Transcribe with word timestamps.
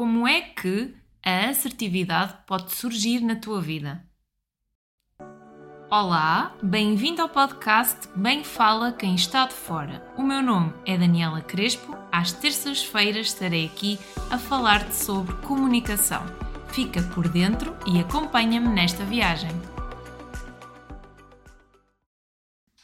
como 0.00 0.26
é 0.26 0.40
que 0.40 0.94
a 1.22 1.50
assertividade 1.50 2.32
pode 2.46 2.72
surgir 2.72 3.20
na 3.20 3.36
tua 3.36 3.60
vida. 3.60 4.02
Olá, 5.90 6.56
bem-vindo 6.62 7.20
ao 7.20 7.28
podcast 7.28 8.08
Bem 8.16 8.42
Fala 8.42 8.92
Quem 8.92 9.14
Está 9.14 9.46
de 9.46 9.52
Fora. 9.52 10.02
O 10.16 10.22
meu 10.22 10.40
nome 10.40 10.72
é 10.86 10.96
Daniela 10.96 11.42
Crespo. 11.42 11.94
Às 12.10 12.32
terças-feiras 12.32 13.26
estarei 13.26 13.66
aqui 13.66 13.98
a 14.30 14.38
falar-te 14.38 14.94
sobre 14.94 15.36
comunicação. 15.46 16.24
Fica 16.68 17.02
por 17.14 17.28
dentro 17.28 17.76
e 17.86 18.00
acompanha-me 18.00 18.68
nesta 18.68 19.04
viagem. 19.04 19.50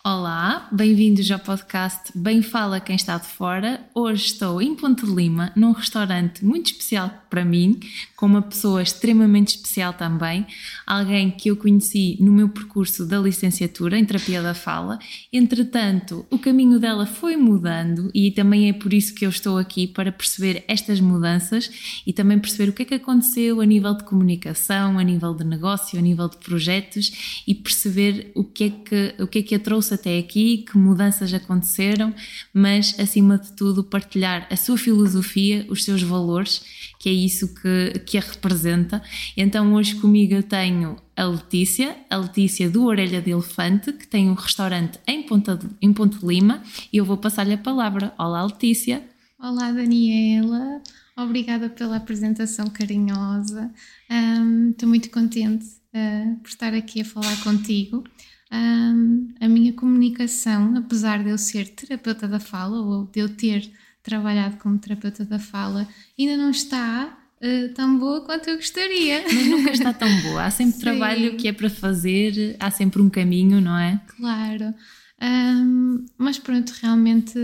Olá, 0.09 0.69
bem-vindos 0.71 1.29
ao 1.33 1.39
podcast 1.41 2.13
Bem 2.15 2.41
Fala 2.41 2.79
Quem 2.79 2.95
Está 2.95 3.19
de 3.19 3.27
Fora. 3.27 3.81
Hoje 3.93 4.27
estou 4.27 4.63
em 4.63 4.73
Ponte 4.77 5.05
Lima, 5.05 5.51
num 5.57 5.73
restaurante 5.73 6.45
muito 6.45 6.67
especial 6.67 7.11
para 7.29 7.45
mim, 7.45 7.81
com 8.15 8.27
uma 8.27 8.41
pessoa 8.41 8.81
extremamente 8.81 9.57
especial 9.57 9.93
também, 9.93 10.47
alguém 10.87 11.33
que 11.33 11.51
eu 11.51 11.57
conheci 11.57 12.17
no 12.21 12.31
meu 12.31 12.49
percurso 12.49 13.05
da 13.05 13.19
licenciatura 13.19 13.99
em 13.99 14.05
terapia 14.05 14.41
da 14.41 14.55
fala. 14.55 15.01
Entretanto, 15.33 16.25
o 16.31 16.39
caminho 16.39 16.79
dela 16.79 17.05
foi 17.05 17.37
mudando 17.37 18.09
e 18.15 18.31
também 18.31 18.69
é 18.69 18.73
por 18.73 18.95
isso 18.95 19.13
que 19.13 19.27
eu 19.27 19.31
estou 19.31 19.59
aqui 19.59 19.89
para 19.89 20.13
perceber 20.13 20.63
estas 20.69 21.01
mudanças 21.01 21.69
e 22.07 22.13
também 22.13 22.39
perceber 22.39 22.71
o 22.71 22.73
que 22.73 22.83
é 22.83 22.87
que 22.87 22.95
aconteceu 22.95 23.61
a 23.61 23.67
nível 23.67 23.93
de 23.93 24.05
comunicação, 24.05 25.01
a 25.01 25.03
nível 25.03 25.35
de 25.35 25.43
negócio, 25.43 25.99
a 25.99 26.03
nível 26.03 26.29
de 26.29 26.37
projetos 26.37 27.43
e 27.45 27.57
perceber 27.57 28.31
o 28.37 28.45
que 28.45 28.65
é 28.65 28.71
que, 28.71 29.15
o 29.21 29.27
que, 29.27 29.41
é 29.41 29.43
que 29.43 29.55
a 29.57 29.59
trouxe 29.59 29.96
até 29.97 30.19
aqui, 30.19 30.59
que 30.59 30.79
mudanças 30.79 31.35
aconteceram, 31.35 32.15
mas 32.55 32.99
acima 32.99 33.37
de 33.37 33.53
tudo 33.53 33.83
partilhar 33.83 34.47
a 34.51 34.57
sua 34.57 34.79
filosofia, 34.79 35.67
os 35.69 35.85
seus 35.85 36.03
valores, 36.03 36.63
que 37.01 37.09
é 37.09 37.13
isso 37.13 37.53
que, 37.55 37.99
que 38.07 38.17
a 38.17 38.21
representa. 38.21 39.03
Então 39.37 39.75
hoje 39.75 39.97
comigo 39.97 40.35
eu 40.35 40.43
tenho 40.43 40.97
a 41.17 41.25
Letícia, 41.25 41.97
a 42.09 42.17
Letícia 42.17 42.71
do 42.71 42.85
Orelha 42.85 43.21
de 43.21 43.31
Elefante, 43.31 43.93
que 43.93 44.07
tem 44.07 44.31
um 44.31 44.35
restaurante 44.35 44.99
em 45.07 45.23
Ponta 45.23 45.57
de, 45.57 45.67
em 45.83 45.93
Ponte 45.93 46.25
Lima, 46.25 46.63
e 46.93 46.99
eu 46.99 47.05
vou 47.05 47.17
passar-lhe 47.17 47.55
a 47.55 47.59
palavra. 47.59 48.13
Olá 48.19 48.45
Letícia. 48.45 49.03
Olá 49.39 49.71
Daniela, 49.73 50.81
obrigada 51.17 51.69
pela 51.69 51.97
apresentação 51.97 52.69
carinhosa. 52.69 53.71
Um, 54.11 54.71
estou 54.71 54.89
muito 54.89 55.11
contente 55.11 55.67
uh, 55.95 56.37
por 56.37 56.49
estar 56.49 56.73
aqui 56.75 57.01
a 57.01 57.05
falar 57.05 57.43
contigo 57.43 58.05
um, 58.53 59.29
a 59.41 59.49
minha 59.49 59.73
comunicação, 59.73 60.77
apesar 60.77 61.23
de 61.23 61.31
eu 61.31 61.39
ser 61.39 61.69
terapeuta 61.69 62.29
da 62.29 62.39
fala 62.39 62.81
ou 62.81 63.07
de 63.07 63.21
eu 63.21 63.29
ter 63.29 63.71
trabalhado 64.03 64.57
como 64.59 64.79
terapeuta 64.79 65.25
da 65.25 65.39
fala, 65.39 65.89
ainda 66.19 66.37
não 66.37 66.51
está 66.51 67.19
uh, 67.43 67.75
tão 67.75 67.99
boa 67.99 68.21
quanto 68.25 68.49
eu 68.49 68.57
gostaria. 68.57 69.25
Mas 69.25 69.47
nunca 69.47 69.71
está 69.73 69.93
tão 69.93 70.09
boa. 70.23 70.45
Há 70.45 70.51
sempre 70.51 70.75
Sim. 70.79 70.81
trabalho 70.81 71.37
que 71.37 71.49
é 71.49 71.53
para 71.53 71.69
fazer, 71.69 72.57
há 72.61 72.71
sempre 72.71 73.03
um 73.03 73.11
caminho, 73.11 73.61
não 73.61 73.77
é? 73.77 74.01
Claro. 74.17 74.75
Um, 75.21 76.05
mas 76.17 76.39
pronto, 76.39 76.71
realmente 76.81 77.39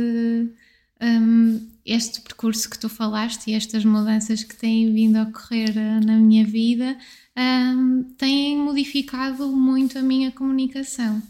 um, 1.02 1.60
este 1.84 2.20
percurso 2.20 2.70
que 2.70 2.78
tu 2.78 2.88
falaste 2.88 3.48
e 3.48 3.54
estas 3.54 3.84
mudanças 3.84 4.44
que 4.44 4.54
têm 4.54 4.92
vindo 4.94 5.16
a 5.16 5.22
ocorrer 5.22 5.76
eh, 5.76 6.00
na 6.04 6.16
minha 6.16 6.44
vida 6.44 6.96
um, 7.36 8.04
têm 8.16 8.56
modificado 8.58 9.48
muito 9.48 9.98
a 9.98 10.02
minha 10.02 10.30
comunicação. 10.30 11.22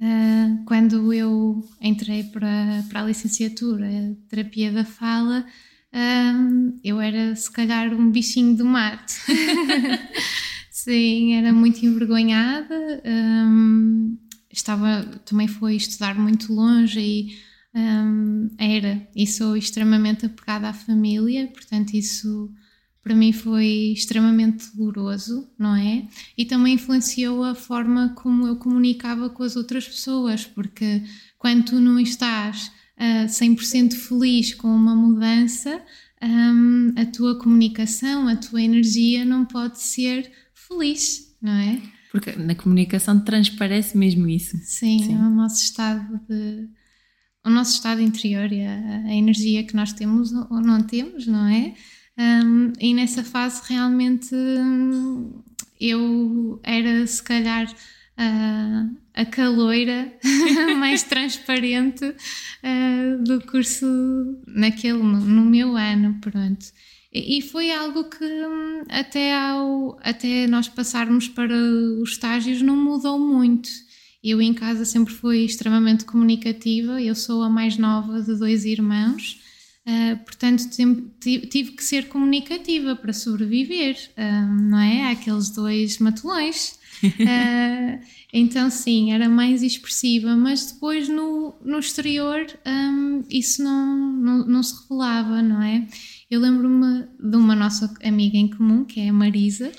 Uh, 0.00 0.64
quando 0.64 1.12
eu 1.12 1.66
entrei 1.80 2.24
para, 2.24 2.84
para 2.88 3.02
a 3.02 3.06
licenciatura 3.06 3.88
terapia 4.28 4.70
da 4.70 4.84
fala, 4.84 5.44
um, 5.92 6.78
eu 6.84 7.00
era 7.00 7.34
se 7.34 7.50
calhar 7.50 7.92
um 7.92 8.10
bichinho 8.10 8.56
do 8.56 8.64
mato. 8.64 9.12
Sim, 10.70 11.34
era 11.34 11.52
muito 11.52 11.84
envergonhada. 11.84 13.02
Um, 13.04 14.16
estava 14.50 15.02
também 15.24 15.48
foi 15.48 15.76
estudar 15.76 16.18
muito 16.18 16.52
longe 16.52 17.00
e 17.00 17.36
um, 17.74 18.48
era 18.58 19.06
e 19.14 19.26
sou 19.26 19.56
extremamente 19.56 20.26
apegada 20.26 20.68
à 20.68 20.72
família, 20.72 21.46
portanto 21.48 21.94
isso 21.94 22.50
para 23.08 23.16
mim 23.16 23.32
foi 23.32 23.94
extremamente 23.94 24.66
doloroso, 24.76 25.48
não 25.58 25.74
é? 25.74 26.06
E 26.36 26.44
também 26.44 26.74
influenciou 26.74 27.42
a 27.42 27.54
forma 27.54 28.10
como 28.10 28.46
eu 28.46 28.56
comunicava 28.56 29.30
com 29.30 29.42
as 29.42 29.56
outras 29.56 29.88
pessoas, 29.88 30.44
porque 30.44 31.02
quando 31.38 31.64
tu 31.64 31.80
não 31.80 31.98
estás 31.98 32.66
uh, 32.66 33.24
ah, 33.24 33.26
100% 33.26 33.94
feliz 33.94 34.52
com 34.52 34.68
uma 34.68 34.94
mudança, 34.94 35.82
um, 36.22 36.92
a 36.98 37.06
tua 37.06 37.38
comunicação, 37.38 38.28
a 38.28 38.36
tua 38.36 38.60
energia 38.60 39.24
não 39.24 39.46
pode 39.46 39.80
ser 39.80 40.30
feliz, 40.52 41.34
não 41.40 41.52
é? 41.52 41.80
Porque 42.12 42.32
na 42.32 42.54
comunicação 42.54 43.18
transparece 43.20 43.96
mesmo 43.96 44.28
isso. 44.28 44.54
Sim, 44.58 45.02
Sim. 45.02 45.14
É 45.14 45.16
o 45.16 45.30
nosso 45.30 45.62
estado 45.64 46.20
de 46.28 46.68
o 47.42 47.48
nosso 47.48 47.72
estado 47.72 48.02
interior 48.02 48.52
e 48.52 48.66
a, 48.66 49.04
a 49.06 49.14
energia 49.14 49.64
que 49.64 49.74
nós 49.74 49.94
temos 49.94 50.30
ou 50.30 50.60
não 50.60 50.82
temos, 50.82 51.26
não 51.26 51.46
é? 51.46 51.72
Um, 52.18 52.72
e 52.80 52.92
nessa 52.94 53.22
fase 53.22 53.62
realmente 53.68 54.34
eu 55.80 56.60
era 56.64 57.06
se 57.06 57.22
calhar 57.22 57.70
uh, 57.70 58.96
a 59.14 59.24
caloira 59.24 60.12
mais 60.76 61.04
transparente 61.04 62.04
uh, 62.04 63.22
do 63.22 63.40
curso 63.42 63.86
naquele, 64.48 64.98
no 64.98 65.44
meu 65.44 65.76
ano, 65.76 66.18
pronto. 66.20 66.66
E, 67.12 67.38
e 67.38 67.42
foi 67.42 67.70
algo 67.70 68.04
que 68.10 68.24
até, 68.88 69.32
ao, 69.32 69.96
até 70.02 70.48
nós 70.48 70.68
passarmos 70.68 71.28
para 71.28 71.54
os 71.54 72.10
estágios 72.10 72.60
não 72.60 72.76
mudou 72.76 73.16
muito. 73.16 73.68
Eu 74.24 74.42
em 74.42 74.52
casa 74.52 74.84
sempre 74.84 75.14
fui 75.14 75.44
extremamente 75.44 76.04
comunicativa, 76.04 77.00
eu 77.00 77.14
sou 77.14 77.44
a 77.44 77.48
mais 77.48 77.78
nova 77.78 78.20
de 78.20 78.36
dois 78.36 78.64
irmãos 78.64 79.40
Uh, 79.88 80.18
portanto, 80.18 80.68
tive 81.18 81.72
que 81.72 81.82
ser 81.82 82.08
comunicativa 82.08 82.94
para 82.94 83.10
sobreviver, 83.10 83.96
uh, 84.18 84.60
não 84.60 84.78
é? 84.78 85.10
Aqueles 85.10 85.48
dois 85.48 85.98
matulões. 85.98 86.78
Uh, 87.02 87.98
então, 88.30 88.68
sim, 88.68 89.12
era 89.14 89.30
mais 89.30 89.62
expressiva, 89.62 90.36
mas 90.36 90.72
depois 90.72 91.08
no, 91.08 91.54
no 91.64 91.78
exterior 91.78 92.46
um, 92.66 93.24
isso 93.30 93.64
não, 93.64 94.12
não, 94.12 94.46
não, 94.46 94.62
se 94.62 94.74
revelava, 94.82 95.40
não 95.40 95.62
é? 95.62 95.88
Eu 96.30 96.40
lembro-me 96.42 97.06
de 97.18 97.36
uma 97.38 97.56
nossa 97.56 97.90
amiga 98.04 98.36
em 98.36 98.50
comum, 98.50 98.84
que 98.84 99.00
é 99.00 99.08
a 99.08 99.12
Marisa, 99.12 99.72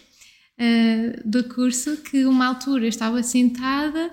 do 1.24 1.44
curso, 1.44 1.98
que 1.98 2.26
uma 2.26 2.48
altura 2.48 2.88
estava 2.88 3.22
sentada 3.22 4.10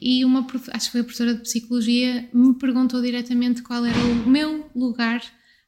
e 0.00 0.24
uma, 0.24 0.46
acho 0.72 0.86
que 0.86 0.92
foi 0.92 1.00
a 1.00 1.04
professora 1.04 1.34
de 1.34 1.42
psicologia, 1.42 2.28
me 2.32 2.54
perguntou 2.54 3.02
diretamente 3.02 3.62
qual 3.62 3.84
era 3.84 3.98
o 3.98 4.28
meu 4.28 4.70
lugar 4.74 5.22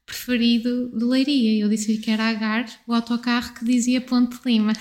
preferido 0.05 0.89
de 0.89 1.03
Leiria. 1.03 1.63
Eu 1.63 1.69
disse-lhe 1.69 1.97
que 1.97 2.11
era 2.11 2.29
Agar, 2.29 2.65
o 2.87 2.93
autocarro 2.93 3.53
que 3.53 3.63
dizia 3.63 4.01
Ponte 4.01 4.37
Lima. 4.45 4.73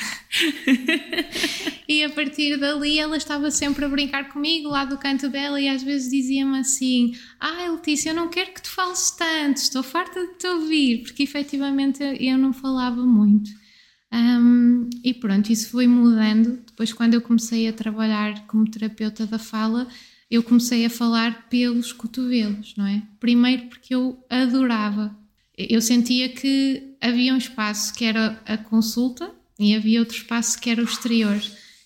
e 1.89 2.03
a 2.03 2.11
partir 2.11 2.57
dali 2.57 2.99
ela 2.99 3.17
estava 3.17 3.51
sempre 3.51 3.85
a 3.85 3.89
brincar 3.89 4.31
comigo 4.31 4.69
lá 4.69 4.85
do 4.85 4.99
canto 4.99 5.29
dela 5.29 5.61
e 5.61 5.69
às 5.69 5.83
vezes 5.83 6.11
dizia-me 6.11 6.59
assim: 6.59 7.13
ah, 7.39 7.71
Letícia, 7.71 8.11
eu 8.11 8.15
não 8.15 8.29
quero 8.29 8.53
que 8.53 8.63
tu 8.63 8.71
fales 8.71 9.11
tanto, 9.13 9.59
estou 9.59 9.83
farta 9.83 10.27
de 10.27 10.35
te 10.39 10.47
ouvir, 10.47 11.03
porque 11.03 11.23
efetivamente 11.23 12.03
eu 12.21 12.39
não 12.39 12.53
falava 12.53 13.05
muito. 13.05 13.51
Um, 14.13 14.91
e 15.03 15.15
pronto, 15.15 15.51
isso 15.51 15.71
foi 15.71 15.87
mudando. 15.87 16.63
Depois, 16.83 16.93
quando 16.95 17.15
eu 17.15 17.21
comecei 17.21 17.69
a 17.69 17.73
trabalhar 17.73 18.45
como 18.49 18.69
terapeuta 18.69 19.25
da 19.25 19.39
fala, 19.39 19.87
eu 20.29 20.43
comecei 20.43 20.85
a 20.85 20.91
falar 20.91 21.49
pelos 21.49 21.93
cotovelos, 21.93 22.75
não 22.77 22.85
é? 22.85 23.05
Primeiro 23.21 23.69
porque 23.69 23.95
eu 23.95 24.19
adorava. 24.29 25.17
Eu 25.57 25.81
sentia 25.81 26.29
que 26.29 26.97
havia 27.01 27.33
um 27.33 27.37
espaço 27.37 27.95
que 27.95 28.05
era 28.05 28.43
a 28.45 28.57
consulta 28.57 29.31
e 29.61 29.77
havia 29.77 30.01
outro 30.01 30.17
espaço 30.17 30.61
que 30.61 30.71
era 30.71 30.81
o 30.81 30.85
exterior. 30.85 31.41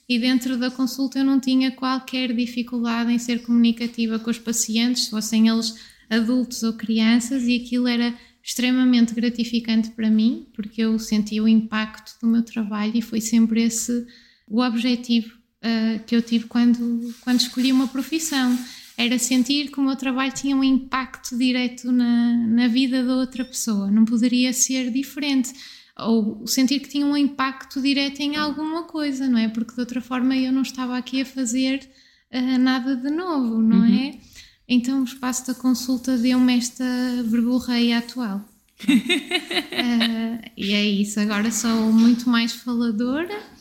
E 0.08 0.18
dentro 0.18 0.56
da 0.56 0.70
consulta 0.70 1.18
eu 1.18 1.26
não 1.26 1.38
tinha 1.38 1.70
qualquer 1.70 2.32
dificuldade 2.32 3.12
em 3.12 3.18
ser 3.18 3.42
comunicativa 3.42 4.18
com 4.18 4.30
os 4.30 4.38
pacientes, 4.38 5.08
fossem 5.08 5.48
eles 5.48 5.74
adultos 6.08 6.62
ou 6.62 6.72
crianças, 6.72 7.42
e 7.42 7.54
aquilo 7.54 7.86
era 7.86 8.14
extremamente 8.42 9.12
gratificante 9.12 9.90
para 9.90 10.08
mim, 10.08 10.46
porque 10.54 10.80
eu 10.80 10.98
sentia 10.98 11.42
o 11.42 11.48
impacto 11.48 12.18
do 12.18 12.26
meu 12.26 12.42
trabalho 12.42 12.92
e 12.94 13.02
foi 13.02 13.20
sempre 13.20 13.62
esse 13.62 14.06
o 14.48 14.62
objetivo 14.62 15.36
uh, 15.62 16.04
que 16.04 16.14
eu 16.14 16.22
tive 16.22 16.46
quando, 16.46 17.14
quando 17.22 17.40
escolhi 17.40 17.72
uma 17.72 17.88
profissão. 17.88 18.58
Era 18.98 19.18
sentir 19.18 19.70
que 19.70 19.78
o 19.78 19.82
meu 19.82 19.94
trabalho 19.94 20.32
tinha 20.32 20.56
um 20.56 20.64
impacto 20.64 21.36
direto 21.36 21.92
na, 21.92 22.34
na 22.34 22.66
vida 22.66 23.04
da 23.04 23.16
outra 23.16 23.44
pessoa, 23.44 23.90
não 23.90 24.06
poderia 24.06 24.52
ser 24.54 24.90
diferente. 24.90 25.52
Ou 25.98 26.46
sentir 26.46 26.80
que 26.80 26.88
tinha 26.88 27.06
um 27.06 27.16
impacto 27.16 27.80
direto 27.80 28.20
em 28.20 28.36
alguma 28.36 28.84
coisa, 28.84 29.28
não 29.28 29.38
é? 29.38 29.48
Porque 29.48 29.74
de 29.74 29.80
outra 29.80 30.00
forma 30.00 30.36
eu 30.36 30.52
não 30.52 30.62
estava 30.62 30.96
aqui 30.96 31.22
a 31.22 31.26
fazer 31.26 31.86
uh, 32.32 32.58
nada 32.58 32.96
de 32.96 33.10
novo, 33.10 33.60
não 33.60 33.80
uhum. 33.80 33.94
é? 33.94 34.18
Então 34.68 35.00
o 35.00 35.04
espaço 35.04 35.46
da 35.46 35.54
consulta 35.54 36.16
deu-me 36.16 36.56
esta 36.56 36.84
verborreia 37.24 37.98
atual. 37.98 38.38
uh, 38.38 38.86
e, 40.56 40.70
e 40.70 40.72
é 40.72 40.84
isso. 40.84 41.20
Agora 41.20 41.50
sou 41.50 41.92
muito 41.92 42.28
mais 42.30 42.52
faladora. 42.52 43.55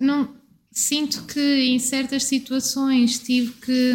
Não, 0.00 0.34
sinto 0.72 1.24
que 1.24 1.40
em 1.40 1.78
certas 1.78 2.24
situações 2.24 3.18
tive 3.18 3.52
que, 3.52 3.92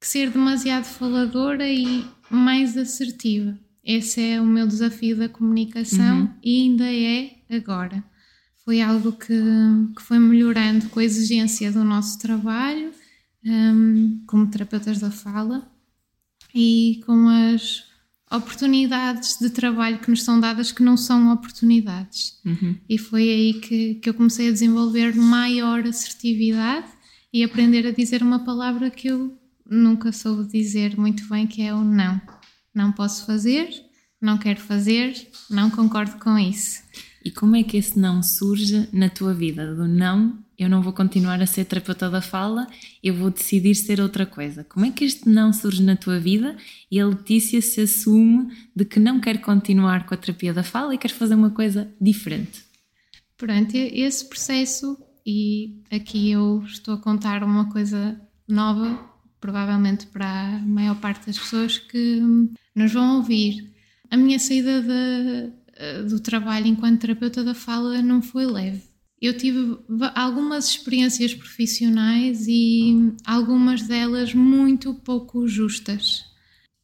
que 0.00 0.06
ser 0.06 0.30
demasiado 0.30 0.84
faladora 0.84 1.68
e 1.68 2.04
mais 2.30 2.76
assertiva. 2.76 3.58
Esse 3.84 4.20
é 4.20 4.40
o 4.40 4.46
meu 4.46 4.66
desafio 4.66 5.16
da 5.16 5.28
comunicação 5.28 6.22
uhum. 6.22 6.30
e 6.42 6.62
ainda 6.62 6.92
é 6.92 7.36
agora. 7.50 8.02
Foi 8.64 8.82
algo 8.82 9.12
que, 9.12 9.40
que 9.96 10.02
foi 10.02 10.18
melhorando 10.18 10.88
com 10.88 11.00
a 11.00 11.04
exigência 11.04 11.72
do 11.72 11.84
nosso 11.84 12.18
trabalho 12.18 12.92
um, 13.44 14.22
como 14.26 14.50
terapeutas 14.50 14.98
da 14.98 15.10
fala 15.10 15.70
e 16.54 17.00
com 17.06 17.28
as 17.28 17.87
oportunidades 18.30 19.38
de 19.38 19.50
trabalho 19.50 19.98
que 19.98 20.10
nos 20.10 20.22
são 20.22 20.38
dadas 20.38 20.72
que 20.72 20.82
não 20.82 20.96
são 20.96 21.32
oportunidades. 21.32 22.38
Uhum. 22.44 22.76
E 22.88 22.98
foi 22.98 23.22
aí 23.22 23.54
que, 23.54 23.94
que 23.96 24.08
eu 24.08 24.14
comecei 24.14 24.48
a 24.48 24.52
desenvolver 24.52 25.14
maior 25.14 25.86
assertividade 25.86 26.88
e 27.32 27.42
aprender 27.42 27.86
a 27.86 27.92
dizer 27.92 28.22
uma 28.22 28.44
palavra 28.44 28.90
que 28.90 29.08
eu 29.08 29.36
nunca 29.68 30.12
soube 30.12 30.50
dizer 30.50 30.96
muito 30.98 31.28
bem, 31.28 31.46
que 31.46 31.62
é 31.62 31.74
o 31.74 31.84
não. 31.84 32.20
Não 32.74 32.92
posso 32.92 33.26
fazer, 33.26 33.68
não 34.20 34.38
quero 34.38 34.60
fazer, 34.60 35.14
não 35.50 35.70
concordo 35.70 36.18
com 36.18 36.38
isso. 36.38 36.82
E 37.24 37.30
como 37.30 37.56
é 37.56 37.62
que 37.62 37.76
esse 37.76 37.98
não 37.98 38.22
surge 38.22 38.88
na 38.92 39.08
tua 39.08 39.34
vida? 39.34 39.74
Do 39.74 39.86
não, 39.86 40.38
eu 40.58 40.68
não 40.68 40.82
vou 40.82 40.92
continuar 40.92 41.40
a 41.40 41.46
ser 41.46 41.64
terapeuta 41.64 42.10
da 42.10 42.20
fala, 42.20 42.66
eu 43.02 43.14
vou 43.14 43.30
decidir 43.30 43.76
ser 43.76 44.00
outra 44.00 44.26
coisa. 44.26 44.64
Como 44.64 44.84
é 44.84 44.90
que 44.90 45.04
este 45.04 45.28
não 45.28 45.52
surge 45.52 45.80
na 45.82 45.94
tua 45.94 46.18
vida 46.18 46.56
e 46.90 46.98
a 46.98 47.06
Letícia 47.06 47.62
se 47.62 47.80
assume 47.80 48.52
de 48.74 48.84
que 48.84 48.98
não 48.98 49.20
quer 49.20 49.40
continuar 49.40 50.04
com 50.04 50.14
a 50.14 50.16
terapia 50.16 50.52
da 50.52 50.64
fala 50.64 50.94
e 50.94 50.98
quer 50.98 51.10
fazer 51.10 51.36
uma 51.36 51.50
coisa 51.50 51.88
diferente? 52.00 52.64
Pronto, 53.36 53.76
esse 53.76 54.28
processo, 54.28 54.98
e 55.24 55.80
aqui 55.92 56.32
eu 56.32 56.64
estou 56.66 56.94
a 56.94 56.98
contar 56.98 57.44
uma 57.44 57.70
coisa 57.70 58.20
nova, 58.48 58.98
provavelmente 59.40 60.08
para 60.08 60.56
a 60.56 60.58
maior 60.58 60.96
parte 60.96 61.26
das 61.26 61.38
pessoas 61.38 61.78
que 61.78 62.20
nos 62.74 62.92
vão 62.92 63.18
ouvir. 63.18 63.72
A 64.10 64.16
minha 64.16 64.40
saída 64.40 64.82
de, 64.82 65.52
eh, 65.76 66.02
do 66.02 66.18
trabalho 66.18 66.66
enquanto 66.66 67.00
terapeuta 67.02 67.44
da 67.44 67.54
fala 67.54 68.02
não 68.02 68.20
foi 68.20 68.44
leve. 68.44 68.82
Eu 69.20 69.36
tive 69.36 69.76
algumas 70.14 70.68
experiências 70.68 71.34
profissionais 71.34 72.46
e 72.46 73.12
algumas 73.24 73.82
delas 73.82 74.32
muito 74.32 74.94
pouco 74.94 75.46
justas. 75.48 76.24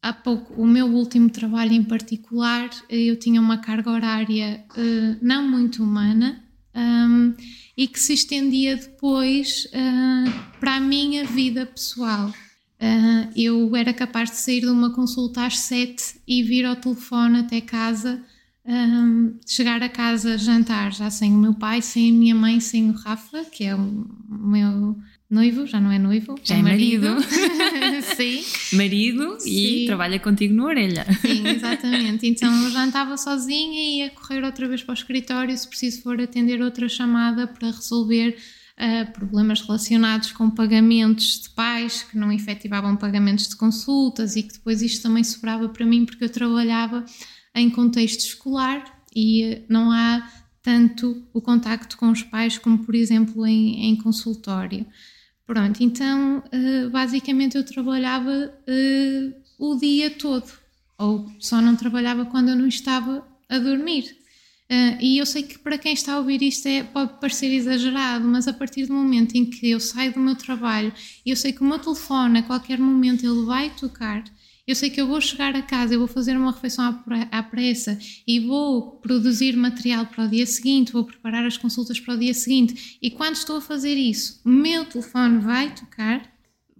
Há 0.01 0.11
pouco, 0.11 0.53
o 0.61 0.67
meu 0.67 0.85
último 0.87 1.29
trabalho 1.29 1.73
em 1.73 1.83
particular, 1.83 2.69
eu 2.89 3.15
tinha 3.15 3.41
uma 3.41 3.57
carga 3.57 3.89
horária 3.89 4.63
uh, 4.71 5.17
não 5.21 5.47
muito 5.47 5.81
humana 5.81 6.43
um, 6.75 7.33
e 7.75 7.87
que 7.87 7.99
se 7.99 8.13
estendia 8.13 8.75
depois 8.75 9.65
uh, 9.67 10.59
para 10.59 10.75
a 10.75 10.79
minha 10.79 11.23
vida 11.23 11.65
pessoal. 11.65 12.29
Uh, 12.29 13.31
eu 13.35 13.75
era 13.75 13.93
capaz 13.93 14.29
de 14.29 14.37
sair 14.37 14.59
de 14.59 14.67
uma 14.67 14.93
consulta 14.93 15.45
às 15.45 15.57
sete 15.59 16.19
e 16.27 16.43
vir 16.43 16.65
ao 16.65 16.75
telefone 16.75 17.39
até 17.39 17.61
casa 17.61 18.21
um, 18.67 19.37
chegar 19.45 19.83
a 19.83 19.89
casa 19.89 20.37
jantar 20.37 20.91
já 20.91 21.09
sem 21.09 21.33
o 21.33 21.37
meu 21.37 21.53
pai, 21.53 21.81
sem 21.81 22.09
a 22.09 22.13
minha 22.13 22.35
mãe, 22.35 22.59
sem 22.59 22.89
o 22.89 22.93
Rafa, 22.93 23.45
que 23.45 23.63
é 23.63 23.75
o 23.75 24.07
meu 24.27 24.97
noivo, 25.29 25.67
já 25.67 25.79
não 25.79 25.91
é 25.91 25.99
noivo, 25.99 26.35
já 26.43 26.55
é, 26.55 26.59
é 26.59 26.61
marido. 26.61 27.07
marido. 27.07 27.25
Sim. 28.15 28.43
Marido 28.75 29.39
Sim. 29.39 29.49
e 29.49 29.85
trabalha 29.85 30.19
contigo 30.19 30.53
na 30.53 30.65
orelha. 30.65 31.05
Sim, 31.21 31.47
exatamente. 31.47 32.27
Então 32.27 32.63
eu 32.63 32.71
jantava 32.71 33.17
sozinha 33.17 33.79
e 33.79 33.97
ia 33.99 34.09
correr 34.09 34.43
outra 34.43 34.67
vez 34.67 34.81
para 34.81 34.93
o 34.93 34.95
escritório 34.95 35.55
se 35.55 35.67
preciso 35.67 36.01
for 36.01 36.19
atender 36.19 36.61
outra 36.61 36.89
chamada 36.89 37.47
para 37.47 37.69
resolver 37.69 38.37
Uh, 38.77 39.09
problemas 39.13 39.61
relacionados 39.61 40.33
com 40.33 40.49
pagamentos 40.49 41.39
de 41.39 41.49
pais 41.51 42.03
que 42.03 42.17
não 42.17 42.29
efetivavam 42.29 42.97
pagamentos 42.97 43.47
de 43.47 43.55
consultas 43.55 44.35
e 44.35 44.43
que 44.43 44.55
depois 44.55 44.81
isto 44.81 45.01
também 45.01 45.23
sobrava 45.23 45.69
para 45.69 45.85
mim 45.85 46.05
porque 46.05 46.25
eu 46.25 46.29
trabalhava 46.29 47.05
em 47.55 47.69
contexto 47.69 48.19
escolar 48.19 49.01
e 49.15 49.63
não 49.69 49.91
há 49.91 50.29
tanto 50.61 51.25
o 51.33 51.41
contacto 51.41 51.97
com 51.97 52.11
os 52.11 52.21
pais 52.21 52.57
como, 52.57 52.79
por 52.79 52.93
exemplo, 52.93 53.45
em, 53.47 53.85
em 53.85 53.95
consultório. 53.95 54.85
Pronto, 55.45 55.81
então 55.81 56.39
uh, 56.39 56.89
basicamente 56.89 57.55
eu 57.55 57.63
trabalhava 57.63 58.31
uh, 58.31 59.33
o 59.57 59.75
dia 59.75 60.09
todo, 60.09 60.51
ou 60.97 61.31
só 61.39 61.61
não 61.61 61.75
trabalhava 61.75 62.25
quando 62.25 62.49
eu 62.49 62.55
não 62.55 62.67
estava 62.67 63.25
a 63.47 63.59
dormir. 63.59 64.17
E 64.99 65.19
eu 65.19 65.27
sei 65.27 65.43
que 65.43 65.59
para 65.59 65.77
quem 65.77 65.93
está 65.93 66.13
a 66.13 66.17
ouvir 66.17 66.41
isto 66.41 66.67
é, 66.67 66.81
pode 66.83 67.19
parecer 67.19 67.53
exagerado, 67.53 68.27
mas 68.27 68.47
a 68.47 68.53
partir 68.53 68.87
do 68.87 68.93
momento 68.93 69.35
em 69.35 69.45
que 69.45 69.69
eu 69.69 69.79
saio 69.79 70.11
do 70.11 70.19
meu 70.19 70.35
trabalho 70.35 70.91
eu 71.23 71.35
sei 71.35 71.53
que 71.53 71.61
o 71.61 71.63
meu 71.63 71.77
telefone 71.77 72.39
a 72.39 72.43
qualquer 72.43 72.79
momento 72.79 73.23
ele 73.23 73.45
vai 73.45 73.69
tocar, 73.75 74.23
eu 74.67 74.75
sei 74.75 74.89
que 74.89 74.99
eu 74.99 75.07
vou 75.07 75.21
chegar 75.21 75.55
a 75.55 75.61
casa, 75.61 75.93
eu 75.93 75.99
vou 75.99 76.07
fazer 76.07 76.35
uma 76.35 76.51
refeição 76.51 77.03
à 77.31 77.43
pressa 77.43 77.99
e 78.27 78.39
vou 78.39 78.93
produzir 78.93 79.55
material 79.55 80.07
para 80.07 80.25
o 80.25 80.27
dia 80.29 80.45
seguinte, 80.45 80.91
vou 80.91 81.03
preparar 81.03 81.45
as 81.45 81.55
consultas 81.55 81.99
para 81.99 82.15
o 82.15 82.17
dia 82.17 82.33
seguinte. 82.33 82.97
E 82.99 83.11
quando 83.11 83.35
estou 83.35 83.57
a 83.57 83.61
fazer 83.61 83.93
isso, 83.93 84.41
o 84.43 84.49
meu 84.49 84.83
telefone 84.85 85.37
vai 85.37 85.73
tocar, 85.73 86.27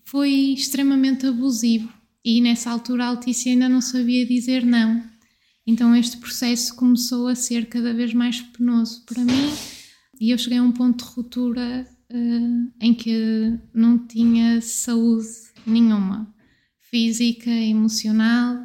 foi 0.04 0.32
extremamente 0.32 1.28
abusivo. 1.28 1.94
E 2.24 2.42
nessa 2.42 2.72
altura 2.72 3.06
a 3.06 3.08
Altícia 3.10 3.52
ainda 3.52 3.70
não 3.70 3.82
sabia 3.82 4.26
dizer 4.26 4.66
não. 4.66 5.04
Então 5.68 5.96
este 5.96 6.18
processo 6.18 6.76
começou 6.76 7.28
a 7.28 7.36
ser 7.36 7.68
cada 7.68 7.94
vez 7.94 8.16
mais 8.16 8.42
penoso 8.42 9.04
para 9.06 9.24
mim 9.24 9.52
e 10.20 10.32
eu 10.32 10.38
cheguei 10.38 10.58
a 10.58 10.64
um 10.64 10.72
ponto 10.72 11.04
de 11.04 11.12
ruptura 11.12 11.88
uh, 12.12 12.72
em 12.80 12.94
que 12.94 13.60
não 13.74 13.98
tinha 13.98 14.62
saúde 14.62 15.28
nenhuma 15.66 16.35
física, 16.96 17.50
emocional. 17.50 18.56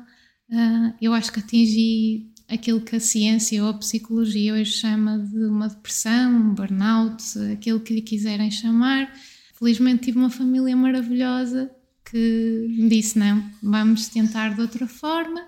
Uh, 0.49 0.95
eu 1.03 1.13
acho 1.13 1.33
que 1.33 1.41
atingi 1.41 2.31
aquilo 2.49 2.81
que 2.81 2.95
a 2.95 3.01
ciência 3.01 3.61
ou 3.61 3.71
a 3.71 3.75
psicologia 3.75 4.55
hoje 4.55 4.71
chama 4.71 5.19
de 5.19 5.47
uma 5.47 5.69
depressão, 5.69 6.31
um 6.31 6.55
burnout, 6.55 7.25
aquilo 7.53 7.81
que 7.81 7.93
lhe 7.93 8.03
quiserem 8.03 8.49
chamar. 8.49 9.13
Felizmente 9.59 10.05
tive 10.05 10.19
uma 10.19 10.31
família 10.31 10.77
maravilhosa 10.77 11.73
que 12.09 12.67
me 12.79 12.89
disse: 12.89 13.19
não, 13.19 13.45
vamos 13.61 14.07
tentar 14.07 14.55
de 14.55 14.61
outra 14.61 14.87
forma. 14.87 15.41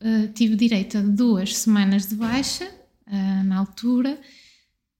Uh, 0.00 0.32
tive 0.32 0.56
direito 0.56 0.96
a 0.96 1.02
duas 1.02 1.54
semanas 1.58 2.06
de 2.06 2.14
baixa 2.14 2.64
uh, 3.06 3.44
na 3.44 3.58
altura 3.58 4.18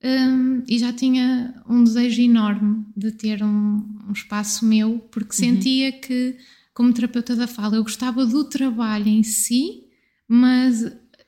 um, 0.05 0.63
e 0.69 0.79
já 0.79 0.93
tinha 0.93 1.55
um 1.67 1.83
desejo 1.83 2.21
enorme 2.21 2.85
de 2.95 3.13
ter 3.13 3.43
um, 3.43 3.83
um 4.07 4.13
espaço 4.13 4.67
meu, 4.67 4.99
porque 5.11 5.35
uhum. 5.43 5.55
sentia 5.55 5.91
que 5.91 6.37
como 6.75 6.93
terapeuta 6.93 7.37
da 7.37 7.47
fala, 7.47 7.77
eu 7.77 7.83
gostava 7.85 8.27
do 8.27 8.45
trabalho 8.45 9.07
em 9.07 9.23
si, 9.23 9.85
mas 10.29 10.85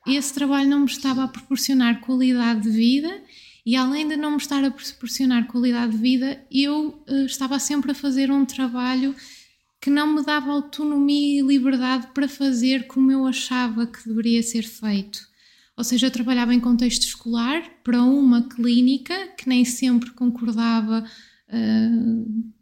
esse 0.06 0.34
trabalho 0.34 0.68
não 0.68 0.80
me 0.80 0.86
estava 0.86 1.24
a 1.24 1.28
proporcionar 1.28 2.00
qualidade 2.00 2.62
de 2.62 2.70
vida 2.70 3.22
e 3.64 3.74
além 3.74 4.06
de 4.06 4.16
não 4.16 4.32
me 4.32 4.36
estar 4.36 4.62
a 4.62 4.70
proporcionar 4.70 5.46
qualidade 5.46 5.92
de 5.92 5.98
vida, 5.98 6.44
eu 6.50 7.02
uh, 7.08 7.26
estava 7.26 7.58
sempre 7.58 7.92
a 7.92 7.94
fazer 7.94 8.30
um 8.30 8.44
trabalho 8.44 9.14
que 9.80 9.90
não 9.90 10.14
me 10.14 10.24
dava 10.24 10.52
autonomia 10.52 11.40
e 11.40 11.46
liberdade 11.46 12.08
para 12.14 12.28
fazer 12.28 12.86
como 12.86 13.10
eu 13.10 13.26
achava 13.26 13.86
que 13.86 14.08
deveria 14.08 14.42
ser 14.42 14.62
feito. 14.62 15.20
Ou 15.76 15.84
seja, 15.84 16.06
eu 16.06 16.10
trabalhava 16.10 16.54
em 16.54 16.60
contexto 16.60 17.02
escolar 17.02 17.62
para 17.84 18.02
uma 18.02 18.48
clínica 18.48 19.28
que 19.36 19.48
nem 19.48 19.64
sempre 19.64 20.10
concordava 20.10 21.04
uh, 21.48 22.52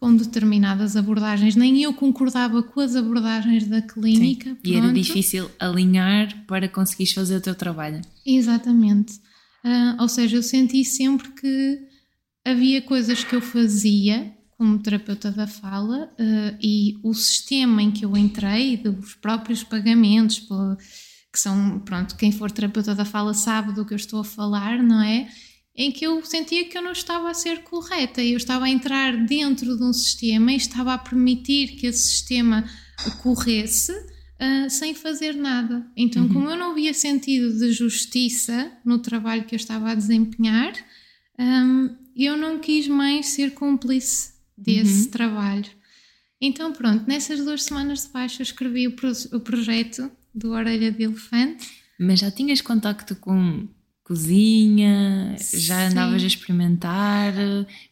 com 0.00 0.16
determinadas 0.16 0.96
abordagens, 0.96 1.54
nem 1.54 1.82
eu 1.82 1.92
concordava 1.92 2.62
com 2.62 2.80
as 2.80 2.96
abordagens 2.96 3.68
da 3.68 3.82
clínica. 3.82 4.56
e 4.64 4.74
era 4.74 4.90
difícil 4.90 5.50
alinhar 5.60 6.46
para 6.46 6.66
conseguires 6.66 7.12
fazer 7.12 7.36
o 7.36 7.40
teu 7.40 7.54
trabalho. 7.54 8.00
Exatamente. 8.24 9.12
Uh, 9.62 10.00
ou 10.00 10.08
seja, 10.08 10.38
eu 10.38 10.42
senti 10.42 10.82
sempre 10.86 11.28
que 11.32 11.78
havia 12.46 12.80
coisas 12.80 13.22
que 13.22 13.36
eu 13.36 13.42
fazia 13.42 14.34
como 14.56 14.78
terapeuta 14.78 15.30
da 15.30 15.46
fala 15.46 16.10
uh, 16.18 16.58
e 16.62 16.94
o 17.02 17.12
sistema 17.12 17.82
em 17.82 17.90
que 17.90 18.06
eu 18.06 18.16
entrei, 18.16 18.78
dos 18.78 19.14
próprios 19.14 19.62
pagamentos, 19.62 20.38
que 21.30 21.38
são, 21.38 21.78
pronto, 21.80 22.16
quem 22.16 22.32
for 22.32 22.50
terapeuta 22.50 22.94
da 22.94 23.04
fala 23.04 23.34
sabe 23.34 23.74
do 23.74 23.84
que 23.84 23.92
eu 23.92 23.96
estou 23.96 24.20
a 24.20 24.24
falar, 24.24 24.82
não 24.82 25.02
é? 25.02 25.28
Em 25.74 25.90
que 25.90 26.06
eu 26.06 26.24
sentia 26.24 26.68
que 26.68 26.76
eu 26.76 26.82
não 26.82 26.92
estava 26.92 27.30
a 27.30 27.34
ser 27.34 27.62
correta, 27.62 28.22
eu 28.22 28.36
estava 28.36 28.66
a 28.66 28.70
entrar 28.70 29.16
dentro 29.26 29.76
de 29.76 29.82
um 29.82 29.92
sistema 29.92 30.52
e 30.52 30.56
estava 30.56 30.94
a 30.94 30.98
permitir 30.98 31.76
que 31.76 31.86
esse 31.86 32.08
sistema 32.08 32.64
corresse 33.22 33.92
uh, 33.92 34.68
sem 34.68 34.94
fazer 34.94 35.34
nada. 35.34 35.86
Então, 35.96 36.24
uhum. 36.24 36.32
como 36.32 36.50
eu 36.50 36.56
não 36.56 36.74
via 36.74 36.92
sentido 36.92 37.56
de 37.58 37.72
justiça 37.72 38.72
no 38.84 38.98
trabalho 38.98 39.44
que 39.44 39.54
eu 39.54 39.58
estava 39.58 39.90
a 39.90 39.94
desempenhar, 39.94 40.72
um, 41.38 41.96
eu 42.16 42.36
não 42.36 42.58
quis 42.58 42.86
mais 42.88 43.26
ser 43.28 43.52
cúmplice 43.52 44.32
desse 44.56 45.04
uhum. 45.04 45.10
trabalho. 45.10 45.70
Então, 46.40 46.72
pronto, 46.72 47.06
nessas 47.06 47.44
duas 47.44 47.62
semanas 47.62 48.06
de 48.06 48.12
baixo 48.12 48.40
eu 48.40 48.44
escrevi 48.44 48.88
o, 48.88 48.92
pro 48.92 49.12
o 49.32 49.40
projeto 49.40 50.10
do 50.34 50.52
Orelha 50.52 50.90
de 50.90 51.02
Elefante. 51.02 51.68
Mas 51.98 52.20
já 52.20 52.30
tinhas 52.30 52.60
contacto 52.62 53.14
com 53.16 53.68
cozinha? 54.10 55.36
Já 55.54 55.86
andavas 55.86 56.24
a 56.24 56.26
experimentar? 56.26 57.32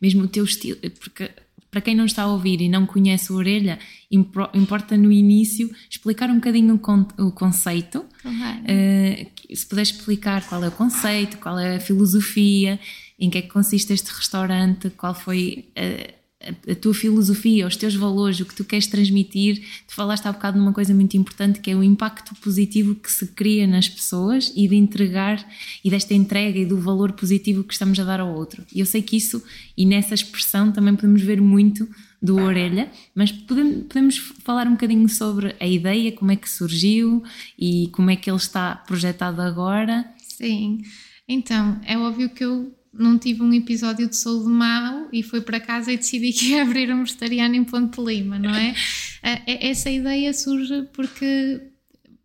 Mesmo 0.02 0.24
o 0.24 0.28
teu 0.28 0.42
estilo? 0.42 0.76
Porque 0.98 1.30
para 1.70 1.80
quem 1.80 1.94
não 1.94 2.06
está 2.06 2.24
a 2.24 2.26
ouvir 2.26 2.60
e 2.60 2.68
não 2.68 2.84
conhece 2.84 3.32
o 3.32 3.36
Orelha, 3.36 3.78
importa 4.10 4.96
no 4.96 5.12
início 5.12 5.70
explicar 5.88 6.28
um 6.28 6.36
bocadinho 6.36 6.80
o, 7.18 7.30
conceito. 7.30 8.04
Uh, 8.24 9.54
se 9.54 9.64
puderes 9.64 9.90
explicar 9.90 10.44
qual 10.48 10.64
é 10.64 10.68
o 10.68 10.72
conceito, 10.72 11.38
qual 11.38 11.56
é 11.56 11.76
a 11.76 11.80
filosofia, 11.80 12.80
em 13.16 13.30
que 13.30 13.38
é 13.38 13.42
que 13.42 13.48
consiste 13.48 13.92
este 13.92 14.10
restaurante, 14.10 14.90
qual 14.90 15.14
foi 15.14 15.68
uh, 15.76 16.17
a, 16.40 16.74
tua 16.74 16.94
filosofia, 16.94 17.66
os 17.66 17.76
teus 17.76 17.94
valores, 17.94 18.38
o 18.40 18.46
que 18.46 18.54
tu 18.54 18.64
queres 18.64 18.86
transmitir. 18.86 19.60
Tu 19.86 19.94
falaste 19.94 20.26
há 20.26 20.32
bocado 20.32 20.58
numa 20.58 20.72
coisa 20.72 20.94
muito 20.94 21.16
importante 21.16 21.60
que 21.60 21.70
é 21.70 21.74
o 21.74 21.82
impacto 21.82 22.34
positivo 22.36 22.94
que 22.94 23.10
se 23.10 23.26
cria 23.28 23.66
nas 23.66 23.88
pessoas 23.88 24.52
e 24.54 24.68
de 24.68 24.76
entregar 24.76 25.44
e 25.84 25.90
desta 25.90 26.14
entrega 26.14 26.58
e 26.58 26.66
do 26.66 26.78
valor 26.78 27.12
positivo 27.12 27.64
que 27.64 27.72
estamos 27.72 27.98
a 27.98 28.04
dar 28.04 28.20
ao 28.20 28.32
outro. 28.32 28.64
E 28.72 28.80
eu 28.80 28.86
sei 28.86 29.02
que 29.02 29.16
isso, 29.16 29.42
e 29.76 29.84
nessa 29.84 30.14
expressão 30.14 30.70
também 30.70 30.94
podemos 30.94 31.22
ver 31.22 31.40
muito 31.40 31.88
do 32.20 32.36
Orelha, 32.36 32.90
mas 33.14 33.30
podemos, 33.30 33.84
podemos 33.86 34.18
falar 34.44 34.66
um 34.66 34.72
bocadinho 34.72 35.08
sobre 35.08 35.54
a 35.58 35.66
ideia, 35.66 36.12
como 36.12 36.32
é 36.32 36.36
que 36.36 36.50
surgiu 36.50 37.22
e 37.58 37.88
como 37.92 38.10
é 38.10 38.16
que 38.16 38.30
ele 38.30 38.36
está 38.36 38.76
projetado 38.76 39.40
agora. 39.40 40.04
Sim, 40.18 40.82
então 41.28 41.80
é 41.84 41.96
óbvio 41.98 42.30
que 42.30 42.44
eu 42.44 42.77
não 42.92 43.18
tive 43.18 43.42
um 43.42 43.52
episódio 43.52 44.08
de 44.08 44.16
saúde 44.16 44.48
mau 44.48 45.08
e 45.12 45.22
fui 45.22 45.40
para 45.40 45.60
casa 45.60 45.92
e 45.92 45.96
decidi 45.96 46.32
que 46.34 46.50
ia 46.50 46.62
abrir 46.62 46.92
um 46.92 47.00
vegetariano 47.04 47.54
em 47.54 47.64
Ponte 47.64 48.00
Lima, 48.00 48.38
não 48.38 48.54
é? 48.54 48.74
Essa 49.46 49.90
ideia 49.90 50.32
surge 50.32 50.88
porque 50.92 51.60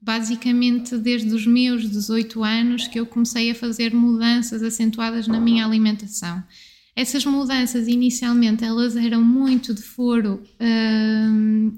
basicamente 0.02 0.98
desde 0.98 1.34
os 1.34 1.48
meus 1.48 1.90
18 1.90 2.44
anos 2.44 2.88
que 2.88 3.00
eu 3.00 3.06
comecei 3.06 3.50
a 3.52 3.56
fazer 3.56 3.94
mudanças 3.94 4.62
acentuadas 4.62 5.28
na 5.28 5.40
minha 5.40 5.66
alimentação. 5.66 6.44
Essas 6.96 7.26
mudanças 7.26 7.88
inicialmente 7.88 8.64
elas 8.64 8.96
eram 8.96 9.24
muito 9.24 9.74
de 9.74 9.82
foro 9.82 10.44
hum, 10.60 11.72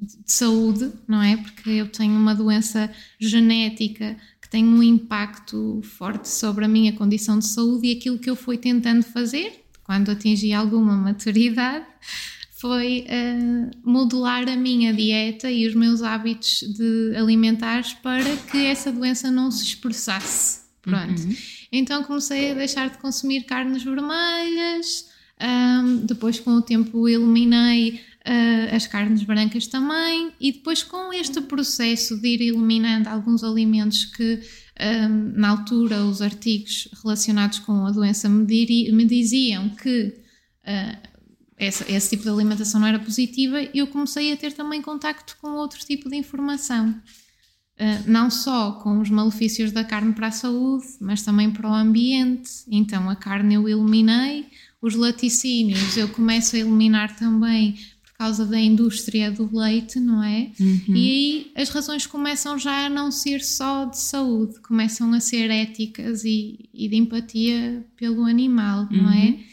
de 0.00 0.32
saúde, 0.32 0.92
não 1.06 1.22
é? 1.22 1.36
Porque 1.36 1.70
eu 1.70 1.88
tenho 1.88 2.14
uma 2.14 2.34
doença 2.34 2.90
genética 3.20 4.16
tem 4.52 4.66
um 4.66 4.82
impacto 4.82 5.80
forte 5.82 6.28
sobre 6.28 6.66
a 6.66 6.68
minha 6.68 6.92
condição 6.92 7.38
de 7.38 7.46
saúde 7.46 7.88
e 7.88 7.92
aquilo 7.92 8.18
que 8.18 8.28
eu 8.28 8.36
fui 8.36 8.58
tentando 8.58 9.02
fazer 9.02 9.64
quando 9.82 10.10
atingi 10.10 10.52
alguma 10.52 10.94
maturidade 10.94 11.86
foi 12.60 13.06
uh, 13.08 13.70
modular 13.82 14.46
a 14.46 14.54
minha 14.54 14.92
dieta 14.92 15.50
e 15.50 15.66
os 15.66 15.74
meus 15.74 16.02
hábitos 16.02 16.64
de 16.68 17.16
alimentares 17.16 17.94
para 17.94 18.36
que 18.50 18.66
essa 18.66 18.92
doença 18.92 19.30
não 19.30 19.50
se 19.50 19.64
expressasse. 19.64 20.60
Pronto. 20.82 21.22
Uhum. 21.22 21.34
Então 21.72 22.04
comecei 22.04 22.50
a 22.50 22.54
deixar 22.54 22.90
de 22.90 22.98
consumir 22.98 23.44
carnes 23.44 23.82
vermelhas, 23.82 25.08
um, 25.40 26.04
depois 26.04 26.38
com 26.38 26.50
o 26.50 26.62
tempo 26.62 27.08
eliminei 27.08 28.00
uh, 28.26 28.74
as 28.74 28.86
carnes 28.86 29.22
brancas 29.24 29.66
também, 29.66 30.32
e 30.40 30.52
depois 30.52 30.82
com 30.82 31.12
este 31.12 31.40
processo 31.40 32.20
de 32.20 32.28
ir 32.28 32.40
eliminando 32.42 33.08
alguns 33.08 33.42
alimentos 33.42 34.04
que 34.04 34.40
um, 34.80 35.38
na 35.38 35.50
altura 35.50 36.04
os 36.04 36.22
artigos 36.22 36.88
relacionados 37.02 37.58
com 37.60 37.86
a 37.86 37.90
doença 37.90 38.28
me, 38.28 38.46
diri, 38.46 38.90
me 38.92 39.04
diziam 39.04 39.68
que 39.70 40.14
uh, 40.64 41.08
esse, 41.58 41.90
esse, 41.92 42.10
tipo 42.10 42.22
de 42.22 42.30
alimentação 42.30 42.80
não 42.80 42.88
era 42.88 42.98
positiva, 42.98 43.62
eu 43.74 43.86
comecei 43.86 44.32
a 44.32 44.36
ter 44.36 44.52
também 44.52 44.82
contacto 44.82 45.36
com 45.40 45.52
outro 45.52 45.78
tipo 45.80 46.08
de 46.08 46.16
informação. 46.16 46.94
Não 48.06 48.30
só 48.30 48.72
com 48.72 49.00
os 49.00 49.10
malefícios 49.10 49.72
da 49.72 49.82
carne 49.82 50.12
para 50.12 50.28
a 50.28 50.30
saúde, 50.30 50.86
mas 51.00 51.22
também 51.22 51.50
para 51.50 51.68
o 51.68 51.74
ambiente. 51.74 52.50
Então, 52.68 53.10
a 53.10 53.16
carne 53.16 53.54
eu 53.54 53.68
eliminei, 53.68 54.46
os 54.80 54.94
laticínios 54.94 55.96
eu 55.96 56.08
começo 56.08 56.54
a 56.54 56.60
eliminar 56.60 57.16
também 57.16 57.76
causa 58.22 58.46
da 58.46 58.58
indústria 58.58 59.32
do 59.32 59.50
leite, 59.52 59.98
não 59.98 60.22
é? 60.22 60.52
Uhum. 60.60 60.94
E 60.94 61.10
aí 61.10 61.52
as 61.56 61.68
razões 61.70 62.06
começam 62.06 62.56
já 62.56 62.86
a 62.86 62.88
não 62.88 63.10
ser 63.10 63.42
só 63.42 63.84
de 63.84 63.98
saúde, 63.98 64.60
começam 64.60 65.12
a 65.12 65.18
ser 65.18 65.50
éticas 65.50 66.24
e, 66.24 66.70
e 66.72 66.88
de 66.88 66.94
empatia 66.94 67.84
pelo 67.96 68.24
animal, 68.24 68.86
uhum. 68.92 69.02
não 69.02 69.12
é? 69.12 69.24
Uhum. 69.24 69.44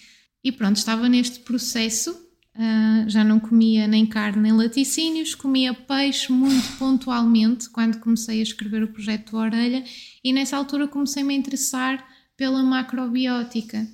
E 0.44 0.52
pronto, 0.52 0.78
estava 0.78 1.10
neste 1.10 1.40
processo, 1.40 2.12
uh, 2.12 3.10
já 3.10 3.24
não 3.24 3.40
comia 3.40 3.88
nem 3.88 4.06
carne 4.06 4.44
nem 4.44 4.52
laticínios, 4.52 5.34
comia 5.34 5.74
peixe 5.74 6.32
muito 6.32 6.78
pontualmente 6.78 7.72
quando 7.72 8.00
comecei 8.00 8.40
a 8.40 8.44
escrever 8.44 8.84
o 8.84 8.90
projeto 8.90 9.32
do 9.32 9.38
Orelha 9.38 9.84
e 10.24 10.32
nessa 10.32 10.56
altura 10.56 10.88
comecei-me 10.88 11.34
a 11.34 11.38
interessar 11.38 12.08
pela 12.38 12.62
macrobiótica. 12.62 13.88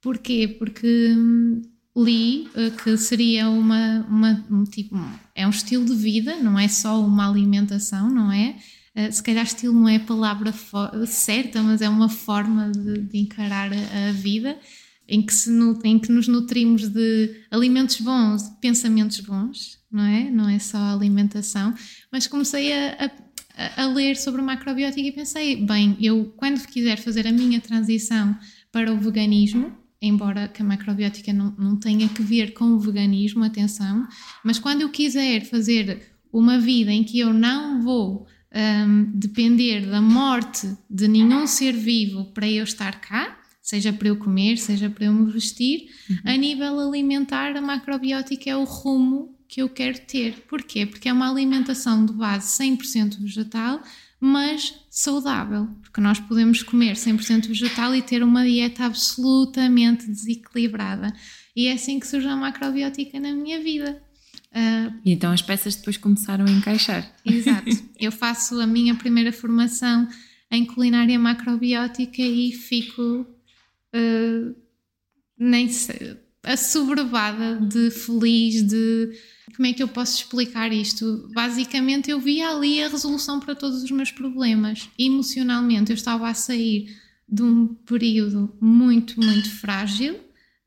Porquê? 0.00 0.46
Porque 0.56 1.14
hum, 1.16 1.62
li 1.96 2.48
uh, 2.54 2.70
que 2.82 2.96
seria 2.96 3.48
uma, 3.48 4.06
uma 4.08 4.44
um 4.50 4.64
tipo 4.64 4.96
é 5.34 5.46
um 5.46 5.50
estilo 5.50 5.84
de 5.84 5.94
vida 5.94 6.36
não 6.36 6.58
é 6.58 6.68
só 6.68 7.00
uma 7.00 7.28
alimentação 7.28 8.08
não 8.10 8.30
é? 8.32 8.56
Uh, 8.96 9.12
se 9.12 9.22
calhar 9.22 9.44
estilo 9.44 9.74
não 9.74 9.88
é 9.88 9.96
a 9.96 10.00
palavra 10.00 10.52
certa 11.06 11.62
mas 11.62 11.80
é 11.82 11.88
uma 11.88 12.08
forma 12.08 12.70
de, 12.70 13.02
de 13.02 13.18
encarar 13.18 13.70
a, 13.72 14.08
a, 14.08 14.12
vida 14.12 14.58
em 15.08 15.20
que 15.20 15.34
se 15.34 15.50
em 15.84 15.98
que 15.98 16.12
nos 16.12 16.28
nutrimos 16.28 16.88
de 16.88 17.44
alimentos 17.50 18.00
bons 18.00 18.42
de 18.44 18.60
pensamentos 18.60 19.20
bons 19.20 19.80
não 19.90 20.04
é? 20.04 20.30
Não 20.30 20.48
é 20.48 20.58
só 20.58 20.78
a 20.78 20.92
alimentação. 20.92 21.74
Mas 22.12 22.26
comecei 22.26 22.72
a, 22.72 23.10
a, 23.56 23.82
a 23.82 23.86
ler 23.88 24.16
sobre 24.16 24.40
macrobiótica 24.40 25.00
e 25.00 25.12
pensei 25.12 25.56
bem 25.56 25.96
eu 26.00 26.32
quando 26.36 26.64
quiser 26.66 26.98
fazer 26.98 27.26
a 27.26 27.32
minha 27.32 27.60
transição 27.60 28.36
para 28.70 28.92
o 28.92 28.98
veganismo 28.98 29.76
embora 30.00 30.48
que 30.48 30.62
a 30.62 30.64
macrobiótica 30.64 31.32
não, 31.32 31.54
não 31.58 31.76
tenha 31.76 32.08
que 32.08 32.22
ver 32.22 32.52
com 32.52 32.64
o 32.66 32.78
veganismo, 32.78 33.44
atenção, 33.44 34.06
mas 34.42 34.58
quando 34.58 34.82
eu 34.82 34.88
quiser 34.88 35.44
fazer 35.44 36.14
uma 36.32 36.58
vida 36.58 36.90
em 36.90 37.04
que 37.04 37.18
eu 37.18 37.32
não 37.32 37.82
vou 37.82 38.26
um, 38.54 39.10
depender 39.14 39.86
da 39.86 40.00
morte 40.00 40.76
de 40.88 41.06
nenhum 41.06 41.46
ser 41.46 41.72
vivo 41.72 42.26
para 42.32 42.48
eu 42.48 42.64
estar 42.64 43.00
cá, 43.00 43.38
seja 43.60 43.92
para 43.92 44.08
eu 44.08 44.16
comer, 44.16 44.56
seja 44.56 44.88
para 44.88 45.04
eu 45.04 45.12
me 45.12 45.30
vestir, 45.30 45.88
uhum. 46.08 46.16
a 46.24 46.36
nível 46.36 46.80
alimentar, 46.80 47.56
a 47.56 47.60
macrobiótica 47.60 48.50
é 48.50 48.56
o 48.56 48.64
rumo 48.64 49.38
que 49.46 49.60
eu 49.62 49.68
quero 49.68 49.98
ter. 50.00 50.44
Porquê? 50.48 50.86
Porque 50.86 51.08
é 51.08 51.12
uma 51.12 51.30
alimentação 51.30 52.06
de 52.06 52.12
base 52.12 52.62
100% 52.62 53.20
vegetal, 53.20 53.82
mas 54.20 54.74
saudável, 54.90 55.66
porque 55.80 56.00
nós 56.00 56.20
podemos 56.20 56.62
comer 56.62 56.94
100% 56.94 57.48
vegetal 57.48 57.94
e 57.94 58.02
ter 58.02 58.22
uma 58.22 58.44
dieta 58.44 58.84
absolutamente 58.84 60.06
desequilibrada. 60.06 61.12
E 61.56 61.66
é 61.66 61.72
assim 61.72 61.98
que 61.98 62.06
surge 62.06 62.28
a 62.28 62.36
macrobiótica 62.36 63.18
na 63.18 63.32
minha 63.32 63.62
vida. 63.62 64.02
Uh, 64.52 64.92
e 65.04 65.12
então 65.12 65.32
as 65.32 65.40
peças 65.40 65.76
depois 65.76 65.96
começaram 65.96 66.44
a 66.44 66.50
encaixar. 66.50 67.10
Exato. 67.24 67.70
Eu 67.98 68.12
faço 68.12 68.60
a 68.60 68.66
minha 68.66 68.94
primeira 68.94 69.32
formação 69.32 70.06
em 70.50 70.66
culinária 70.66 71.18
macrobiótica 71.18 72.20
e 72.20 72.52
fico 72.52 73.26
uh, 73.94 74.54
nem 75.38 75.68
sei, 75.68 76.18
assoberbada 76.42 77.56
de 77.56 77.90
feliz 77.90 78.62
de 78.62 79.10
como 79.60 79.68
é 79.68 79.74
que 79.74 79.82
eu 79.82 79.88
posso 79.88 80.16
explicar 80.16 80.72
isto? 80.72 81.28
Basicamente, 81.34 82.10
eu 82.10 82.18
via 82.18 82.48
ali 82.48 82.82
a 82.82 82.88
resolução 82.88 83.38
para 83.38 83.54
todos 83.54 83.82
os 83.82 83.90
meus 83.90 84.10
problemas. 84.10 84.88
Emocionalmente, 84.98 85.90
eu 85.90 85.94
estava 85.96 86.30
a 86.30 86.32
sair 86.32 86.96
de 87.28 87.42
um 87.42 87.66
período 87.66 88.56
muito, 88.58 89.20
muito 89.20 89.50
frágil. 89.50 90.18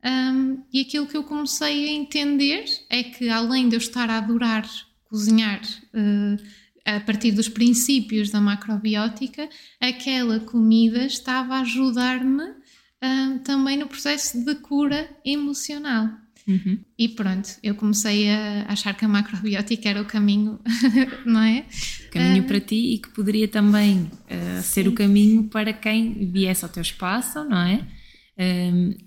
Um, 0.04 0.62
e 0.72 0.80
aquilo 0.80 1.08
que 1.08 1.16
eu 1.16 1.24
comecei 1.24 1.88
a 1.88 1.92
entender 1.92 2.66
é 2.88 3.02
que, 3.02 3.28
além 3.28 3.68
de 3.68 3.74
eu 3.74 3.78
estar 3.78 4.08
a 4.08 4.18
adorar 4.18 4.64
cozinhar 5.06 5.60
uh, 5.92 6.40
a 6.84 7.00
partir 7.00 7.32
dos 7.32 7.48
princípios 7.48 8.30
da 8.30 8.40
macrobiótica, 8.40 9.48
aquela 9.80 10.38
comida 10.38 11.04
estava 11.04 11.56
a 11.56 11.62
ajudar-me 11.62 12.44
uh, 12.44 13.40
também 13.42 13.76
no 13.76 13.88
processo 13.88 14.44
de 14.44 14.54
cura 14.54 15.10
emocional. 15.24 16.23
Uhum. 16.46 16.78
E 16.98 17.08
pronto, 17.08 17.48
eu 17.62 17.74
comecei 17.74 18.28
a 18.30 18.66
achar 18.68 18.94
que 18.94 19.04
a 19.04 19.08
macrobiótica 19.08 19.88
era 19.88 20.02
o 20.02 20.04
caminho, 20.04 20.60
não 21.24 21.40
é? 21.40 21.64
Caminho 22.10 22.42
uh, 22.42 22.46
para 22.46 22.60
ti 22.60 22.94
e 22.94 22.98
que 22.98 23.08
poderia 23.10 23.48
também 23.48 24.02
uh, 24.02 24.62
ser 24.62 24.86
o 24.86 24.92
caminho 24.92 25.44
para 25.44 25.72
quem 25.72 26.30
viesse 26.30 26.64
ao 26.64 26.70
teu 26.70 26.82
espaço, 26.82 27.44
não 27.44 27.58
é? 27.58 27.86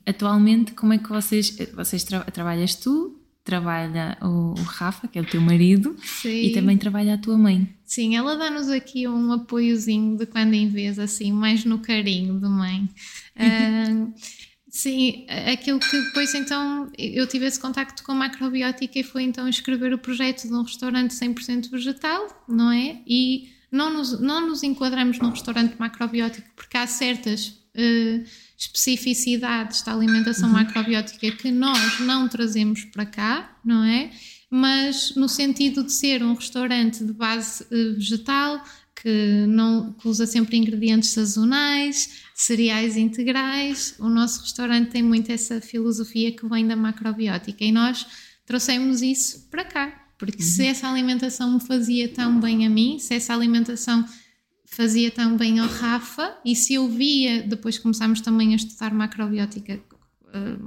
Atualmente, 0.06 0.72
como 0.72 0.94
é 0.94 0.98
que 0.98 1.10
vocês, 1.10 1.56
vocês 1.76 2.04
tra 2.04 2.22
trabalhas 2.22 2.76
tu, 2.76 3.18
trabalha 3.48 4.18
o, 4.22 4.60
o, 4.60 4.64
Rafa, 4.64 5.08
que 5.08 5.18
é 5.18 5.22
o 5.22 5.26
teu 5.26 5.40
marido, 5.40 5.96
Sim. 6.02 6.48
e 6.48 6.52
também 6.52 6.78
trabalha 6.78 7.14
a 7.14 7.18
tua 7.18 7.38
mãe. 7.38 7.74
Sim, 7.86 8.16
ela 8.16 8.36
dá-nos 8.36 8.68
aqui 8.68 9.08
um 9.08 9.32
apoiozinho 9.32 10.18
de 10.18 10.26
quando 10.26 10.54
em 10.54 10.68
vez, 10.68 11.00
assim, 11.00 11.32
mais 11.32 11.64
no 11.64 11.80
carinho 11.80 12.40
de 12.40 12.48
mãe. 12.48 12.90
Uh, 13.38 14.14
Sim, 14.78 15.26
aquilo 15.52 15.80
que 15.80 16.00
depois 16.00 16.36
então 16.36 16.88
eu 17.00 17.26
tive 17.26 17.48
esse 17.48 17.60
contacto 17.60 18.04
com 18.04 18.12
a 18.12 18.16
macrobiótica 18.16 19.00
e 19.00 19.04
foi 19.04 19.24
então 19.24 19.50
escrever 19.50 19.92
o 19.92 19.98
projeto 19.98 20.44
de 20.44 20.54
um 20.54 20.62
restaurante 20.62 21.16
100% 21.16 21.72
vegetal, 21.72 22.46
não 22.48 22.72
é? 22.72 23.02
E 23.08 23.50
não 23.72 23.92
nos, 23.92 24.22
não 24.22 24.48
nos 24.48 24.62
enquadramos 24.62 25.18
num 25.18 25.32
restaurante 25.32 25.74
macrobiótico 25.80 26.48
porque 26.56 26.78
há 26.78 26.86
certas 26.86 27.48
uh, 27.48 28.24
especificidades 28.56 29.82
da 29.82 29.94
alimentação 29.94 30.48
uhum. 30.48 30.54
macrobiótica 30.54 31.32
que 31.32 31.50
nós 31.50 32.00
não 32.02 32.28
trazemos 32.30 32.86
para 32.86 33.08
cá, 33.08 33.58
não 33.66 33.84
é? 33.84 34.12
Mas 34.48 35.16
no 35.16 35.28
sentido 35.28 35.84
de 35.86 35.92
ser 35.92 36.22
um 36.22 36.36
restaurante 36.36 37.04
de 37.04 37.14
base 37.14 37.64
uh, 37.64 37.96
vegetal, 37.96 38.64
que 39.02 39.46
não 39.48 39.94
que 39.94 40.08
usa 40.08 40.28
sempre 40.28 40.56
ingredientes 40.56 41.10
sazonais, 41.10 42.27
cereais 42.38 42.96
integrais. 42.96 43.96
O 43.98 44.08
nosso 44.08 44.42
restaurante 44.42 44.92
tem 44.92 45.02
muito 45.02 45.32
essa 45.32 45.60
filosofia 45.60 46.32
que 46.32 46.48
vem 46.48 46.68
da 46.68 46.76
macrobiótica 46.76 47.66
e 47.66 47.72
nós 47.72 48.06
trouxemos 48.46 49.02
isso 49.02 49.50
para 49.50 49.66
cá. 49.66 50.08
Porque 50.20 50.42
uhum. 50.42 50.48
se 50.48 50.66
essa 50.68 50.88
alimentação 50.88 51.52
me 51.52 51.60
fazia 51.60 52.08
tão 52.08 52.40
bem 52.40 52.66
a 52.66 52.70
mim, 52.70 53.00
se 53.00 53.16
essa 53.16 53.34
alimentação 53.34 54.06
fazia 54.66 55.10
tão 55.10 55.36
bem 55.36 55.60
ao 55.60 55.68
Rafa, 55.68 56.38
e 56.46 56.56
se 56.56 56.76
eu 56.76 56.88
via, 56.88 57.42
depois 57.42 57.80
começámos 57.80 58.22
também 58.22 58.54
a 58.54 58.56
estudar 58.56 58.94
macrobiótica, 58.94 59.82
eh, 60.34 60.58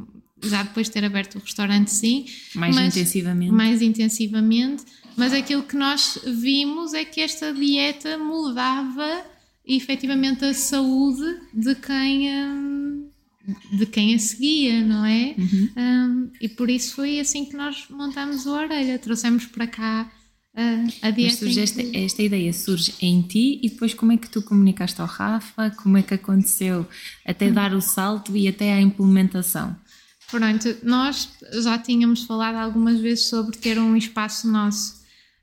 já 0.43 0.63
depois 0.63 0.89
de 0.89 0.93
ter 0.93 1.05
aberto 1.05 1.37
o 1.37 1.39
restaurante, 1.41 1.91
sim. 1.91 2.25
Mais 2.55 2.77
intensivamente. 2.77 3.53
Mais 3.53 3.83
intensivamente, 3.83 4.85
mas 5.17 5.33
aquilo 5.33 5.63
que 5.63 5.77
nós 5.77 6.19
vimos 6.25 6.95
é 6.95 7.05
que 7.05 7.21
esta 7.21 7.53
dieta 7.53 8.17
mudava 8.19 9.25
efetivamente 9.77 10.45
a 10.45 10.55
saúde 10.55 11.41
de 11.53 11.75
quem. 11.75 12.35
Hum, 12.35 13.11
de 13.73 13.87
quem 13.87 14.15
a 14.15 14.19
seguia, 14.19 14.85
não 14.85 15.05
é? 15.05 15.35
Uhum. 15.37 15.71
Um, 15.77 16.31
e 16.41 16.49
por 16.49 16.71
isso 16.71 16.95
foi 16.95 17.19
assim 17.19 17.45
que 17.45 17.57
nós 17.57 17.87
montamos 17.91 18.47
o 18.47 18.51
Orelha, 18.53 18.99
trouxemos 18.99 19.47
para 19.47 19.67
cá 19.67 20.13
uh, 20.55 20.93
a 21.03 21.11
dieta. 21.11 21.33
Mas 21.33 21.39
surge 21.39 21.61
esta, 21.61 21.83
esta, 21.97 22.23
ideia 22.23 22.53
surge 22.53 22.95
em 23.01 23.23
ti 23.23 23.59
e 23.63 23.71
depois 23.71 23.95
como 23.95 24.13
é 24.13 24.17
que 24.17 24.29
tu 24.29 24.43
comunicaste 24.43 25.01
ao 25.01 25.07
Rafa? 25.07 25.71
Como 25.71 25.97
é 25.97 26.03
que 26.03 26.15
aconteceu 26.15 26.87
até 27.27 27.47
uhum. 27.47 27.55
dar 27.55 27.75
o 27.75 27.81
salto 27.81 28.37
e 28.37 28.47
até 28.47 28.73
à 28.73 28.81
implementação? 28.81 29.77
Pronto, 30.31 30.77
nós 30.85 31.29
já 31.63 31.77
tínhamos 31.79 32.23
falado 32.23 32.55
algumas 32.55 33.01
vezes 33.01 33.25
sobre 33.25 33.57
ter 33.57 33.79
um 33.79 33.97
espaço 33.97 34.47
nosso. 34.49 35.00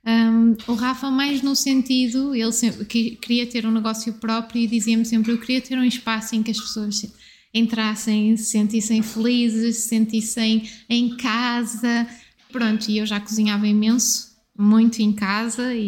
Um, 0.07 0.55
o 0.67 0.73
Rafa, 0.73 1.11
mais 1.11 1.41
no 1.41 1.53
sentido, 1.53 2.33
ele 2.33 2.53
sempre, 2.53 2.85
queria 2.85 3.45
ter 3.45 3.65
um 3.65 3.71
negócio 3.71 4.13
próprio 4.13 4.61
e 4.61 4.67
dizia-me 4.67 5.03
sempre: 5.03 5.33
eu 5.33 5.37
queria 5.37 5.59
ter 5.59 5.77
um 5.77 5.83
espaço 5.83 6.33
em 6.33 6.41
que 6.41 6.49
as 6.49 6.57
pessoas 6.57 7.13
entrassem, 7.53 8.37
se 8.37 8.45
sentissem 8.45 9.01
felizes, 9.01 9.75
se 9.77 9.89
sentissem 9.89 10.69
em 10.89 11.17
casa. 11.17 12.07
Pronto, 12.49 12.89
e 12.89 12.99
eu 12.99 13.05
já 13.05 13.19
cozinhava 13.19 13.67
imenso, 13.67 14.29
muito 14.57 15.01
em 15.01 15.11
casa 15.11 15.73
e, 15.73 15.81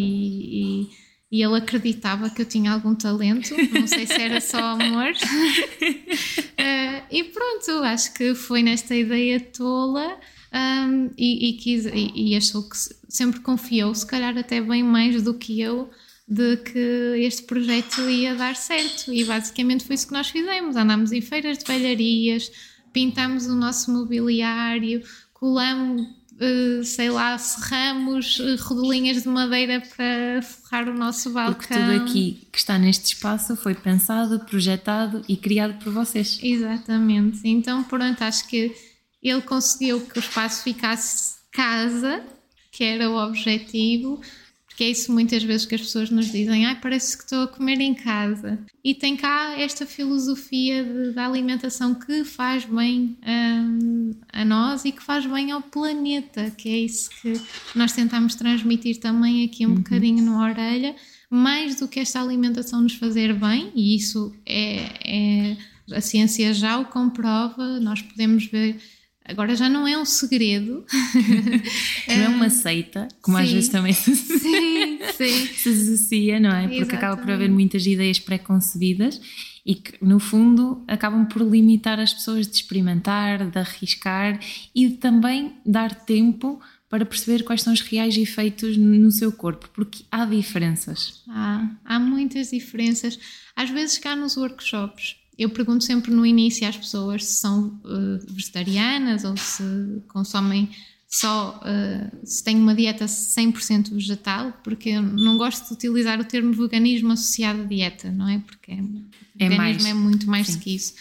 e, 0.82 0.90
e 1.32 1.42
ele 1.42 1.56
acreditava 1.56 2.30
que 2.30 2.42
eu 2.42 2.46
tinha 2.46 2.74
algum 2.74 2.94
talento, 2.94 3.56
não 3.72 3.88
sei 3.88 4.06
se 4.06 4.22
era 4.22 4.42
só 4.42 4.60
amor. 4.60 5.14
uh, 5.14 7.04
e 7.10 7.24
pronto, 7.24 7.72
acho 7.86 8.14
que 8.14 8.36
foi 8.36 8.62
nesta 8.62 8.94
ideia 8.94 9.40
tola. 9.40 10.20
Um, 10.52 11.12
e, 11.18 11.50
e, 11.50 11.54
quis, 11.54 11.86
e, 11.86 12.12
e 12.16 12.36
achou 12.36 12.64
que 12.64 12.76
sempre 13.08 13.40
confiou, 13.40 13.94
se 13.94 14.06
calhar 14.06 14.36
até 14.38 14.60
bem 14.60 14.84
mais 14.84 15.22
do 15.22 15.34
que 15.34 15.62
eu, 15.62 15.90
de 16.28 16.58
que 16.58 17.16
este 17.18 17.44
projeto 17.44 18.02
ia 18.10 18.36
dar 18.36 18.56
certo. 18.56 19.12
E 19.14 19.24
basicamente 19.24 19.84
foi 19.84 19.96
isso 19.96 20.08
que 20.08 20.14
nós 20.14 20.30
fizemos. 20.30 20.76
Andámos 20.76 21.12
em 21.12 21.22
feiras 21.22 21.58
de 21.58 21.66
velharias, 21.66 22.52
pintámos 22.94 23.48
o 23.48 23.56
nosso 23.56 23.92
mobiliário, 23.92 25.04
colamos, 25.34 26.02
uh, 26.02 26.84
sei 26.84 27.10
lá, 27.10 27.38
serramos 27.38 28.40
uh, 28.40 28.56
rodelinhas 28.60 29.24
de 29.24 29.30
madeira 29.30 29.82
para 29.82 30.42
forrar 30.42 30.88
o 30.88 30.94
nosso 30.94 31.32
balcão. 31.32 31.56
Porque 31.56 31.74
tudo 31.74 31.92
aqui 32.04 32.48
que 32.52 32.58
está 32.60 32.78
neste 32.78 33.14
espaço 33.16 33.56
foi 33.56 33.74
pensado, 33.74 34.40
projetado 34.46 35.24
e 35.28 35.36
criado 35.36 35.84
por 35.84 35.92
vocês. 35.92 36.40
Exatamente. 36.42 37.40
Então, 37.44 37.84
pronto, 37.84 38.22
acho 38.24 38.48
que 38.48 38.72
ele 39.22 39.42
conseguiu 39.42 40.02
que 40.02 40.18
o 40.18 40.22
espaço 40.22 40.64
ficasse 40.64 41.40
casa, 41.52 42.24
que 42.72 42.84
era 42.84 43.10
o 43.10 43.18
objetivo, 43.18 44.22
que 44.80 44.86
é 44.86 44.92
isso 44.92 45.12
muitas 45.12 45.44
vezes 45.44 45.66
que 45.66 45.76
as 45.76 45.82
pessoas 45.82 46.10
nos 46.10 46.32
dizem, 46.32 46.66
ai, 46.66 46.80
parece 46.80 47.18
que 47.18 47.24
estou 47.24 47.42
a 47.44 47.48
comer 47.50 47.82
em 47.82 47.94
casa. 47.94 48.58
E 48.82 48.96
tem 48.96 49.18
cá 49.18 49.60
esta 49.60 49.86
filosofia 49.86 50.86
de, 50.86 51.12
da 51.12 51.26
alimentação 51.26 51.94
que 51.94 52.24
faz 52.24 52.64
bem 52.64 53.18
um, 53.28 54.12
a 54.32 54.46
nós 54.46 54.86
e 54.86 54.94
que 54.94 55.04
faz 55.04 55.26
bem 55.26 55.52
ao 55.52 55.62
planeta, 55.62 56.50
que 56.52 56.70
é 56.70 56.78
isso 56.78 57.10
que 57.22 57.34
nós 57.76 57.92
tentamos 57.92 58.36
transmitir 58.36 59.02
também 59.02 59.44
aqui 59.44 59.66
um 59.66 59.72
uhum. 59.72 59.76
bocadinho 59.76 60.24
na 60.24 60.42
orelha, 60.44 60.96
mais 61.30 61.76
do 61.76 61.86
que 61.86 62.00
esta 62.00 62.22
alimentação 62.22 62.80
nos 62.80 62.94
fazer 62.94 63.34
bem, 63.34 63.74
e 63.76 63.98
isso 63.98 64.34
é, 64.46 64.86
é 65.04 65.58
a 65.92 66.00
ciência 66.00 66.54
já 66.54 66.80
o 66.80 66.86
comprova, 66.86 67.82
nós 67.82 68.02
podemos 68.02 68.46
ver 68.46 68.80
Agora 69.26 69.56
já 69.56 69.70
não 69.70 69.88
é 69.88 69.98
um 69.98 70.06
segredo. 70.06 70.84
não 72.08 72.16
é 72.16 72.28
uma 72.28 72.50
seita, 72.50 73.08
como 73.22 73.38
sim, 73.38 73.44
às 73.44 73.52
vezes 73.52 73.70
também 73.70 73.94
se, 73.94 74.16
sim, 74.16 75.00
sim. 75.16 75.48
se 75.48 75.70
associa, 75.70 76.40
não 76.40 76.50
é? 76.50 76.62
Porque 76.62 76.76
Exatamente. 76.78 76.96
acaba 76.96 77.22
por 77.22 77.32
haver 77.32 77.50
muitas 77.50 77.86
ideias 77.86 78.20
pré-concebidas 78.20 79.22
e 79.66 79.76
que, 79.76 80.04
no 80.04 80.20
fundo, 80.20 80.84
acabam 80.88 81.28
por 81.28 81.44
limitar 81.44 82.00
as 82.00 82.12
pessoas 82.12 82.48
de 82.48 82.56
experimentar, 82.56 83.50
de 83.50 83.60
arriscar 83.60 84.40
e 84.74 84.88
de 84.88 84.96
também 84.96 85.54
dar 85.64 85.94
tempo 85.94 86.60
para 86.90 87.06
perceber 87.06 87.44
quais 87.44 87.62
são 87.62 87.72
os 87.72 87.82
reais 87.82 88.18
efeitos 88.18 88.76
no 88.76 89.12
seu 89.12 89.32
corpo, 89.32 89.70
porque 89.74 90.04
há 90.12 90.26
diferenças. 90.26 91.22
Há, 91.30 91.70
há 91.86 92.00
muitas 92.00 92.50
diferenças. 92.50 93.20
Às 93.56 93.70
vezes 93.70 94.00
cá 94.00 94.16
nos 94.16 94.36
workshops 94.36 95.19
eu 95.40 95.50
pergunto 95.50 95.86
sempre 95.86 96.12
no 96.12 96.26
início 96.26 96.68
às 96.68 96.76
pessoas 96.76 97.24
se 97.24 97.36
são 97.36 97.80
uh, 97.86 98.20
vegetarianas 98.34 99.24
ou 99.24 99.38
se 99.38 99.64
consomem 100.10 100.70
só 101.08 101.60
uh, 101.64 102.26
se 102.26 102.44
têm 102.44 102.58
uma 102.58 102.76
dieta 102.76 103.06
100% 103.06 103.94
vegetal, 103.94 104.54
porque 104.64 104.90
eu 104.90 105.02
não 105.02 105.38
gosto 105.38 105.68
de 105.68 105.74
utilizar 105.74 106.20
o 106.20 106.26
termo 106.26 106.54
veganismo 106.54 107.14
associado 107.14 107.62
à 107.62 107.66
dieta, 107.66 108.12
não 108.12 108.28
é? 108.28 108.40
Porque 108.40 108.72
é, 108.72 108.76
é 109.40 109.50
veganismo 109.50 109.58
mais. 109.58 109.86
é 109.86 109.94
muito 109.94 110.30
mais 110.30 110.56
do 110.56 110.60
que 110.60 110.76
isso. 110.76 110.94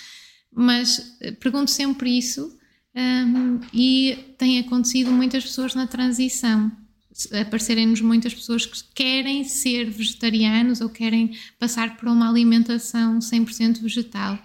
Mas 0.54 0.98
uh, 1.20 1.34
pergunto 1.40 1.70
sempre 1.70 2.16
isso 2.16 2.56
um, 2.94 3.60
e 3.72 4.34
tem 4.38 4.60
acontecido 4.60 5.10
muitas 5.10 5.44
pessoas 5.44 5.74
na 5.74 5.86
transição 5.86 6.72
aparecerem-nos 7.40 8.00
muitas 8.00 8.34
pessoas 8.34 8.64
que 8.66 8.82
querem 8.94 9.44
ser 9.44 9.90
vegetarianos 9.90 10.80
ou 10.80 10.88
querem 10.88 11.36
passar 11.58 11.96
por 11.96 12.08
uma 12.08 12.28
alimentação 12.28 13.18
100% 13.18 13.80
vegetal. 13.80 14.38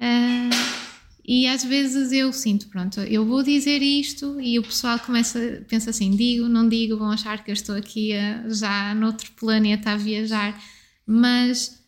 Uh, 0.00 0.88
e 1.26 1.46
às 1.46 1.62
vezes 1.62 2.10
eu 2.10 2.32
sinto, 2.32 2.68
pronto, 2.68 3.00
eu 3.00 3.24
vou 3.24 3.42
dizer 3.42 3.82
isto 3.82 4.40
e 4.40 4.58
o 4.58 4.62
pessoal 4.62 4.98
começa, 4.98 5.62
pensa 5.68 5.90
assim, 5.90 6.10
digo, 6.16 6.48
não 6.48 6.66
digo, 6.66 6.96
vão 6.96 7.10
achar 7.10 7.44
que 7.44 7.50
eu 7.50 7.52
estou 7.52 7.76
aqui 7.76 8.14
a, 8.16 8.48
já 8.48 8.94
noutro 8.94 9.30
planeta 9.32 9.90
a 9.90 9.96
viajar, 9.96 10.58
mas 11.06 11.84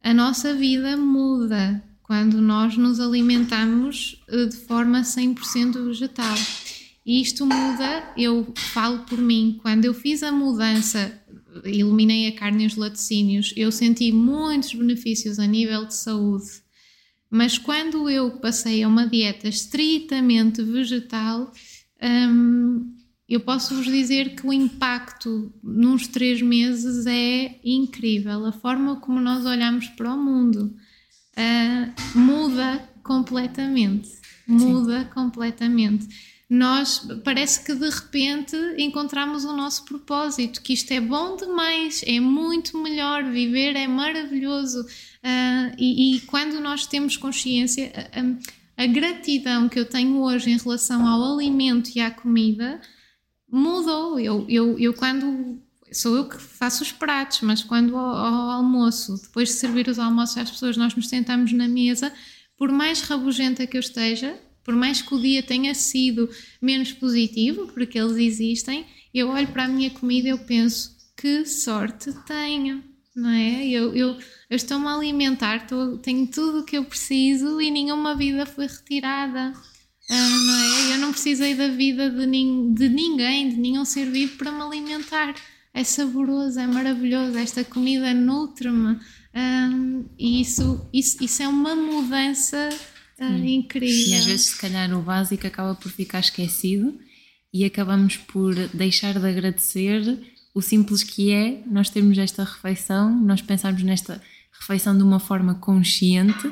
a 0.00 0.14
nossa 0.14 0.54
vida 0.54 0.96
muda 0.96 1.82
quando 2.06 2.40
nós 2.40 2.76
nos 2.76 3.00
alimentamos 3.00 4.22
eh, 4.28 4.44
de 4.44 4.56
forma 4.56 5.00
100% 5.00 5.84
vegetal. 5.84 6.36
E 7.06 7.20
isto 7.20 7.46
muda, 7.46 8.12
eu 8.16 8.52
falo 8.56 9.04
por 9.04 9.18
mim, 9.18 9.60
quando 9.62 9.84
eu 9.84 9.94
fiz 9.94 10.24
a 10.24 10.32
mudança, 10.32 11.16
eliminei 11.64 12.26
a 12.26 12.32
carne 12.32 12.64
e 12.64 12.66
os 12.66 12.74
laticínios, 12.74 13.54
eu 13.56 13.70
senti 13.70 14.10
muitos 14.10 14.74
benefícios 14.74 15.38
a 15.38 15.46
nível 15.46 15.84
de 15.84 15.94
saúde. 15.94 16.50
Mas 17.30 17.58
quando 17.58 18.10
eu 18.10 18.32
passei 18.40 18.82
a 18.82 18.88
uma 18.88 19.06
dieta 19.06 19.46
estritamente 19.46 20.60
vegetal, 20.64 21.52
hum, 22.02 22.92
eu 23.28 23.38
posso 23.38 23.76
vos 23.76 23.86
dizer 23.86 24.34
que 24.34 24.44
o 24.44 24.52
impacto 24.52 25.52
nos 25.62 26.08
três 26.08 26.42
meses 26.42 27.06
é 27.06 27.60
incrível. 27.62 28.46
A 28.46 28.52
forma 28.52 28.96
como 28.96 29.20
nós 29.20 29.46
olhamos 29.46 29.86
para 29.90 30.12
o 30.12 30.18
mundo 30.18 30.74
uh, 31.36 32.18
muda 32.18 32.88
completamente. 33.04 34.10
Muda 34.48 35.02
Sim. 35.02 35.10
completamente 35.14 36.08
nós 36.48 37.06
parece 37.24 37.64
que 37.64 37.74
de 37.74 37.90
repente 37.90 38.56
encontramos 38.78 39.44
o 39.44 39.52
nosso 39.52 39.84
propósito, 39.84 40.62
que 40.62 40.72
isto 40.72 40.92
é 40.92 41.00
bom 41.00 41.36
demais, 41.36 42.02
é 42.06 42.20
muito 42.20 42.78
melhor, 42.78 43.24
viver 43.24 43.74
é 43.74 43.88
maravilhoso. 43.88 44.80
Uh, 44.82 45.74
e, 45.76 46.16
e, 46.16 46.20
quando 46.20 46.60
nós 46.60 46.86
temos 46.86 47.16
consciência, 47.16 47.92
a, 48.76 48.84
a, 48.84 48.86
gratidão 48.86 49.68
que 49.68 49.78
eu 49.78 49.84
tenho 49.84 50.22
hoje 50.22 50.50
em 50.50 50.56
relação 50.56 51.04
ao 51.04 51.34
alimento 51.34 51.90
e 51.96 52.00
à 52.00 52.12
comida 52.12 52.80
mudou. 53.50 54.20
Eu, 54.20 54.46
eu, 54.48 54.78
eu 54.78 54.94
quando 54.94 55.60
sou 55.92 56.16
eu 56.16 56.28
que 56.28 56.40
faço 56.40 56.84
os 56.84 56.92
pratos, 56.92 57.40
mas 57.40 57.64
quando 57.64 57.96
ao, 57.96 58.16
ao 58.16 58.50
almoço, 58.50 59.20
depois 59.20 59.48
de 59.48 59.54
servir 59.56 59.88
os 59.88 59.98
almoços 59.98 60.38
às 60.38 60.50
pessoas, 60.50 60.76
nós 60.76 60.94
nos 60.94 61.08
sentamos 61.08 61.52
na 61.52 61.66
mesa, 61.66 62.12
por 62.56 62.70
mais 62.70 63.00
rabugenta 63.02 63.66
que 63.66 63.76
eu 63.76 63.80
esteja, 63.80 64.38
por 64.66 64.74
mais 64.74 65.00
que 65.00 65.14
o 65.14 65.20
dia 65.20 65.44
tenha 65.44 65.72
sido 65.76 66.28
menos 66.60 66.92
positivo, 66.92 67.68
porque 67.68 67.96
eles 67.96 68.16
existem, 68.16 68.84
eu 69.14 69.28
olho 69.28 69.46
para 69.46 69.64
a 69.64 69.68
minha 69.68 69.90
comida 69.90 70.26
e 70.26 70.32
eu 70.32 70.38
penso 70.38 70.96
que 71.16 71.46
sorte 71.46 72.12
tenho. 72.26 72.82
não 73.14 73.30
é? 73.30 73.64
Eu, 73.64 73.94
eu, 73.94 74.18
eu 74.50 74.56
estou-me 74.56 74.88
a 74.88 74.96
alimentar, 74.96 75.58
estou, 75.58 75.98
tenho 75.98 76.26
tudo 76.26 76.60
o 76.60 76.64
que 76.64 76.76
eu 76.76 76.84
preciso 76.84 77.60
e 77.60 77.70
nenhuma 77.70 78.16
vida 78.16 78.44
foi 78.44 78.66
retirada. 78.66 79.52
Ah, 80.10 80.28
não 80.28 80.54
é? 80.58 80.94
Eu 80.94 80.98
não 80.98 81.12
precisei 81.12 81.54
da 81.54 81.68
vida 81.68 82.10
de, 82.10 82.26
nin, 82.26 82.74
de 82.74 82.88
ninguém, 82.88 83.48
de 83.48 83.56
nenhum 83.56 83.84
ser 83.84 84.10
vivo 84.10 84.36
para 84.36 84.50
me 84.50 84.62
alimentar. 84.62 85.32
É 85.72 85.84
saboroso, 85.84 86.58
é 86.58 86.66
maravilhoso, 86.66 87.38
esta 87.38 87.62
comida 87.62 88.12
nutre-me. 88.12 88.98
Ah, 89.32 89.70
e 90.18 90.40
isso, 90.40 90.88
isso, 90.92 91.22
isso 91.22 91.40
é 91.40 91.46
uma 91.46 91.76
mudança 91.76 92.68
ah, 93.18 93.38
incrível. 93.38 94.08
E 94.08 94.14
às 94.14 94.24
vezes, 94.24 94.46
se 94.46 94.60
calhar, 94.60 94.92
o 94.96 95.02
básico 95.02 95.46
acaba 95.46 95.74
por 95.74 95.90
ficar 95.90 96.20
esquecido 96.20 96.98
e 97.52 97.64
acabamos 97.64 98.16
por 98.16 98.54
deixar 98.68 99.18
de 99.18 99.26
agradecer 99.26 100.18
o 100.54 100.60
simples 100.60 101.02
que 101.02 101.30
é 101.30 101.62
nós 101.66 101.90
termos 101.90 102.16
esta 102.18 102.44
refeição, 102.44 103.14
nós 103.20 103.42
pensarmos 103.42 103.82
nesta 103.82 104.22
refeição 104.58 104.96
de 104.96 105.02
uma 105.02 105.20
forma 105.20 105.54
consciente 105.54 106.50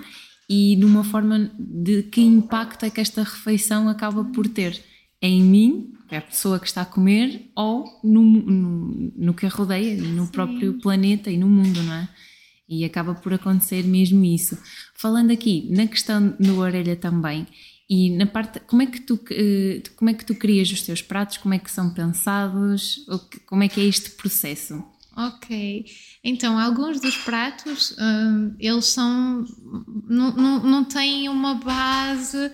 e 0.48 0.76
de 0.76 0.84
uma 0.84 1.02
forma 1.02 1.50
de 1.58 2.02
que 2.04 2.20
impacto 2.20 2.84
é 2.84 2.90
que 2.90 3.00
esta 3.00 3.22
refeição 3.22 3.88
acaba 3.88 4.24
por 4.24 4.46
ter 4.46 4.80
em 5.22 5.42
mim, 5.42 5.94
que 6.06 6.14
é 6.14 6.18
a 6.18 6.22
pessoa 6.22 6.60
que 6.60 6.66
está 6.66 6.82
a 6.82 6.86
comer, 6.86 7.50
ou 7.56 7.84
no, 8.04 8.22
no, 8.22 9.12
no 9.16 9.34
que 9.34 9.46
a 9.46 9.48
rodeia 9.48 9.94
e 9.94 10.00
no 10.00 10.26
Sim. 10.26 10.32
próprio 10.32 10.74
planeta 10.74 11.30
e 11.30 11.38
no 11.38 11.48
mundo, 11.48 11.82
não 11.82 11.94
é? 11.94 12.08
E 12.68 12.84
acaba 12.84 13.14
por 13.14 13.32
acontecer 13.32 13.84
mesmo 13.84 14.24
isso. 14.24 14.58
Falando 14.94 15.30
aqui 15.30 15.68
na 15.70 15.86
questão 15.86 16.34
do 16.40 16.58
orelha 16.58 16.96
também, 16.96 17.46
e 17.88 18.10
na 18.10 18.26
parte, 18.26 18.60
como 18.60 18.82
é 18.82 18.86
que 18.86 19.00
tu, 19.00 19.20
eh, 19.30 19.82
como 19.96 20.10
é 20.10 20.14
que 20.14 20.24
tu 20.24 20.34
crias 20.34 20.70
os 20.70 20.82
teus 20.82 21.02
pratos? 21.02 21.36
Como 21.36 21.52
é 21.52 21.58
que 21.58 21.70
são 21.70 21.92
pensados? 21.92 23.04
Como 23.46 23.62
é 23.62 23.68
que 23.68 23.80
é 23.80 23.84
este 23.84 24.10
processo? 24.12 24.82
Ok, 25.16 25.84
então 26.24 26.58
alguns 26.58 27.00
dos 27.00 27.16
pratos 27.16 27.94
hum, 27.96 28.56
eles 28.58 28.86
são 28.86 29.44
não, 30.08 30.34
não, 30.34 30.62
não 30.62 30.84
têm 30.84 31.28
uma 31.28 31.54
base. 31.54 32.50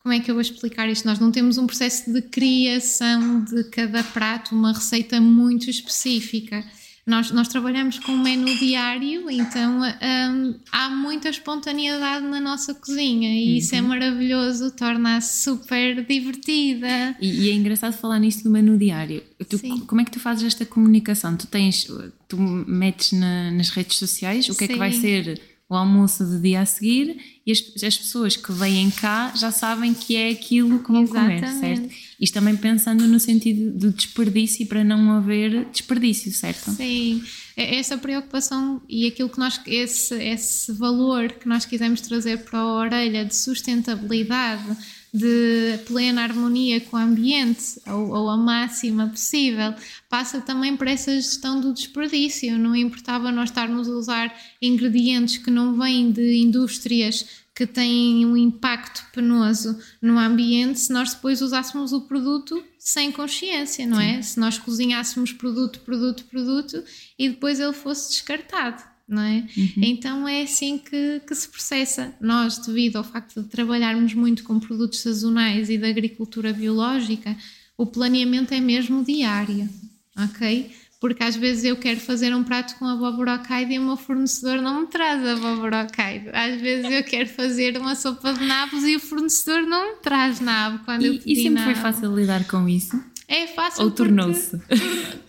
Como 0.00 0.14
é 0.14 0.20
que 0.20 0.30
eu 0.30 0.34
vou 0.34 0.42
explicar 0.42 0.88
isto? 0.88 1.06
Nós 1.06 1.18
não 1.18 1.32
temos 1.32 1.58
um 1.58 1.66
processo 1.66 2.12
de 2.12 2.22
criação 2.22 3.42
de 3.42 3.64
cada 3.64 4.04
prato, 4.04 4.54
uma 4.54 4.72
receita 4.72 5.20
muito 5.20 5.68
específica. 5.68 6.62
Nós, 7.06 7.30
nós 7.30 7.48
trabalhamos 7.48 7.98
com 7.98 8.12
um 8.12 8.22
menu 8.22 8.56
diário, 8.58 9.30
então 9.30 9.80
um, 9.82 10.54
há 10.72 10.88
muita 10.88 11.28
espontaneidade 11.28 12.26
na 12.26 12.40
nossa 12.40 12.74
cozinha 12.74 13.28
e 13.28 13.50
uhum. 13.50 13.58
isso 13.58 13.74
é 13.74 13.82
uhum. 13.82 13.88
maravilhoso, 13.88 14.70
torna-se 14.70 15.42
super 15.42 16.02
divertida. 16.04 17.14
E, 17.20 17.46
e, 17.46 17.50
é 17.50 17.52
engraçado 17.52 17.92
falar 17.92 18.18
nisto 18.18 18.44
do 18.44 18.50
menu 18.50 18.78
diário. 18.78 19.22
Tu, 19.46 19.58
como 19.86 20.00
é 20.00 20.04
que 20.04 20.12
tu 20.12 20.18
fazes 20.18 20.44
esta 20.44 20.64
comunicação? 20.64 21.36
Tu 21.36 21.46
tens, 21.46 21.86
tu 22.26 22.38
metes 22.38 23.12
na, 23.12 23.50
nas 23.50 23.68
redes 23.68 23.98
sociais 23.98 24.48
o 24.48 24.52
que 24.52 24.60
Sim. 24.60 24.64
é 24.64 24.68
que 24.68 24.78
vai 24.78 24.92
ser 24.92 25.53
o 25.68 25.74
almoço 25.74 26.24
do 26.24 26.40
dia 26.40 26.60
a 26.60 26.66
seguir 26.66 27.40
e 27.46 27.50
as, 27.50 27.58
as 27.82 27.96
pessoas 27.96 28.36
que 28.36 28.52
vêm 28.52 28.90
cá 28.90 29.32
já 29.34 29.50
sabem 29.50 29.94
que 29.94 30.14
é 30.14 30.30
aquilo 30.30 30.78
que 30.80 30.92
vão 30.92 31.06
comer, 31.06 31.40
certo? 31.40 31.88
Isto 32.20 32.34
também 32.34 32.56
pensando 32.56 33.06
no 33.08 33.18
sentido 33.18 33.70
do 33.78 33.90
desperdício 33.90 34.66
para 34.66 34.84
não 34.84 35.10
haver 35.12 35.66
desperdício, 35.70 36.32
certo? 36.32 36.70
Sim, 36.72 37.22
é 37.56 37.76
essa 37.76 37.96
preocupação 37.96 38.82
e 38.88 39.06
aquilo 39.06 39.28
que 39.28 39.38
nós, 39.38 39.60
esse, 39.66 40.14
esse 40.22 40.72
valor 40.72 41.32
que 41.32 41.48
nós 41.48 41.64
quisemos 41.64 42.00
trazer 42.02 42.44
para 42.44 42.58
a 42.58 42.74
orelha 42.74 43.24
de 43.24 43.34
sustentabilidade, 43.34 44.76
de 45.14 45.78
plena 45.86 46.24
harmonia 46.24 46.80
com 46.80 46.96
o 46.96 47.00
ambiente, 47.00 47.80
ou, 47.86 48.08
ou, 48.08 48.28
a 48.28 48.36
máxima 48.36 49.06
possível, 49.06 49.72
passa 50.08 50.40
também 50.40 50.76
por 50.76 50.88
essa 50.88 51.12
gestão 51.14 51.60
do 51.60 51.72
desperdício. 51.72 52.58
Não 52.58 52.74
importava 52.74 53.30
nós 53.30 53.50
estarmos 53.50 53.88
a 53.88 53.92
usar 53.92 54.36
ingredientes 54.60 55.38
que 55.38 55.52
não 55.52 55.78
vêm 55.78 56.10
de 56.10 56.38
indústrias 56.38 57.44
que 57.54 57.64
têm 57.64 58.26
um 58.26 58.36
impacto 58.36 59.06
penoso 59.12 59.78
no 60.02 60.18
ambiente 60.18 60.80
se 60.80 60.92
nós 60.92 61.14
depois 61.14 61.40
usássemos 61.40 61.92
o 61.92 62.00
produto 62.00 62.60
sem 62.76 63.12
consciência, 63.12 63.86
não 63.86 64.00
é? 64.00 64.14
Sim. 64.14 64.18
é? 64.18 64.22
Se 64.22 64.40
nós 64.40 64.58
cozinhássemos 64.58 65.32
produto, 65.32 65.78
produto, 65.80 66.24
produto 66.24 66.82
e 67.16 67.28
depois 67.28 67.60
ele 67.60 67.72
fosse 67.72 68.10
descartado, 68.10 68.82
não 69.08 69.22
é? 69.22 69.46
Uhum. 69.56 69.72
Então 69.82 70.28
é 70.28 70.42
assim 70.42 70.78
que, 70.78 71.20
que 71.26 71.34
se 71.34 71.48
processa. 71.48 72.14
Nós, 72.20 72.58
devido 72.58 72.96
ao 72.96 73.04
facto 73.04 73.42
de 73.42 73.48
trabalharmos 73.48 74.14
muito 74.14 74.44
com 74.44 74.58
produtos 74.58 75.00
sazonais 75.00 75.68
e 75.70 75.78
da 75.78 75.88
agricultura 75.88 76.52
biológica, 76.52 77.36
o 77.76 77.86
planeamento 77.86 78.54
é 78.54 78.60
mesmo 78.60 79.04
diário, 79.04 79.68
ok? 80.16 80.70
porque 81.04 81.22
às 81.22 81.36
vezes 81.36 81.64
eu 81.64 81.76
quero 81.76 82.00
fazer 82.00 82.34
um 82.34 82.42
prato 82.42 82.76
com 82.78 82.86
abóbora 82.86 83.32
ao 83.32 83.60
e 83.70 83.78
o 83.78 83.82
meu 83.82 83.94
fornecedor 83.94 84.62
não 84.62 84.80
me 84.80 84.86
traz 84.86 85.22
abóbora 85.22 85.82
ao 85.82 85.86
Às 86.32 86.58
vezes 86.62 86.90
eu 86.90 87.04
quero 87.04 87.28
fazer 87.28 87.76
uma 87.76 87.94
sopa 87.94 88.32
de 88.32 88.42
nabos 88.42 88.82
e 88.84 88.96
o 88.96 89.00
fornecedor 89.00 89.66
não 89.66 89.96
me 89.96 89.96
traz 90.00 90.40
nabo 90.40 90.82
quando 90.82 91.02
e, 91.02 91.08
eu 91.08 91.18
pedi 91.18 91.32
E 91.32 91.36
sempre 91.36 91.50
nabo. 91.60 91.72
foi 91.74 91.74
fácil 91.74 92.16
lidar 92.16 92.48
com 92.48 92.66
isso? 92.66 92.98
É 93.26 93.46
fácil. 93.46 93.84
Ou 93.84 93.90
tornou-se? 93.90 94.60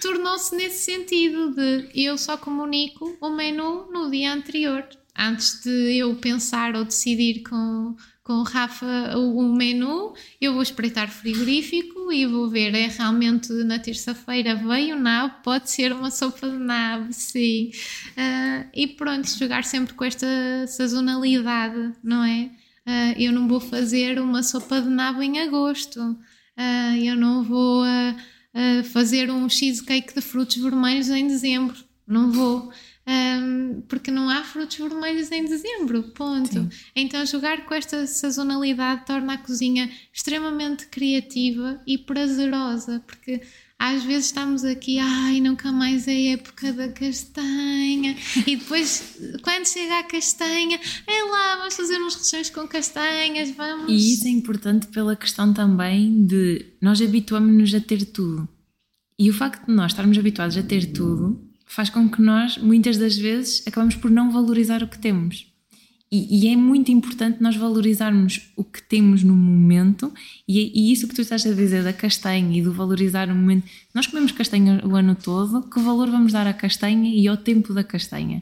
Tornou-se 0.02 0.56
nesse 0.56 0.84
sentido 0.84 1.52
de 1.56 1.90
eu 1.94 2.18
só 2.18 2.38
comunico 2.38 3.18
o 3.22 3.30
menu 3.30 3.92
no 3.92 4.12
dia 4.12 4.34
anterior, 4.34 4.88
antes 5.18 5.62
de 5.64 5.98
eu 5.98 6.16
pensar 6.16 6.76
ou 6.76 6.84
decidir 6.84 7.42
com 7.44 7.96
com 8.26 8.40
o 8.40 8.44
Rafa 8.44 9.16
o, 9.16 9.54
menu, 9.54 10.16
eu 10.42 10.52
vou 10.54 10.64
espreitar 10.64 11.12
frigorífico 11.12 12.12
e 12.12 12.26
vou 12.26 12.50
ver, 12.50 12.74
é 12.74 12.88
realmente 12.88 13.54
na 13.64 13.78
terça-feira 13.78 14.56
veio 14.56 15.00
nabo, 15.00 15.36
pode 15.44 15.70
ser 15.70 15.94
uma 15.94 16.10
sopa 16.10 16.50
de 16.50 16.58
nabo, 16.58 17.14
sim. 17.14 17.70
Uh, 18.18 18.68
e 18.74 18.88
pronto, 18.88 19.28
jogar 19.28 19.64
sempre 19.64 19.94
com 19.94 20.04
esta 20.04 20.26
sazonalidade, 20.66 21.94
não 22.04 22.24
é? 22.24 22.50
Uh, 22.88 23.14
eu 23.16 23.32
não 23.32 23.48
vou 23.48 23.60
fazer 23.60 24.20
uma 24.20 24.42
sopa 24.42 24.82
de 24.82 24.90
nabo 24.90 25.22
em 25.22 25.40
agosto, 25.42 26.18
uh, 26.58 26.96
eu 26.98 27.16
não 27.16 27.44
vou 27.44 27.84
fazer 28.94 29.30
um 29.30 29.50
cheesecake 29.50 30.14
de 30.14 30.22
frutos 30.22 30.56
vermelhos 30.56 31.10
em 31.10 31.28
dezembro, 31.28 31.76
não 32.08 32.32
vou 32.32 32.72
um, 33.08 33.82
porque 33.88 34.10
não 34.10 34.30
há 34.30 34.44
frutos 34.44 34.78
vermelhos 34.78 35.32
em 35.32 35.46
dezembro, 35.46 36.04
ponto. 36.16 36.54
Sim. 36.54 36.70
Então, 36.96 37.24
jogar 37.26 37.66
com 37.66 37.74
esta 37.76 38.08
sazonalidade 38.08 39.06
torna 39.06 39.34
a 39.34 39.38
cozinha 39.38 39.92
extremamente 40.12 40.88
criativa 40.88 41.80
e 41.86 42.00
prazerosa, 42.00 43.04
porque 43.06 43.42
às 43.78 44.04
vezes 44.04 44.28
estamos 44.28 44.64
aqui, 44.64 44.98
ai, 45.00 45.42
nunca 45.42 45.72
mais 45.72 46.08
é 46.08 46.34
época 46.34 46.72
da 46.74 46.90
castanha, 46.90 48.16
e 48.48 48.56
depois, 48.56 49.18
quando 49.42 49.66
chega 49.68 50.00
a 50.00 50.04
castanha, 50.04 50.80
é 51.06 51.24
lá, 51.24 51.58
vamos 51.58 51.76
fazer 51.76 52.02
uns 52.02 52.16
rechões 52.16 52.50
com 52.50 52.68
castanhas, 52.68 53.52
vamos. 53.52 53.92
E 53.92 54.14
isso 54.14 54.28
é 54.28 54.32
importante 54.32 54.88
pela 54.88 55.16
questão 55.16 55.54
também 55.54 56.26
de 56.26 56.66
nós 56.82 57.02
habituamos-nos 57.02 57.74
a 57.74 57.82
ter 57.82 58.06
tudo. 58.06 58.48
E 59.18 59.30
o 59.30 59.34
facto 59.34 59.66
de 59.66 59.74
nós 59.74 59.92
estarmos 59.92 60.18
habituados 60.18 60.58
a 60.58 60.64
ter 60.64 60.92
tudo 60.92 61.42
faz 61.66 61.90
com 61.90 62.10
que 62.10 62.22
nós, 62.22 62.58
muitas 62.58 62.98
das 62.98 63.18
vezes, 63.18 63.66
acabamos 63.66 63.96
por 63.96 64.12
não 64.12 64.32
valorizar 64.32 64.84
o 64.84 64.88
que 64.88 65.00
temos. 65.00 65.48
E, 66.16 66.48
e 66.48 66.54
é 66.54 66.56
muito 66.56 66.90
importante 66.94 67.44
nós 67.44 67.58
valorizarmos 67.58 68.50
o 68.56 68.64
que 68.64 68.82
temos 68.82 69.22
no 69.22 69.36
momento, 69.36 70.14
e, 70.48 70.72
e, 70.74 70.94
isso 70.94 71.10
que 71.10 71.14
tu 71.14 71.22
estás 71.22 71.46
a 71.46 71.52
dizer 71.52 71.84
da 71.84 71.92
castanha 71.92 72.58
e 72.58 72.62
do 72.62 72.72
valorizar 72.72 73.28
o 73.30 73.36
momento. 73.36 73.68
Nós 73.94 74.08
comemos 74.08 74.32
castanha 74.32 74.82
o 74.86 74.96
ano 74.96 75.14
todo, 75.14 75.64
que 75.70 75.80
valor 75.82 76.10
vamos 76.10 76.32
dar 76.32 76.48
à 76.48 76.54
castanha 76.54 77.14
e 77.14 77.28
ao 77.28 77.36
tempo 77.36 77.74
da 77.74 77.84
castanha? 77.84 78.42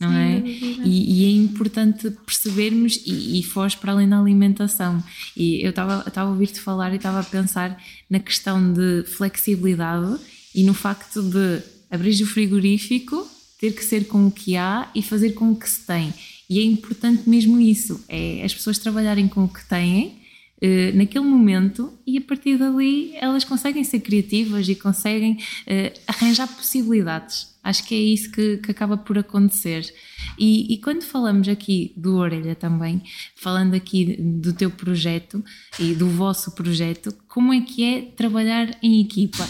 Não 0.00 0.10
Sim, 0.10 0.16
é? 0.16 0.42
E, 0.84 1.22
e, 1.22 1.24
é 1.26 1.30
importante 1.36 2.10
percebermos 2.10 3.00
e, 3.06 3.38
e 3.38 3.42
foge 3.44 3.76
para 3.76 3.92
além 3.92 4.08
da 4.08 4.18
alimentação. 4.18 5.00
E 5.36 5.64
eu 5.64 5.70
estava 5.70 6.04
a 6.12 6.24
ouvir-te 6.24 6.58
falar 6.58 6.92
e 6.92 6.96
estava 6.96 7.20
a 7.20 7.24
pensar 7.24 7.80
na 8.10 8.18
questão 8.18 8.72
de 8.72 9.04
flexibilidade 9.04 10.18
e 10.52 10.64
no 10.64 10.74
facto 10.74 11.22
de 11.22 11.62
abrir 11.88 12.20
o 12.20 12.26
frigorífico, 12.26 13.24
ter 13.60 13.72
que 13.72 13.84
ser 13.84 14.08
com 14.08 14.26
o 14.26 14.30
que 14.32 14.56
há 14.56 14.90
e 14.92 15.02
fazer 15.02 15.34
com 15.34 15.52
o 15.52 15.56
que 15.56 15.70
se 15.70 15.86
tem. 15.86 16.12
E 16.52 16.58
é 16.58 16.64
importante 16.64 17.26
mesmo 17.26 17.58
isso, 17.58 18.04
é 18.06 18.42
as 18.44 18.52
pessoas 18.52 18.78
trabalharem 18.78 19.26
com 19.26 19.44
o 19.44 19.48
que 19.48 19.66
têm 19.66 20.18
uh, 20.62 20.94
naquele 20.94 21.24
momento 21.24 21.98
e 22.06 22.18
a 22.18 22.20
partir 22.20 22.58
dali 22.58 23.16
elas 23.16 23.42
conseguem 23.42 23.82
ser 23.82 24.00
criativas 24.00 24.68
e 24.68 24.74
conseguem 24.74 25.32
uh, 25.32 26.00
arranjar 26.06 26.46
possibilidades. 26.46 27.56
Acho 27.64 27.84
que 27.86 27.94
é 27.94 27.98
isso 27.98 28.30
que, 28.30 28.58
que 28.58 28.70
acaba 28.70 28.98
por 28.98 29.16
acontecer. 29.16 29.90
E, 30.38 30.74
e, 30.74 30.76
quando 30.76 31.04
falamos 31.04 31.48
aqui 31.48 31.94
do 31.96 32.16
Orelha 32.16 32.54
também, 32.54 33.00
falando 33.34 33.72
aqui 33.72 34.16
do 34.20 34.52
teu 34.52 34.70
projeto 34.70 35.42
e 35.80 35.94
do 35.94 36.06
vosso 36.06 36.52
projeto, 36.52 37.16
como 37.28 37.54
é 37.54 37.62
que 37.62 37.82
é 37.82 38.02
trabalhar 38.02 38.76
em 38.82 39.00
equipa? 39.00 39.48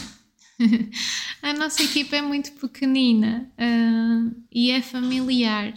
a 1.42 1.52
nossa 1.54 1.82
equipa 1.82 2.14
é 2.14 2.22
muito 2.22 2.52
pequenina 2.52 3.50
uh, 3.58 4.36
e 4.52 4.70
é 4.70 4.80
familiar. 4.80 5.74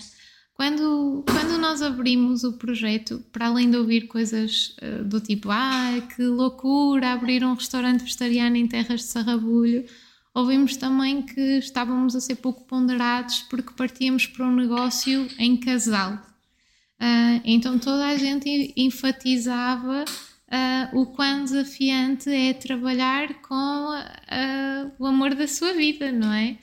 Quando, 0.56 1.22
quando 1.28 1.58
nós 1.58 1.82
abrimos 1.82 2.46
o 2.46 2.54
projeto, 2.54 3.22
para 3.32 3.48
além 3.48 3.70
de 3.70 3.76
ouvir 3.76 4.08
coisas 4.08 4.74
uh, 4.82 5.04
do 5.04 5.20
tipo, 5.20 5.50
ah, 5.52 6.02
que 6.16 6.24
loucura 6.24 7.12
abrir 7.12 7.44
um 7.44 7.56
restaurante 7.56 8.02
vegetariano 8.04 8.56
em 8.56 8.66
terras 8.66 9.02
de 9.02 9.08
Sarrabulho, 9.08 9.86
ouvimos 10.34 10.78
também 10.78 11.22
que 11.22 11.58
estávamos 11.58 12.16
a 12.16 12.22
ser 12.22 12.36
pouco 12.36 12.64
ponderados 12.64 13.42
porque 13.50 13.74
partíamos 13.74 14.28
para 14.28 14.48
um 14.48 14.56
negócio 14.56 15.28
em 15.38 15.58
casal. 15.58 16.14
Uh, 17.02 17.42
então 17.44 17.78
toda 17.78 18.08
a 18.08 18.18
gente 18.18 18.74
enfatizava 18.78 20.06
uh, 20.06 20.98
o 20.98 21.08
quão 21.08 21.44
desafiante 21.44 22.30
é 22.30 22.54
trabalhar 22.54 23.42
com 23.42 23.90
uh, 23.90 24.92
o 24.98 25.06
amor 25.06 25.36
da 25.36 25.50
sua 25.50 25.74
vida, 25.74 26.14
não 26.14 26.32
é? 26.32 26.58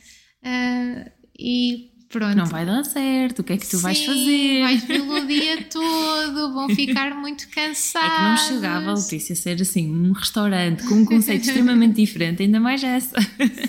e 1.38 1.91
Pronto. 2.12 2.36
Não 2.36 2.44
vai 2.44 2.66
dar 2.66 2.84
certo, 2.84 3.38
o 3.38 3.42
que 3.42 3.54
é 3.54 3.56
que 3.56 3.66
tu 3.66 3.78
Sim, 3.78 3.82
vais 3.82 4.04
fazer? 4.04 4.60
Vais 4.60 4.84
pelo 4.84 5.26
dia 5.26 5.64
todo, 5.72 6.52
vão 6.52 6.68
ficar 6.68 7.14
muito 7.14 7.48
cansados. 7.48 8.06
É 8.06 8.16
que 8.16 8.22
não 8.22 8.36
chegava 8.36 8.90
a 8.90 8.94
Letícia 8.94 9.32
a 9.32 9.36
ser 9.36 9.62
assim 9.62 9.90
um 9.90 10.12
restaurante 10.12 10.84
com 10.84 10.96
um 10.96 11.04
conceito 11.06 11.46
extremamente 11.46 11.96
diferente, 11.96 12.42
ainda 12.42 12.60
mais 12.60 12.84
essa. 12.84 13.18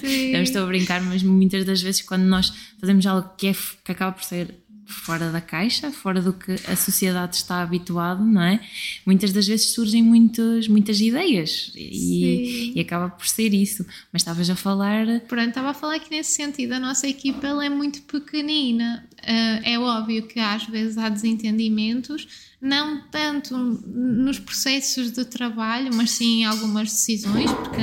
Sim. 0.01 0.35
Eu 0.35 0.43
estou 0.43 0.63
a 0.63 0.65
brincar, 0.65 1.01
mas 1.01 1.23
muitas 1.23 1.63
das 1.63 1.81
vezes 1.81 2.01
quando 2.01 2.23
nós 2.23 2.53
fazemos 2.81 3.05
algo 3.05 3.29
que, 3.37 3.47
é, 3.47 3.53
que 3.53 3.91
acaba 3.93 4.11
por 4.11 4.25
ser 4.25 4.53
fora 4.93 5.31
da 5.31 5.41
caixa, 5.41 5.91
fora 5.91 6.21
do 6.21 6.33
que 6.33 6.51
a 6.67 6.75
sociedade 6.75 7.35
está 7.35 7.61
habituado, 7.61 8.23
não 8.23 8.41
é? 8.41 8.59
Muitas 9.05 9.33
das 9.33 9.47
vezes 9.47 9.73
surgem 9.73 10.01
muitas, 10.01 10.67
muitas 10.67 11.01
ideias 11.01 11.71
e, 11.75 12.73
e, 12.75 12.79
acaba 12.79 13.09
por 13.09 13.27
ser 13.27 13.53
isso. 13.53 13.85
Mas 14.11 14.21
estavas 14.21 14.49
a 14.49 14.55
falar. 14.55 15.05
Pronto, 15.27 15.49
estava 15.49 15.71
a 15.71 15.73
falar 15.73 15.99
que 15.99 16.09
nesse 16.09 16.31
sentido 16.31 16.73
a 16.73 16.79
nossa 16.79 17.07
equipa 17.07 17.47
é 17.47 17.69
muito 17.69 18.01
pequenina. 18.03 19.07
Uh, 19.21 19.61
é 19.63 19.79
óbvio 19.79 20.27
que 20.27 20.39
às 20.39 20.65
vezes 20.65 20.97
há 20.97 21.09
desentendimentos, 21.09 22.27
não 22.61 23.01
tanto 23.09 23.57
nos 23.57 24.39
processos 24.39 25.11
de 25.11 25.25
trabalho, 25.25 25.89
mas 25.93 26.11
sim 26.11 26.41
em 26.41 26.45
algumas 26.45 26.91
decisões, 26.91 27.51
porque. 27.51 27.81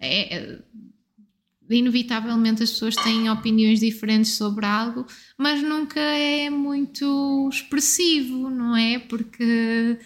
É, 0.00 0.58
inevitavelmente 1.70 2.62
as 2.62 2.70
pessoas 2.70 2.96
têm 2.96 3.30
opiniões 3.30 3.80
diferentes 3.80 4.32
sobre 4.32 4.66
algo, 4.66 5.06
mas 5.36 5.62
nunca 5.62 6.00
é 6.00 6.48
muito 6.48 7.48
expressivo, 7.52 8.48
não 8.50 8.76
é? 8.76 8.98
Porque 8.98 9.98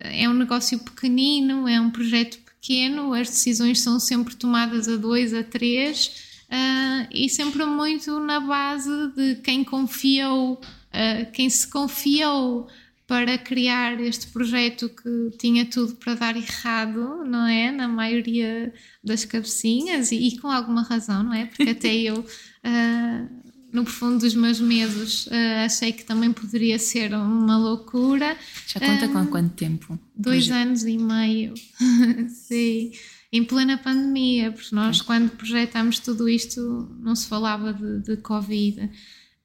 é 0.00 0.28
um 0.28 0.34
negócio 0.34 0.78
pequenino, 0.78 1.68
é 1.68 1.80
um 1.80 1.90
projeto 1.90 2.38
pequeno, 2.38 3.12
as 3.12 3.28
decisões 3.28 3.80
são 3.80 4.00
sempre 4.00 4.34
tomadas 4.34 4.88
a 4.88 4.96
dois, 4.96 5.34
a 5.34 5.42
três, 5.42 6.42
uh, 6.48 7.08
e 7.12 7.28
sempre 7.28 7.64
muito 7.64 8.18
na 8.20 8.40
base 8.40 8.90
de 9.14 9.36
quem 9.36 9.62
confiou, 9.62 10.54
uh, 10.54 11.32
quem 11.32 11.48
se 11.50 11.68
confiou 11.68 12.68
para 13.10 13.36
criar 13.36 14.00
este 14.00 14.28
projeto 14.28 14.88
que 14.88 15.36
tinha 15.36 15.66
tudo 15.66 15.96
para 15.96 16.14
dar 16.14 16.36
errado, 16.36 17.24
não 17.24 17.44
é? 17.44 17.72
Na 17.72 17.88
maioria 17.88 18.72
das 19.02 19.24
cabecinhas, 19.24 20.12
e, 20.12 20.28
e 20.28 20.38
com 20.38 20.46
alguma 20.46 20.82
razão, 20.82 21.24
não 21.24 21.34
é? 21.34 21.46
Porque 21.46 21.70
até 21.70 21.92
eu, 21.92 22.20
uh, 22.20 23.28
no 23.72 23.82
profundo 23.82 24.20
dos 24.20 24.32
meus 24.32 24.60
medos, 24.60 25.26
uh, 25.26 25.64
achei 25.64 25.92
que 25.92 26.04
também 26.04 26.32
poderia 26.32 26.78
ser 26.78 27.12
uma 27.12 27.58
loucura. 27.58 28.36
Já 28.68 28.78
conta 28.78 29.06
uh, 29.06 29.12
com 29.12 29.26
quanto 29.26 29.54
tempo? 29.56 29.98
Dois 30.14 30.48
anos 30.48 30.84
e 30.84 30.96
meio, 30.96 31.54
sim. 32.30 32.92
Em 33.32 33.42
plena 33.42 33.76
pandemia, 33.76 34.52
porque 34.52 34.72
nós, 34.72 35.02
quando 35.02 35.30
projetámos 35.30 35.98
tudo 35.98 36.28
isto, 36.28 36.88
não 37.00 37.16
se 37.16 37.26
falava 37.26 37.72
de, 37.72 38.02
de 38.02 38.16
Covid. 38.18 38.88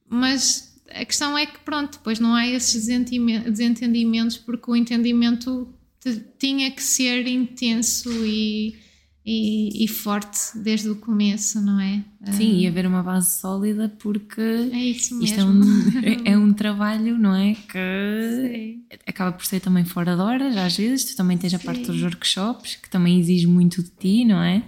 Mas 0.08 0.75
a 0.90 1.04
questão 1.04 1.36
é 1.36 1.46
que, 1.46 1.58
pronto, 1.60 1.98
depois 1.98 2.18
não 2.18 2.34
há 2.34 2.46
esses 2.46 2.86
desentendimentos, 2.86 4.36
porque 4.36 4.70
o 4.70 4.76
entendimento 4.76 5.72
tinha 6.38 6.70
que 6.70 6.82
ser 6.82 7.26
intenso 7.26 8.10
e 8.24 8.78
e, 9.26 9.84
e, 9.84 9.88
forte 9.88 10.56
desde 10.56 10.88
o 10.88 10.94
começo, 10.94 11.60
não 11.60 11.80
é? 11.80 12.04
Sim, 12.30 12.58
e 12.58 12.66
haver 12.68 12.86
uma 12.86 13.02
base 13.02 13.40
sólida 13.40 13.92
porque 13.98 14.40
é 14.40 14.84
isso 14.84 15.18
mesmo. 15.18 15.24
isto 15.24 15.40
é 15.40 15.44
um, 15.44 16.22
é 16.24 16.38
um 16.38 16.52
trabalho, 16.52 17.18
não 17.18 17.34
é? 17.34 17.54
Que 17.54 18.84
Sim. 18.88 18.98
acaba 19.04 19.32
por 19.32 19.44
ser 19.44 19.58
também 19.58 19.84
fora 19.84 20.14
de 20.14 20.22
horas, 20.22 20.56
às 20.56 20.76
vezes. 20.76 21.06
Tu 21.06 21.16
também 21.16 21.36
tens 21.36 21.54
a 21.54 21.58
Sim. 21.58 21.66
parte 21.66 21.82
dos 21.82 22.00
workshops, 22.02 22.76
que 22.76 22.88
também 22.88 23.18
exige 23.18 23.48
muito 23.48 23.82
de 23.82 23.90
ti, 23.90 24.24
não 24.24 24.40
é? 24.40 24.62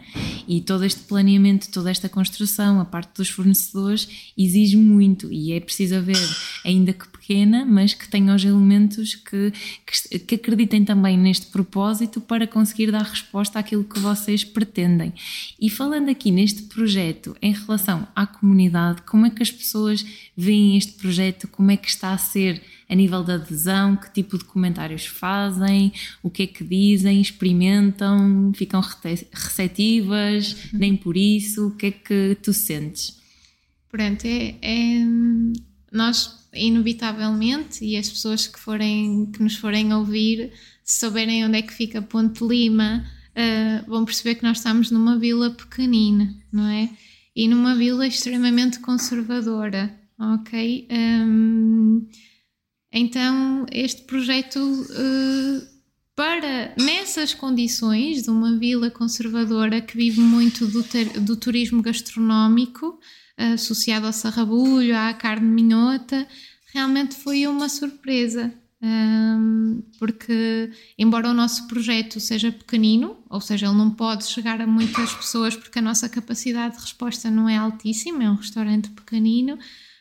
E 0.48 0.60
todo 0.60 0.84
este 0.84 1.00
planeamento, 1.04 1.70
toda 1.70 1.90
esta 1.90 2.08
construção, 2.08 2.80
a 2.80 2.84
parte 2.84 3.16
dos 3.16 3.28
fornecedores, 3.28 4.32
exige 4.36 4.76
muito 4.76 5.32
e 5.32 5.52
é 5.52 5.60
preciso 5.60 5.94
haver, 5.94 6.18
ainda 6.64 6.92
que 6.92 7.06
pequena, 7.28 7.66
mas 7.66 7.92
que 7.92 8.08
tenha 8.08 8.34
os 8.34 8.42
elementos 8.42 9.14
que, 9.14 9.52
que, 9.84 10.18
que 10.18 10.34
acreditem 10.36 10.82
também 10.82 11.18
neste 11.18 11.46
propósito 11.48 12.22
para 12.22 12.46
conseguir 12.46 12.90
dar 12.90 13.02
resposta 13.02 13.58
àquilo 13.58 13.84
que 13.84 13.98
vocês 13.98 14.42
pretendem. 14.42 15.12
E 15.60 15.68
falando 15.68 16.08
aqui 16.08 16.30
neste 16.30 16.62
projeto 16.62 17.36
em 17.42 17.52
relação 17.52 18.08
à 18.16 18.26
comunidade, 18.26 19.02
como 19.02 19.26
é 19.26 19.30
que 19.30 19.42
as 19.42 19.50
pessoas 19.50 20.04
veem 20.34 20.78
este 20.78 20.92
projeto, 20.92 21.46
como 21.48 21.70
é 21.70 21.76
que 21.76 21.88
está 21.88 22.12
a 22.12 22.18
ser 22.18 22.62
a 22.88 22.94
nível 22.94 23.22
da 23.22 23.34
adesão, 23.34 23.94
que 23.94 24.10
tipo 24.10 24.38
de 24.38 24.44
comentários 24.44 25.04
fazem, 25.04 25.92
o 26.22 26.30
que 26.30 26.44
é 26.44 26.46
que 26.46 26.64
dizem, 26.64 27.20
experimentam, 27.20 28.50
ficam 28.54 28.80
receptivas, 28.80 30.56
nem 30.72 30.96
por 30.96 31.14
isso, 31.14 31.66
o 31.66 31.70
que 31.72 31.86
é 31.86 31.90
que 31.90 32.38
tu 32.42 32.54
sentes? 32.54 33.18
Pronto, 33.90 34.24
é, 34.24 34.54
é 34.62 35.04
nós 35.92 36.37
inevitavelmente, 36.54 37.84
e 37.84 37.96
as 37.96 38.08
pessoas 38.08 38.46
que, 38.46 38.58
forem, 38.58 39.26
que 39.26 39.42
nos 39.42 39.56
forem 39.56 39.92
ouvir, 39.92 40.52
se 40.84 41.00
souberem 41.00 41.44
onde 41.44 41.58
é 41.58 41.62
que 41.62 41.72
fica 41.72 42.00
Ponte 42.00 42.44
Lima, 42.44 43.04
uh, 43.32 43.90
vão 43.90 44.04
perceber 44.04 44.36
que 44.36 44.42
nós 44.42 44.58
estamos 44.58 44.90
numa 44.90 45.18
vila 45.18 45.50
pequenina, 45.50 46.34
não 46.52 46.66
é? 46.66 46.90
E 47.34 47.46
numa 47.46 47.74
vila 47.74 48.06
extremamente 48.06 48.80
conservadora, 48.80 49.94
ok? 50.18 50.88
Um, 50.90 52.06
então, 52.92 53.66
este 53.70 54.02
projeto, 54.02 54.58
uh, 54.58 55.66
para 56.16 56.74
nessas 56.76 57.32
condições 57.32 58.22
de 58.22 58.30
uma 58.30 58.58
vila 58.58 58.90
conservadora 58.90 59.80
que 59.80 59.96
vive 59.96 60.20
muito 60.20 60.66
do, 60.66 60.82
ter, 60.82 61.20
do 61.20 61.36
turismo 61.36 61.80
gastronómico, 61.80 62.98
associado 63.38 64.06
ao 64.06 64.12
sarrabulho, 64.12 64.96
à 64.96 65.14
carne 65.14 65.46
minhota, 65.46 66.26
realmente 66.72 67.14
foi 67.14 67.46
uma 67.46 67.68
surpresa. 67.68 68.52
Um, 68.80 69.82
porque, 69.98 70.70
embora 70.96 71.28
o 71.30 71.34
nosso 71.34 71.66
projeto 71.66 72.20
seja 72.20 72.52
pequenino, 72.52 73.16
ou 73.28 73.40
seja, 73.40 73.66
ele 73.66 73.74
não 73.74 73.90
pode 73.90 74.26
chegar 74.26 74.60
a 74.60 74.66
muitas 74.68 75.12
pessoas 75.14 75.56
porque 75.56 75.80
a 75.80 75.82
nossa 75.82 76.08
capacidade 76.08 76.76
de 76.76 76.82
resposta 76.82 77.28
não 77.28 77.48
é 77.48 77.56
altíssima, 77.56 78.22
é 78.22 78.30
um 78.30 78.36
restaurante 78.36 78.88
pequenino, 78.90 79.58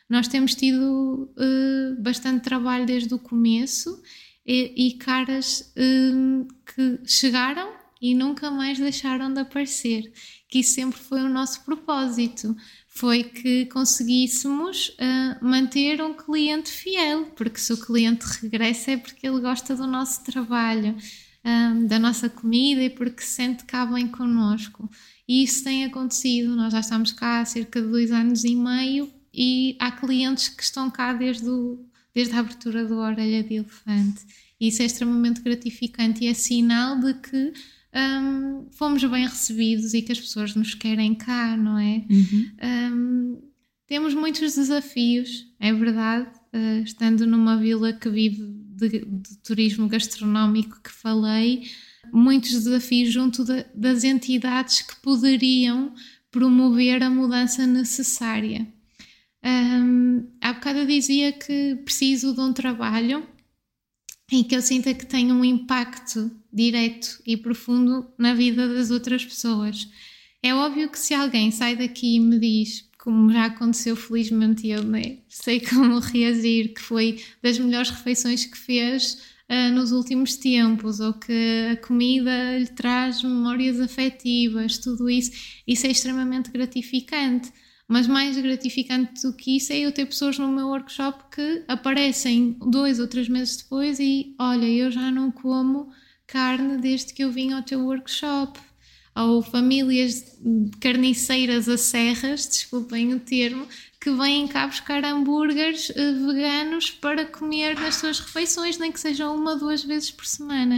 nós 0.08 0.28
temos 0.28 0.54
tido 0.54 1.30
uh, 1.36 2.02
bastante 2.02 2.44
trabalho 2.44 2.86
desde 2.86 3.14
o 3.14 3.20
começo 3.20 4.02
e, 4.46 4.90
e 4.90 4.94
caras 4.94 5.74
uh, 5.76 6.48
que 6.66 7.00
chegaram 7.06 7.74
e 8.00 8.14
nunca 8.14 8.52
mais 8.52 8.78
deixaram 8.78 9.34
de 9.34 9.40
aparecer, 9.40 10.14
que 10.48 10.60
isso 10.60 10.76
sempre 10.76 11.00
foi 11.00 11.22
o 11.22 11.30
nosso 11.30 11.66
propósito 11.66 12.56
foi 12.98 13.24
que 13.24 13.68
conseguíssemos 13.68 14.90
uh, 14.90 15.46
manter 15.46 16.02
um 16.02 16.14
cliente 16.14 16.72
fiel, 16.72 17.26
porque 17.36 17.60
se 17.60 17.72
o 17.72 17.78
cliente 17.78 18.26
regressa 18.42 18.92
é 18.92 18.98
porque 18.98 19.28
ele 19.28 19.40
gosta 19.40 19.76
do 19.76 19.86
nosso 19.86 20.24
trabalho, 20.24 20.96
ah, 21.44 21.74
da 21.86 21.98
nossa 21.98 22.28
comida 22.28 22.82
e 22.82 22.90
porque 22.90 23.22
se 23.22 23.36
sente 23.36 23.64
cá 23.66 23.86
bem 23.86 24.08
connosco. 24.08 24.90
E 25.28 25.44
isso 25.44 25.64
tem 25.64 25.86
acontecido, 25.86 26.56
nós 26.56 26.74
já 26.74 26.80
estamos 26.80 27.12
cá 27.14 27.40
há 27.40 27.46
cerca 27.46 27.82
de 27.82 27.88
dois 27.88 28.12
anos 28.12 28.44
e 28.44 28.56
meio 28.56 29.10
e 29.34 29.78
há 29.80 29.92
clientes 29.92 30.50
que 30.50 30.64
estão 30.64 30.90
cá 30.90 31.14
desde, 31.14 31.48
o, 31.48 31.86
desde 32.14 32.34
a 32.34 32.40
abertura 32.40 32.84
do 32.84 32.98
Orelha 32.98 33.44
de 33.44 33.56
Elefante. 33.56 34.26
Isso 34.60 34.82
é 34.82 34.86
extremamente 34.86 35.42
gratificante 35.42 36.26
e 36.26 36.28
é 36.28 36.34
sinal 36.34 37.00
de 37.00 37.14
que 37.14 37.54
um, 37.98 38.68
fomos 38.72 39.04
bem 39.04 39.26
recebidos 39.26 39.94
e 39.94 40.02
que 40.02 40.12
as 40.12 40.20
pessoas 40.20 40.54
nos 40.54 40.74
querem 40.74 41.16
cá, 41.16 41.58
não 41.58 41.80
é? 41.80 42.06
Uhum. 42.10 42.52
Um, 42.64 43.42
temos 43.88 44.14
muitos 44.14 44.56
desafios, 44.56 45.48
é 45.60 45.74
verdade, 45.74 46.30
uh, 46.54 46.84
estando 46.84 47.26
numa 47.26 47.58
vila 47.58 47.94
que 47.94 48.10
vive 48.10 48.44
de, 48.76 49.00
de, 49.00 49.38
turismo 49.44 49.88
gastronómico 49.88 50.80
que 50.84 50.92
falei, 50.92 51.68
muitos 52.14 52.52
desafios 52.52 53.12
junto 53.12 53.44
de, 53.44 53.66
das 53.74 54.04
entidades 54.04 54.82
que 54.82 54.96
poderiam 54.98 55.94
promover 56.30 57.02
a 57.02 57.10
mudança 57.10 57.66
necessária. 57.66 58.68
Um, 59.44 60.28
há 60.42 60.54
bocado 60.54 60.80
eu 60.80 60.86
dizia 60.86 61.32
que 61.32 61.78
preciso 61.86 62.34
de 62.34 62.42
um 62.42 62.54
trabalho 62.54 63.26
em 64.32 64.44
que 64.44 64.56
eu 64.56 64.62
sinta 64.62 64.94
que 64.94 65.06
tem 65.06 65.32
um 65.32 65.44
impacto 65.44 66.30
direto 66.58 67.22
e 67.26 67.38
profundo 67.38 68.08
na 68.18 68.34
vida 68.34 68.68
das 68.74 68.90
outras 68.90 69.24
pessoas. 69.24 69.88
É 70.42 70.54
óbvio 70.54 70.90
que 70.90 71.00
se 71.00 71.14
alguém 71.14 71.52
sai 71.52 71.76
daqui 71.76 72.16
e 72.16 72.20
me 72.20 72.40
diz, 72.40 72.90
como 72.98 73.32
já 73.32 73.46
aconteceu 73.46 73.96
felizmente 73.96 74.68
eu 74.68 74.84
né, 74.84 75.20
sei 75.30 75.60
como 75.60 76.00
reagir, 76.02 76.74
que 76.74 76.82
foi 76.82 77.22
das 77.42 77.60
melhores 77.60 77.92
refeições 77.92 78.46
que 78.46 78.58
fez 78.58 79.22
uh, 79.50 79.74
nos 79.74 79.92
últimos 79.92 80.36
tempos, 80.36 81.00
ou 81.00 81.14
que 81.14 81.70
a 81.72 81.78
comida 81.78 82.58
lhe 82.58 82.68
traz 82.68 83.22
memórias 83.24 83.80
afetivas, 83.80 84.78
tudo 84.78 85.10
isso, 85.10 85.32
isso 85.66 85.86
é 85.88 85.92
extremamente 85.92 86.52
gratificante. 86.52 87.52
Mas 87.90 88.06
mais 88.06 88.38
gratificante 88.38 89.22
do 89.22 89.34
que 89.34 89.56
isso 89.56 89.72
é 89.72 89.80
eu 89.80 89.94
ter 89.94 90.06
pessoas 90.06 90.38
no 90.38 90.52
meu 90.52 90.68
workshop 90.68 91.24
que 91.34 91.64
aparecem 91.70 92.58
dois 92.70 93.00
ou 93.00 93.08
três 93.08 93.30
meses 93.30 93.56
depois 93.56 93.98
e 93.98 94.36
olha, 94.38 94.66
eu 94.66 94.92
já 94.92 95.10
não 95.10 95.32
como 95.32 95.90
carne 96.28 96.78
desde 96.78 97.14
que 97.14 97.24
eu 97.24 97.32
vim 97.32 97.54
ao 97.54 97.64
teu 97.64 97.80
workshop. 97.86 98.60
Ou 99.16 99.42
famílias 99.42 100.38
carniceiras 100.80 101.68
a 101.68 101.76
serras, 101.76 102.48
desculpem 102.48 103.16
o 103.16 103.20
termo, 103.20 103.68
que 104.00 104.12
vêm 104.12 104.48
cá 104.48 104.68
buscar 104.68 105.04
hambúrgueres 105.04 105.90
eh, 105.90 106.12
veganos 106.12 106.92
para 106.92 107.26
comer 107.26 107.80
nas 107.80 107.96
suas 107.96 108.20
refeições, 108.20 108.78
nem 108.78 108.92
que 108.92 109.00
seja 109.00 109.32
uma 109.32 109.54
ou 109.54 109.60
duas 109.60 109.84
vezes 109.84 110.12
por 110.12 110.26
semana. 110.28 110.78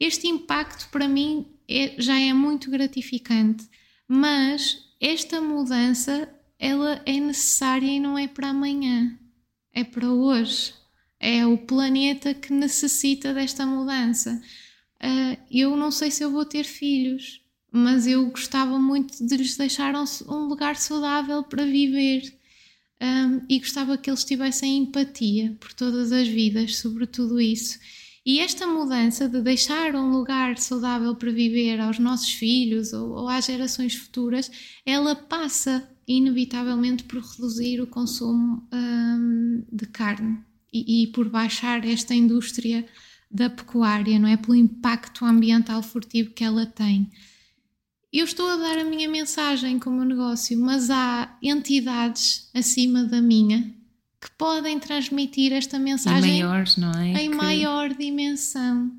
Este 0.00 0.26
impacto 0.26 0.88
para 0.90 1.06
mim 1.06 1.46
é, 1.68 1.94
já 1.96 2.18
é 2.18 2.32
muito 2.32 2.70
gratificante, 2.70 3.68
mas 4.08 4.78
esta 5.00 5.40
mudança 5.40 6.28
ela 6.58 7.00
é 7.06 7.20
necessária 7.20 7.86
e 7.86 8.00
não 8.00 8.18
é 8.18 8.26
para 8.26 8.48
amanhã, 8.48 9.16
é 9.72 9.84
para 9.84 10.10
hoje. 10.10 10.74
É 11.18 11.46
o 11.46 11.56
planeta 11.56 12.34
que 12.34 12.52
necessita 12.52 13.32
desta 13.32 13.64
mudança. 13.64 14.42
Uh, 15.02 15.36
eu 15.50 15.76
não 15.76 15.90
sei 15.90 16.10
se 16.10 16.24
eu 16.24 16.30
vou 16.30 16.44
ter 16.44 16.64
filhos, 16.64 17.42
mas 17.70 18.06
eu 18.06 18.26
gostava 18.30 18.78
muito 18.78 19.24
de 19.24 19.36
lhes 19.36 19.56
deixar 19.56 19.94
um, 19.94 20.04
um 20.28 20.46
lugar 20.46 20.76
saudável 20.76 21.42
para 21.42 21.64
viver. 21.64 22.34
Um, 23.00 23.44
e 23.48 23.58
gostava 23.58 23.98
que 23.98 24.08
eles 24.08 24.24
tivessem 24.24 24.78
empatia 24.78 25.54
por 25.60 25.72
todas 25.74 26.12
as 26.12 26.26
vidas 26.26 26.76
sobre 26.76 27.06
tudo 27.06 27.38
isso. 27.38 27.78
E 28.24 28.40
esta 28.40 28.66
mudança 28.66 29.28
de 29.28 29.40
deixar 29.40 29.94
um 29.94 30.10
lugar 30.10 30.58
saudável 30.58 31.14
para 31.14 31.30
viver 31.30 31.78
aos 31.78 31.98
nossos 31.98 32.30
filhos 32.30 32.92
ou, 32.92 33.10
ou 33.10 33.28
às 33.28 33.44
gerações 33.44 33.94
futuras, 33.94 34.50
ela 34.84 35.14
passa 35.14 35.88
inevitavelmente 36.08 37.04
por 37.04 37.20
reduzir 37.20 37.80
o 37.80 37.86
consumo 37.86 38.66
um, 38.72 39.62
de 39.70 39.86
carne 39.86 40.38
e, 40.72 41.04
e, 41.04 41.06
por 41.08 41.28
baixar 41.28 41.84
esta 41.86 42.14
indústria 42.14 42.84
da 43.36 43.50
pecuária, 43.50 44.18
não 44.18 44.28
é? 44.28 44.36
Pelo 44.36 44.56
impacto 44.56 45.24
ambiental 45.24 45.82
furtivo 45.82 46.30
que 46.30 46.42
ela 46.42 46.66
tem. 46.66 47.10
Eu 48.12 48.24
estou 48.24 48.48
a 48.48 48.56
dar 48.56 48.78
a 48.78 48.84
minha 48.84 49.08
mensagem 49.08 49.78
como 49.78 50.02
negócio, 50.02 50.58
mas 50.58 50.88
há 50.90 51.36
entidades 51.42 52.48
acima 52.54 53.04
da 53.04 53.20
minha 53.20 53.74
que 54.20 54.30
podem 54.38 54.78
transmitir 54.78 55.52
esta 55.52 55.78
mensagem 55.78 56.38
em 56.38 56.42
maiores, 56.42 56.76
é? 56.96 57.22
Em 57.22 57.30
que... 57.30 57.36
maior 57.36 57.94
dimensão. 57.94 58.90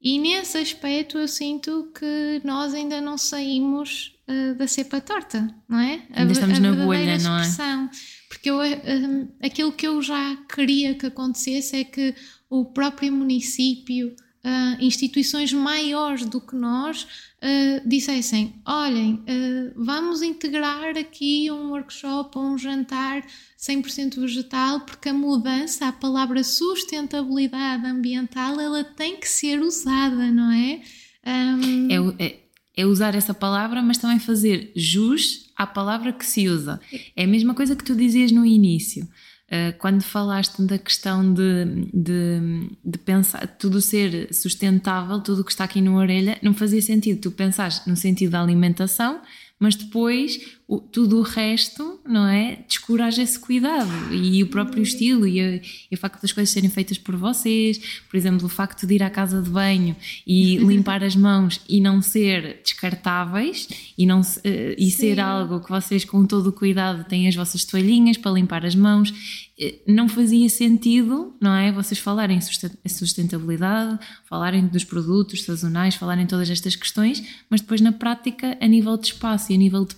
E 0.00 0.18
nesse 0.18 0.58
aspecto 0.58 1.18
eu 1.18 1.28
sinto 1.28 1.90
que 1.96 2.40
nós 2.44 2.74
ainda 2.74 3.00
não 3.00 3.16
saímos 3.16 4.14
uh, 4.28 4.54
da 4.56 4.66
cepa 4.66 5.00
torta, 5.00 5.54
não 5.68 5.78
é? 5.78 6.02
Ainda 6.10 6.30
a, 6.30 6.32
estamos 6.32 6.58
a 6.58 6.60
na 6.60 6.72
bolha, 6.72 7.18
não 7.18 7.38
é? 7.38 7.90
Porque 8.28 8.50
eu, 8.50 8.58
uh, 8.58 9.28
aquilo 9.42 9.72
que 9.72 9.86
eu 9.86 10.02
já 10.02 10.36
queria 10.52 10.94
que 10.94 11.06
acontecesse 11.06 11.76
é 11.76 11.84
que 11.84 12.14
o 12.50 12.64
próprio 12.64 13.12
município, 13.12 14.14
uh, 14.44 14.82
instituições 14.82 15.52
maiores 15.52 16.24
do 16.24 16.40
que 16.40 16.54
nós, 16.54 17.02
uh, 17.02 17.88
dissessem: 17.88 18.54
olhem, 18.66 19.14
uh, 19.14 19.72
vamos 19.76 20.22
integrar 20.22 20.96
aqui 20.96 21.50
um 21.50 21.70
workshop 21.70 22.38
ou 22.38 22.44
um 22.44 22.58
jantar 22.58 23.24
100% 23.58 24.20
vegetal, 24.20 24.80
porque 24.80 25.08
a 25.08 25.14
mudança, 25.14 25.88
a 25.88 25.92
palavra 25.92 26.42
sustentabilidade 26.42 27.86
ambiental, 27.86 28.58
ela 28.60 28.84
tem 28.84 29.16
que 29.16 29.28
ser 29.28 29.60
usada, 29.60 30.30
não 30.30 30.52
é? 30.52 30.80
Um... 31.26 32.14
É, 32.18 32.26
é, 32.26 32.40
é, 32.76 32.86
usar 32.86 33.14
essa 33.14 33.34
palavra, 33.34 33.82
mas 33.82 33.98
também 33.98 34.18
fazer 34.18 34.72
jus 34.74 35.50
à 35.56 35.66
palavra 35.66 36.12
que 36.12 36.24
se 36.24 36.48
usa. 36.48 36.80
É 37.16 37.24
a 37.24 37.26
mesma 37.26 37.54
coisa 37.54 37.74
que 37.74 37.84
tu 37.84 37.94
dizias 37.94 38.30
no 38.30 38.46
início. 38.46 39.06
Uh, 39.50 39.72
quando 39.78 40.02
falaste 40.02 40.60
da 40.60 40.76
questão 40.76 41.32
de, 41.32 41.64
de, 41.94 42.68
de, 42.84 42.98
pensar 42.98 43.46
tudo 43.46 43.80
ser 43.80 44.28
sustentável, 44.34 45.20
tudo 45.20 45.40
o 45.40 45.44
que 45.44 45.50
está 45.50 45.64
aqui 45.64 45.80
na 45.80 45.94
orelha, 45.94 46.38
não 46.42 46.52
fazia 46.52 46.82
sentido. 46.82 47.22
Tu 47.22 47.30
pensaste 47.30 47.88
no 47.88 47.96
sentido 47.96 48.32
da 48.32 48.42
alimentação, 48.42 49.22
mas 49.58 49.74
depois 49.74 50.57
o, 50.68 50.78
tudo 50.78 51.18
o 51.18 51.22
resto, 51.22 51.98
não 52.06 52.26
é? 52.26 52.58
Descuraja 52.68 53.22
esse 53.22 53.38
cuidado 53.38 53.90
e 54.12 54.42
o 54.42 54.48
próprio 54.48 54.82
estilo 54.82 55.26
e, 55.26 55.40
a, 55.40 55.56
e, 55.56 55.94
o 55.94 55.96
facto 55.96 56.20
das 56.20 56.30
coisas 56.30 56.52
serem 56.52 56.68
feitas 56.68 56.98
por 56.98 57.16
vocês, 57.16 57.78
por 58.10 58.18
exemplo, 58.18 58.44
o 58.44 58.50
facto 58.50 58.86
de 58.86 58.94
ir 58.94 59.02
à 59.02 59.08
casa 59.08 59.40
de 59.40 59.48
banho 59.48 59.96
e 60.26 60.58
limpar 60.60 61.02
as 61.02 61.16
mãos 61.16 61.58
e 61.66 61.80
não 61.80 62.02
ser 62.02 62.60
descartáveis 62.62 63.66
e, 63.96 64.04
não, 64.04 64.20
uh, 64.20 64.44
e 64.76 64.90
ser 64.90 65.18
algo 65.18 65.58
que 65.60 65.70
vocês, 65.70 66.04
com 66.04 66.26
todo 66.26 66.50
o 66.50 66.52
cuidado, 66.52 67.08
têm 67.08 67.26
as 67.26 67.34
vossas 67.34 67.64
toalhinhas 67.64 68.18
para 68.18 68.32
limpar 68.32 68.66
as 68.66 68.74
mãos 68.74 69.48
eh, 69.60 69.80
não 69.88 70.08
fazia 70.08 70.48
sentido, 70.48 71.34
não 71.40 71.52
é? 71.52 71.72
Vocês 71.72 71.98
falarem 71.98 72.38
sustentabilidade, 72.86 73.98
falarem 74.24 74.64
dos 74.68 74.84
produtos 74.84 75.42
sazonais, 75.42 75.96
falarem 75.96 76.26
todas 76.26 76.48
estas 76.48 76.76
questões, 76.76 77.24
mas 77.50 77.60
depois 77.60 77.80
na 77.80 77.90
prática, 77.90 78.56
a 78.60 78.66
nível 78.68 78.96
de 78.96 79.08
espaço 79.08 79.50
e 79.50 79.56
a 79.56 79.58
nível 79.58 79.84
de 79.84 79.96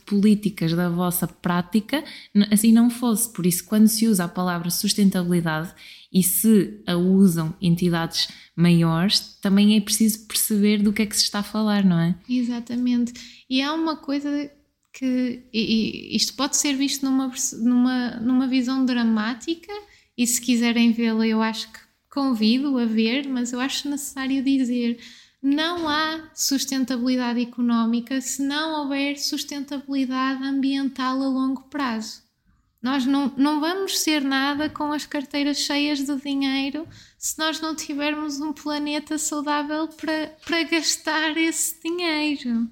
políticas 0.61 0.75
da 0.75 0.89
vossa 0.89 1.27
prática, 1.27 2.05
assim 2.51 2.73
não 2.73 2.91
fosse. 2.91 3.33
Por 3.33 3.47
isso, 3.47 3.65
quando 3.65 3.89
se 3.89 4.07
usa 4.07 4.25
a 4.25 4.29
palavra 4.29 4.71
sustentabilidade 4.71 5.73
e 6.13 6.23
se 6.23 6.83
a 6.87 6.97
usam 6.97 7.55
entidades 7.61 8.29
maiores, 8.55 9.39
também 9.41 9.77
é 9.77 9.81
preciso 9.81 10.27
perceber 10.27 10.83
do 10.83 10.93
que 10.93 11.03
é 11.03 11.07
que 11.07 11.17
se 11.17 11.23
está 11.23 11.39
a 11.41 11.45
falar, 11.45 11.85
não 11.85 11.99
é? 11.99 12.15
Exatamente. 12.29 13.13
E 13.49 13.63
há 13.63 13.73
uma 13.73 13.97
coisa 13.97 14.51
que 14.93 15.45
e, 15.53 16.15
isto 16.15 16.35
pode 16.35 16.57
ser 16.57 16.75
visto 16.75 17.05
numa, 17.05 17.33
numa, 17.63 18.11
numa 18.17 18.49
visão 18.49 18.85
dramática, 18.85 19.73
e 20.19 20.27
se 20.27 20.41
quiserem 20.41 20.93
vê-la, 20.93 21.27
eu 21.27 21.41
acho 21.41 21.73
que 21.73 21.79
convido 22.11 22.77
a 22.77 22.85
ver, 22.85 23.29
mas 23.29 23.53
eu 23.53 23.61
acho 23.61 23.89
necessário 23.89 24.43
dizer: 24.43 24.99
não 25.43 25.89
há 25.89 26.31
sustentabilidade 26.35 27.41
económica 27.41 28.21
se 28.21 28.43
não 28.43 28.83
houver 28.83 29.19
sustentabilidade 29.19 30.43
ambiental 30.43 31.23
a 31.23 31.29
longo 31.29 31.63
prazo. 31.65 32.23
Nós 32.83 33.05
não, 33.05 33.33
não 33.37 33.61
vamos 33.61 33.99
ser 33.99 34.23
nada 34.23 34.71
com 34.71 34.93
as 34.93 35.05
carteiras 35.05 35.59
cheias 35.59 36.01
de 36.01 36.17
dinheiro 36.17 36.89
se 37.19 37.39
nós 37.39 37.61
não 37.61 37.75
tivermos 37.75 38.41
um 38.41 38.53
planeta 38.53 39.19
saudável 39.19 39.89
para, 39.89 40.35
para 40.45 40.63
gastar 40.63 41.37
esse 41.37 41.81
dinheiro. 41.83 42.69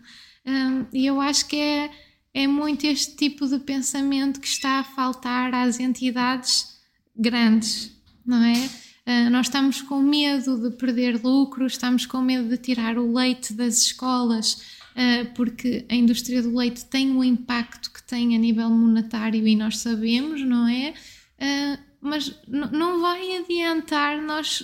Um, 0.46 0.86
e 0.92 1.06
eu 1.06 1.20
acho 1.20 1.46
que 1.46 1.56
é 1.56 1.90
é 2.38 2.46
muito 2.46 2.86
este 2.86 3.16
tipo 3.16 3.46
de 3.46 3.58
pensamento 3.58 4.40
que 4.40 4.46
está 4.46 4.78
a 4.78 4.84
faltar 4.84 5.52
às 5.54 5.80
entidades 5.80 6.78
grandes, 7.16 7.90
não 8.24 8.42
é? 8.42 8.70
Uh, 9.08 9.30
nós 9.30 9.46
estamos 9.46 9.80
com 9.80 10.02
medo 10.02 10.68
de 10.68 10.76
perder 10.76 11.18
lucro, 11.24 11.66
estamos 11.66 12.04
com 12.04 12.20
medo 12.20 12.46
de 12.46 12.58
tirar 12.58 12.98
o 12.98 13.10
leite 13.10 13.54
das 13.54 13.78
escolas, 13.78 14.60
uh, 14.92 15.32
porque 15.34 15.86
a 15.88 15.94
indústria 15.94 16.42
do 16.42 16.54
leite 16.54 16.84
tem 16.84 17.16
o 17.16 17.24
impacto 17.24 17.90
que 17.90 18.02
tem 18.02 18.36
a 18.36 18.38
nível 18.38 18.68
monetário 18.68 19.48
e 19.48 19.56
nós 19.56 19.78
sabemos, 19.78 20.42
não 20.42 20.68
é? 20.68 20.92
Uh, 21.40 21.88
mas 22.02 22.38
não 22.46 23.00
vai 23.00 23.38
adiantar 23.38 24.22
nós 24.22 24.62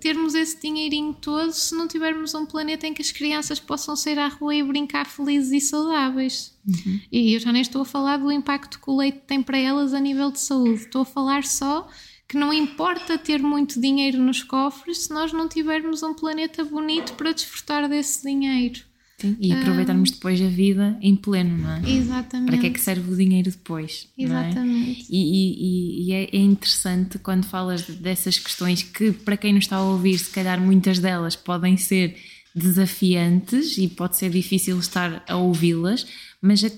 termos 0.00 0.34
esse 0.34 0.58
dinheirinho 0.58 1.12
todo 1.12 1.52
se 1.52 1.74
não 1.74 1.86
tivermos 1.86 2.34
um 2.34 2.46
planeta 2.46 2.86
em 2.86 2.94
que 2.94 3.02
as 3.02 3.12
crianças 3.12 3.60
possam 3.60 3.94
sair 3.94 4.18
à 4.18 4.28
rua 4.28 4.54
e 4.54 4.62
brincar 4.62 5.04
felizes 5.04 5.52
e 5.52 5.60
saudáveis. 5.60 6.56
Uhum. 6.66 7.00
E 7.12 7.34
eu 7.34 7.40
já 7.40 7.52
nem 7.52 7.60
estou 7.60 7.82
a 7.82 7.84
falar 7.84 8.16
do 8.16 8.32
impacto 8.32 8.80
que 8.80 8.88
o 8.88 8.96
leite 8.96 9.20
tem 9.26 9.42
para 9.42 9.58
elas 9.58 9.92
a 9.92 10.00
nível 10.00 10.30
de 10.30 10.40
saúde, 10.40 10.84
estou 10.84 11.02
a 11.02 11.04
falar 11.04 11.44
só 11.44 11.86
que 12.30 12.36
não 12.36 12.52
importa 12.52 13.18
ter 13.18 13.42
muito 13.42 13.80
dinheiro 13.80 14.16
nos 14.16 14.44
cofres 14.44 14.98
se 14.98 15.10
nós 15.10 15.32
não 15.32 15.48
tivermos 15.48 16.00
um 16.04 16.14
planeta 16.14 16.64
bonito 16.64 17.14
para 17.14 17.32
desfrutar 17.32 17.88
desse 17.88 18.22
dinheiro. 18.22 18.82
Sim, 19.18 19.36
e 19.40 19.52
aproveitarmos 19.52 20.12
depois 20.12 20.40
a 20.40 20.46
vida 20.46 20.96
em 21.02 21.16
pleno, 21.16 21.58
não 21.58 21.72
é? 21.72 21.90
Exatamente. 21.90 22.50
Para 22.52 22.58
que 22.58 22.66
é 22.68 22.70
que 22.70 22.80
serve 22.80 23.12
o 23.12 23.16
dinheiro 23.16 23.50
depois? 23.50 24.06
É? 24.16 24.22
Exatamente. 24.22 25.02
É? 25.02 25.06
E, 25.10 25.18
e, 25.18 26.04
e 26.06 26.12
é, 26.12 26.24
é, 26.32 26.36
interessante 26.36 27.18
quando 27.18 27.44
falas 27.44 27.82
dessas 27.82 28.38
questões 28.38 28.84
que, 28.84 29.10
para 29.10 29.36
quem 29.36 29.52
nos 29.52 29.64
está 29.64 29.78
a 29.78 29.82
ouvir, 29.82 30.16
se 30.16 30.30
calhar 30.30 30.60
muitas 30.60 31.00
delas 31.00 31.34
podem 31.34 31.76
ser 31.76 32.14
desafiantes 32.54 33.76
e 33.76 33.88
pode 33.88 34.16
ser 34.16 34.30
difícil 34.30 34.78
estar 34.78 35.24
a 35.28 35.36
ouvi-las, 35.36 36.06
mas 36.40 36.62
a, 36.64 36.68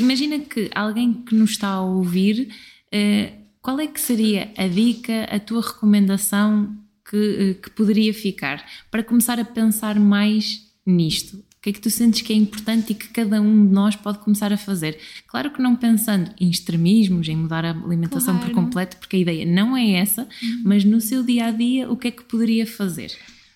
imagina 0.00 0.38
que 0.38 0.70
alguém 0.74 1.12
que 1.12 1.34
nos 1.34 1.50
está 1.50 1.68
a 1.68 1.82
ouvir, 1.82 2.48
eh, 2.90 3.43
qual 3.64 3.80
é 3.80 3.86
que 3.86 4.00
seria 4.00 4.52
a 4.56 4.68
dica, 4.68 5.24
a 5.24 5.40
tua 5.40 5.62
recomendação 5.62 6.76
que, 7.08 7.16
eh, 7.16 7.54
que 7.54 7.70
poderia 7.70 8.12
ficar 8.12 8.64
para 8.90 9.02
começar 9.02 9.40
a 9.40 9.44
pensar 9.44 9.98
mais 9.98 10.60
nisto? 10.86 11.42
que 11.64 11.70
é 11.70 11.72
que 11.72 11.80
tu 11.80 11.88
sentes 11.88 12.20
que 12.20 12.30
é 12.30 12.36
importante 12.36 12.92
e 12.92 12.94
que 12.94 13.08
cada 13.08 13.40
um 13.40 13.66
de 13.66 13.72
nós 13.72 13.96
pode 13.96 14.18
começar 14.18 14.52
a 14.52 14.56
fazer? 14.58 14.98
Claro 15.26 15.50
que 15.50 15.62
não 15.62 15.74
pensando 15.74 16.30
em 16.38 16.50
extremismos, 16.50 17.26
em 17.26 17.36
mudar 17.36 17.64
a 17.64 17.70
alimentação 17.70 18.36
claro. 18.36 18.50
por 18.50 18.54
completo, 18.54 18.98
porque 18.98 19.16
a 19.16 19.18
ideia 19.18 19.46
não 19.46 19.74
é 19.74 19.92
essa, 19.92 20.28
uhum. 20.42 20.62
mas 20.62 20.84
no 20.84 21.00
seu 21.00 21.22
dia 21.22 21.46
a 21.46 21.50
dia, 21.50 21.90
o 21.90 21.96
que 21.96 22.08
é 22.08 22.10
que 22.10 22.22
poderia 22.24 22.66
fazer? 22.66 23.12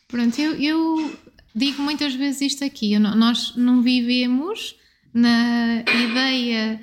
Pronto, 0.09 0.40
eu, 0.40 0.54
eu 0.54 1.18
digo 1.54 1.82
muitas 1.82 2.14
vezes 2.14 2.40
isto 2.40 2.64
aqui: 2.64 2.98
nós 2.98 3.54
não 3.56 3.82
vivemos 3.82 4.74
na 5.12 5.82
ideia 5.82 6.80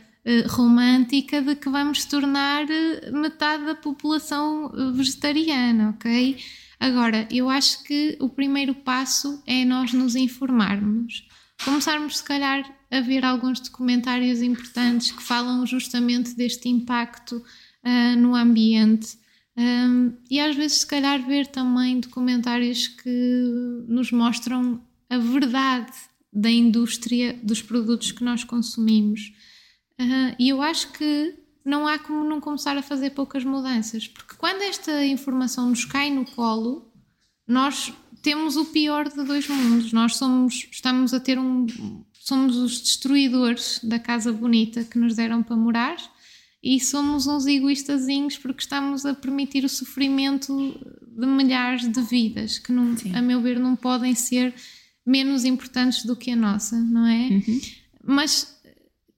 romântica 0.47 1.41
de 1.41 1.55
que 1.55 1.69
vamos 1.69 2.05
tornar 2.05 2.69
eh, 2.69 3.11
metade 3.11 3.65
da 3.65 3.75
população 3.75 4.71
eh, 4.73 4.91
vegetariana, 4.91 5.91
ok? 5.91 6.37
Agora, 6.79 7.27
eu 7.31 7.49
acho 7.49 7.83
que 7.83 8.17
o 8.19 8.27
primeiro 8.27 8.73
passo 8.73 9.41
é 9.45 9.63
nós 9.63 9.93
nos 9.93 10.15
informarmos. 10.15 11.27
Começarmos, 11.63 12.17
se 12.17 12.23
calhar, 12.23 12.69
a 12.91 12.99
ver 13.01 13.23
alguns 13.23 13.59
documentários 13.59 14.41
importantes 14.41 15.11
que 15.11 15.23
falam 15.23 15.65
justamente 15.65 16.35
deste 16.35 16.67
impacto 16.67 17.37
uh, 17.37 18.17
no 18.17 18.35
ambiente. 18.35 19.17
Um, 19.57 20.13
e 20.29 20.39
às 20.39 20.55
vezes, 20.55 20.79
se 20.79 20.87
calhar, 20.87 21.25
ver 21.25 21.47
também 21.47 21.99
documentários 21.99 22.87
que 22.87 23.85
nos 23.87 24.11
mostram 24.11 24.81
a 25.09 25.17
verdade 25.17 25.93
da 26.31 26.51
indústria 26.51 27.39
dos 27.41 27.61
produtos 27.61 28.11
que 28.11 28.23
nós 28.23 28.43
consumimos. 28.43 29.31
Uh, 29.99 30.35
e 30.37 30.49
eu 30.49 30.61
acho 30.61 30.91
que 30.91 31.35
não 31.63 31.87
há 31.87 31.97
como 31.97 32.23
não 32.23 32.39
começar 32.39 32.77
a 32.77 32.81
fazer 32.81 33.11
poucas 33.11 33.43
mudanças, 33.43 34.07
porque 34.07 34.35
quando 34.37 34.61
esta 34.61 35.05
informação 35.05 35.69
nos 35.69 35.85
cai 35.85 36.11
no 36.11 36.25
colo, 36.25 36.91
nós 37.47 37.93
temos 38.21 38.55
o 38.55 38.65
pior 38.65 39.07
de 39.07 39.23
dois 39.23 39.47
mundos. 39.47 39.93
Nós 39.93 40.15
somos, 40.15 40.67
estamos 40.71 41.13
a 41.13 41.19
ter 41.19 41.37
um, 41.37 41.65
somos 42.13 42.55
os 42.57 42.81
destruidores 42.81 43.79
da 43.83 43.99
casa 43.99 44.33
bonita 44.33 44.83
que 44.83 44.97
nos 44.97 45.15
deram 45.15 45.43
para 45.43 45.55
morar 45.55 45.97
e 46.61 46.79
somos 46.79 47.27
uns 47.27 47.45
egoístazinhos 47.45 48.37
porque 48.39 48.61
estamos 48.61 49.05
a 49.05 49.13
permitir 49.13 49.63
o 49.63 49.69
sofrimento 49.69 50.73
de 51.07 51.27
milhares 51.27 51.87
de 51.87 52.01
vidas 52.01 52.57
que, 52.57 52.71
não, 52.71 52.95
a 53.13 53.21
meu 53.21 53.41
ver, 53.41 53.59
não 53.59 53.75
podem 53.75 54.15
ser 54.15 54.53
menos 55.05 55.45
importantes 55.45 56.03
do 56.03 56.15
que 56.15 56.31
a 56.31 56.35
nossa, 56.35 56.75
não 56.75 57.05
é? 57.05 57.27
Uhum. 57.29 57.61
Mas 58.03 58.54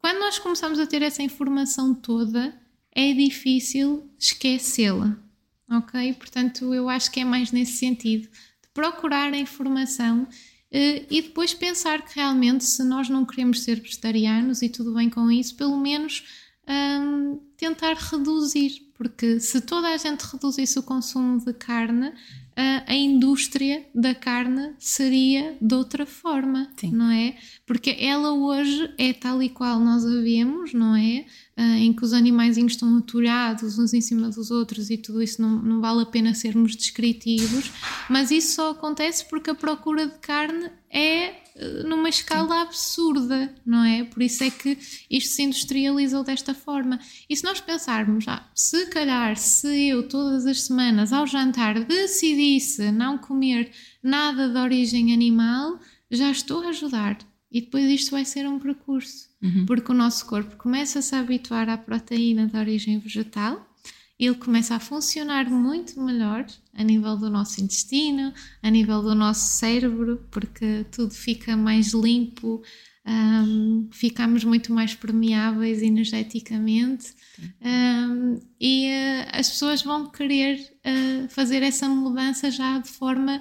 quando 0.08 0.20
nós 0.20 0.40
começamos 0.40 0.80
a 0.80 0.88
ter 0.88 1.02
essa 1.02 1.22
informação 1.22 1.94
toda, 1.94 2.58
é 2.94 3.12
difícil 3.12 4.10
esquecê-la, 4.18 5.20
ok? 5.70 6.14
Portanto, 6.14 6.74
eu 6.74 6.88
acho 6.88 7.12
que 7.12 7.20
é 7.20 7.26
mais 7.26 7.52
nesse 7.52 7.74
sentido, 7.74 8.22
de 8.24 8.70
procurar 8.74 9.34
a 9.34 9.38
informação 9.38 10.24
uh, 10.24 11.06
e 11.12 11.22
depois 11.24 11.54
pensar 11.54 12.06
que 12.06 12.16
realmente, 12.16 12.64
se 12.64 12.86
nós 12.86 13.10
não 13.10 13.26
queremos 13.26 13.64
ser 13.64 13.82
vegetarianos 13.82 14.62
e 14.62 14.70
tudo 14.70 14.94
bem 14.94 15.10
com 15.10 15.30
isso, 15.30 15.58
pelo 15.58 15.78
menos 15.78 16.24
um, 17.02 17.42
tentar 17.58 17.98
reduzir, 17.98 18.90
porque 18.94 19.42
se 19.42 19.60
toda 19.60 19.90
a 19.90 19.98
gente 19.98 20.22
reduzisse 20.22 20.80
o 20.80 20.84
consumo 20.84 21.44
de 21.44 21.52
carne, 21.52 22.14
a, 22.58 22.96
indústria 22.96 23.86
da 23.94 24.16
carne 24.16 24.74
seria 24.80 25.56
de 25.62 25.76
outra 25.76 26.06
forma, 26.08 26.68
Sim. 26.76 26.92
não 26.92 27.12
é? 27.12 27.36
Porque 27.66 27.96
ela 28.00 28.34
hoje 28.34 28.92
é 28.98 29.14
tal 29.14 29.44
e 29.44 29.50
qual 29.50 29.80
nós 29.80 30.04
a 30.04 30.22
vemos, 30.22 30.74
não 30.74 30.96
é? 30.96 31.26
Uh, 31.58 31.78
em 31.78 31.92
que 31.92 32.06
os 32.06 32.14
animais 32.14 32.56
estão 32.56 32.98
aturados 32.98 33.80
uns 33.80 33.92
em 33.92 34.00
cima 34.00 34.30
dos 34.30 34.52
outros 34.52 34.92
e 34.92 34.98
tudo 34.98 35.24
isso 35.24 35.42
não, 35.42 35.60
não 35.60 35.82
vale 35.82 36.04
a 36.04 36.06
pena 36.06 36.36
sermos 36.36 36.76
descritivos, 36.76 37.72
mas 38.08 38.30
isso 38.30 38.54
só 38.54 38.70
acontece 38.70 39.26
porque 39.28 39.50
a 39.50 39.56
procura 39.56 40.06
de 40.06 40.20
carne 40.20 40.70
é 40.88 41.48
numa 41.86 42.10
escala 42.10 42.62
absurda, 42.62 43.54
não 43.66 43.84
é? 43.84 44.04
Por 44.04 44.22
isso 44.22 44.44
é 44.44 44.50
que 44.50 44.78
isto 45.10 45.34
se 45.34 45.44
industrializou 45.44 46.24
desta 46.24 46.54
forma. 46.54 47.00
E 47.30 47.36
se 47.36 47.44
nós 47.44 47.60
pensarmos, 47.60 48.28
ah, 48.28 48.48
se 48.54 48.86
calhar, 48.88 49.36
se 49.38 49.90
eu 49.90 50.08
todas 50.08 50.46
as 50.46 50.64
semanas 50.64 51.12
ao 51.12 51.26
jantar 51.26 51.84
decidisse 51.84 52.92
não 52.92 53.18
comer 53.18 53.72
nada 54.04 54.50
de 54.50 54.58
origem 54.58 55.14
animal, 55.14 55.80
já 56.12 56.32
estou 56.32 56.62
a 56.62 56.70
ajudar. 56.70 57.18
E 57.52 57.62
depois 57.62 57.86
isto 57.86 58.12
vai 58.12 58.26
ser 58.26 58.48
um 58.48 58.60
percurso, 58.60 59.27
uhum. 59.42 59.66
porque 59.66 59.92
o 59.92 59.96
nosso 59.96 60.26
corpo 60.26 60.56
começa 60.56 61.00
a 61.00 61.02
se 61.02 61.16
habituar 61.16 61.70
à 61.70 61.78
proteína 61.78 62.48
de 62.48 62.58
origem 62.58 63.00
vegetal 63.00 63.68
ele 64.20 64.36
começa 64.36 64.76
a 64.76 64.80
funcionar 64.80 65.50
muito 65.50 66.02
melhor 66.02 66.46
a 66.74 66.84
nível 66.84 67.16
do 67.18 67.30
nosso 67.30 67.62
intestino, 67.62 68.34
a 68.64 68.70
nível 68.70 69.02
do 69.02 69.14
nosso 69.14 69.58
cérebro, 69.58 70.26
porque 70.32 70.86
tudo 70.92 71.14
fica 71.14 71.56
mais 71.56 71.94
limpo, 71.94 72.64
um, 73.06 73.88
ficamos 73.92 74.44
muito 74.44 74.74
mais 74.74 74.96
permeáveis 74.96 75.82
energeticamente 75.82 77.14
um, 77.62 78.40
e 78.60 78.90
uh, 78.90 79.30
as 79.32 79.50
pessoas 79.50 79.82
vão 79.82 80.10
querer 80.10 80.60
uh, 80.60 81.30
fazer 81.30 81.64
essa 81.64 81.88
mudança 81.88 82.52
já 82.52 82.80
de 82.80 82.90
forma 82.90 83.40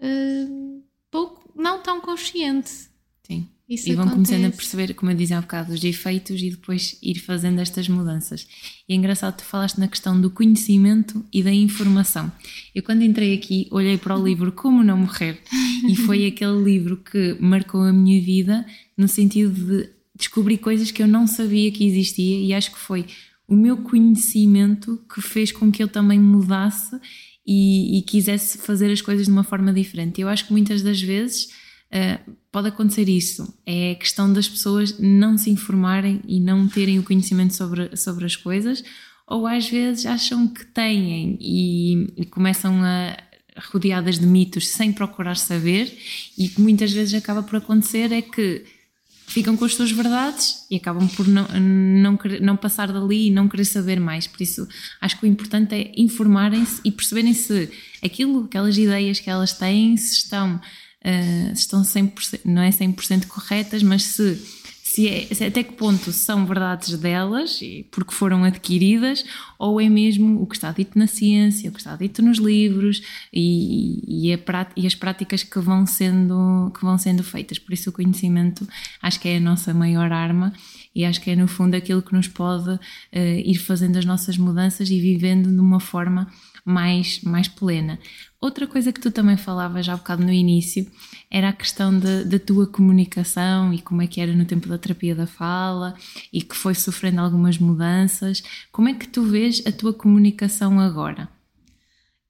uh, 0.00 0.84
pouco, 1.10 1.50
não 1.54 1.80
tão 1.80 2.00
consciente. 2.00 2.90
Sim. 3.22 3.48
Isso 3.68 3.88
e 3.88 3.94
vão 3.94 4.04
acontece. 4.06 4.32
começando 4.32 4.52
a 4.52 4.56
perceber, 4.56 4.94
como 4.94 5.10
eu 5.10 5.16
dizia 5.16 5.38
há 5.38 5.40
bocado, 5.40 5.72
os 5.72 5.82
efeitos 5.82 6.40
e 6.40 6.50
depois 6.50 6.96
ir 7.02 7.18
fazendo 7.18 7.60
estas 7.60 7.88
mudanças. 7.88 8.46
E 8.88 8.92
é 8.92 8.96
engraçado, 8.96 9.38
tu 9.38 9.44
falaste 9.44 9.78
na 9.78 9.88
questão 9.88 10.20
do 10.20 10.30
conhecimento 10.30 11.24
e 11.32 11.42
da 11.42 11.52
informação. 11.52 12.30
Eu, 12.72 12.82
quando 12.84 13.02
entrei 13.02 13.34
aqui, 13.34 13.66
olhei 13.72 13.98
para 13.98 14.16
o 14.16 14.24
livro 14.24 14.52
Como 14.52 14.84
Não 14.84 14.98
Morrer 14.98 15.40
e 15.88 15.96
foi 15.96 16.26
aquele 16.28 16.62
livro 16.62 16.96
que 16.96 17.36
marcou 17.40 17.82
a 17.82 17.92
minha 17.92 18.22
vida 18.22 18.64
no 18.96 19.08
sentido 19.08 19.52
de 19.52 19.90
descobrir 20.16 20.58
coisas 20.58 20.92
que 20.92 21.02
eu 21.02 21.08
não 21.08 21.26
sabia 21.26 21.70
que 21.72 21.84
existia 21.84 22.38
e 22.38 22.54
acho 22.54 22.70
que 22.72 22.78
foi 22.78 23.04
o 23.48 23.54
meu 23.54 23.78
conhecimento 23.78 25.04
que 25.12 25.20
fez 25.20 25.50
com 25.50 25.70
que 25.72 25.82
eu 25.82 25.88
também 25.88 26.20
mudasse 26.20 26.96
e, 27.44 27.98
e 27.98 28.02
quisesse 28.02 28.58
fazer 28.58 28.90
as 28.90 29.00
coisas 29.00 29.26
de 29.26 29.32
uma 29.32 29.44
forma 29.44 29.72
diferente. 29.72 30.20
Eu 30.20 30.28
acho 30.28 30.46
que 30.46 30.52
muitas 30.52 30.82
das 30.82 31.00
vezes 31.00 31.48
uh, 31.92 32.36
pode 32.50 32.68
acontecer 32.68 33.08
isso. 33.08 33.54
É 33.64 33.92
a 33.92 33.94
questão 33.94 34.32
das 34.32 34.48
pessoas 34.48 34.98
não 34.98 35.36
se 35.36 35.50
informarem 35.50 36.20
e 36.26 36.40
não 36.40 36.68
terem 36.68 36.98
o 36.98 37.02
conhecimento 37.02 37.54
sobre, 37.54 37.96
sobre 37.96 38.24
as 38.24 38.36
coisas, 38.36 38.82
ou 39.26 39.46
às 39.46 39.68
vezes 39.68 40.06
acham 40.06 40.46
que 40.46 40.64
têm 40.64 41.36
e, 41.40 42.12
e 42.16 42.26
começam 42.26 42.82
a 42.82 43.16
rodeadas 43.72 44.18
de 44.18 44.26
mitos 44.26 44.68
sem 44.68 44.92
procurar 44.92 45.36
saber, 45.36 45.92
e 46.36 46.48
que 46.48 46.60
muitas 46.60 46.92
vezes 46.92 47.14
acaba 47.14 47.42
por 47.42 47.56
acontecer 47.56 48.12
é 48.12 48.22
que 48.22 48.64
ficam 49.26 49.56
com 49.56 49.64
as 49.64 49.74
suas 49.74 49.90
verdades 49.90 50.66
e 50.70 50.76
acabam 50.76 51.08
por 51.08 51.26
não, 51.26 51.46
não, 51.48 52.18
não 52.40 52.56
passar 52.56 52.92
dali 52.92 53.26
e 53.26 53.30
não 53.30 53.48
querer 53.48 53.64
saber 53.64 53.98
mais. 53.98 54.26
Por 54.26 54.40
isso, 54.40 54.68
acho 55.00 55.18
que 55.18 55.26
o 55.26 55.28
importante 55.28 55.74
é 55.74 55.92
informarem-se 55.96 56.80
e 56.84 56.92
perceberem 56.92 57.34
se 57.34 57.68
aquilo, 58.02 58.44
aquelas 58.44 58.78
ideias 58.78 59.18
que 59.18 59.28
elas 59.28 59.52
têm, 59.52 59.96
se 59.96 60.14
estão 60.14 60.60
uh, 61.06 61.52
estão 61.52 61.82
100%, 61.82 62.40
não 62.44 62.62
é 62.62 62.70
100% 62.70 63.26
corretas, 63.26 63.82
mas 63.82 64.02
se, 64.02 64.42
se, 64.82 65.08
é, 65.08 65.26
se, 65.32 65.44
até 65.44 65.62
que 65.62 65.74
ponto 65.74 66.10
são 66.10 66.44
verdades 66.44 66.98
delas, 66.98 67.60
porque 67.90 68.12
foram 68.12 68.42
adquiridas, 68.42 69.24
ou 69.58 69.80
é 69.80 69.88
mesmo 69.88 70.42
o 70.42 70.46
que 70.46 70.56
está 70.56 70.72
dito 70.72 70.98
na 70.98 71.06
ciência, 71.06 71.70
o 71.70 71.72
que 71.72 71.78
está 71.78 71.94
dito 71.94 72.22
nos 72.22 72.38
livros 72.38 73.02
e, 73.32 74.28
e, 74.28 74.32
a, 74.32 74.38
e 74.76 74.86
as 74.86 74.94
práticas 74.94 75.42
que 75.42 75.58
vão, 75.60 75.86
sendo, 75.86 76.72
que 76.74 76.84
vão 76.84 76.98
sendo 76.98 77.22
feitas. 77.22 77.58
Por 77.58 77.72
isso 77.72 77.90
o 77.90 77.92
conhecimento 77.92 78.66
acho 79.00 79.20
que 79.20 79.28
é 79.28 79.36
a 79.36 79.40
nossa 79.40 79.72
maior 79.72 80.12
arma 80.12 80.52
e 80.94 81.04
acho 81.04 81.20
que 81.20 81.30
é 81.30 81.36
no 81.36 81.46
fundo 81.46 81.74
aquilo 81.74 82.00
que 82.00 82.14
nos 82.14 82.26
pode 82.26 82.70
uh, 82.70 82.80
ir 83.12 83.56
fazendo 83.56 83.98
as 83.98 84.04
nossas 84.06 84.38
mudanças 84.38 84.88
e 84.88 84.98
vivendo 84.98 85.52
de 85.52 85.60
uma 85.60 85.78
forma 85.78 86.26
mais, 86.64 87.20
mais 87.22 87.46
plena. 87.46 87.98
Outra 88.46 88.64
coisa 88.64 88.92
que 88.92 89.00
tu 89.00 89.10
também 89.10 89.36
falavas 89.36 89.84
já 89.84 89.94
há 89.94 89.96
bocado 89.96 90.22
no 90.22 90.32
início 90.32 90.86
era 91.28 91.48
a 91.48 91.52
questão 91.52 91.90
da 91.98 92.38
tua 92.38 92.64
comunicação 92.64 93.74
e 93.74 93.82
como 93.82 94.02
é 94.02 94.06
que 94.06 94.20
era 94.20 94.32
no 94.32 94.44
tempo 94.44 94.68
da 94.68 94.78
terapia 94.78 95.16
da 95.16 95.26
fala 95.26 95.96
e 96.32 96.40
que 96.40 96.54
foi 96.54 96.72
sofrendo 96.72 97.20
algumas 97.20 97.58
mudanças. 97.58 98.44
Como 98.70 98.88
é 98.88 98.94
que 98.94 99.08
tu 99.08 99.24
vês 99.24 99.66
a 99.66 99.72
tua 99.72 99.92
comunicação 99.92 100.78
agora? 100.78 101.28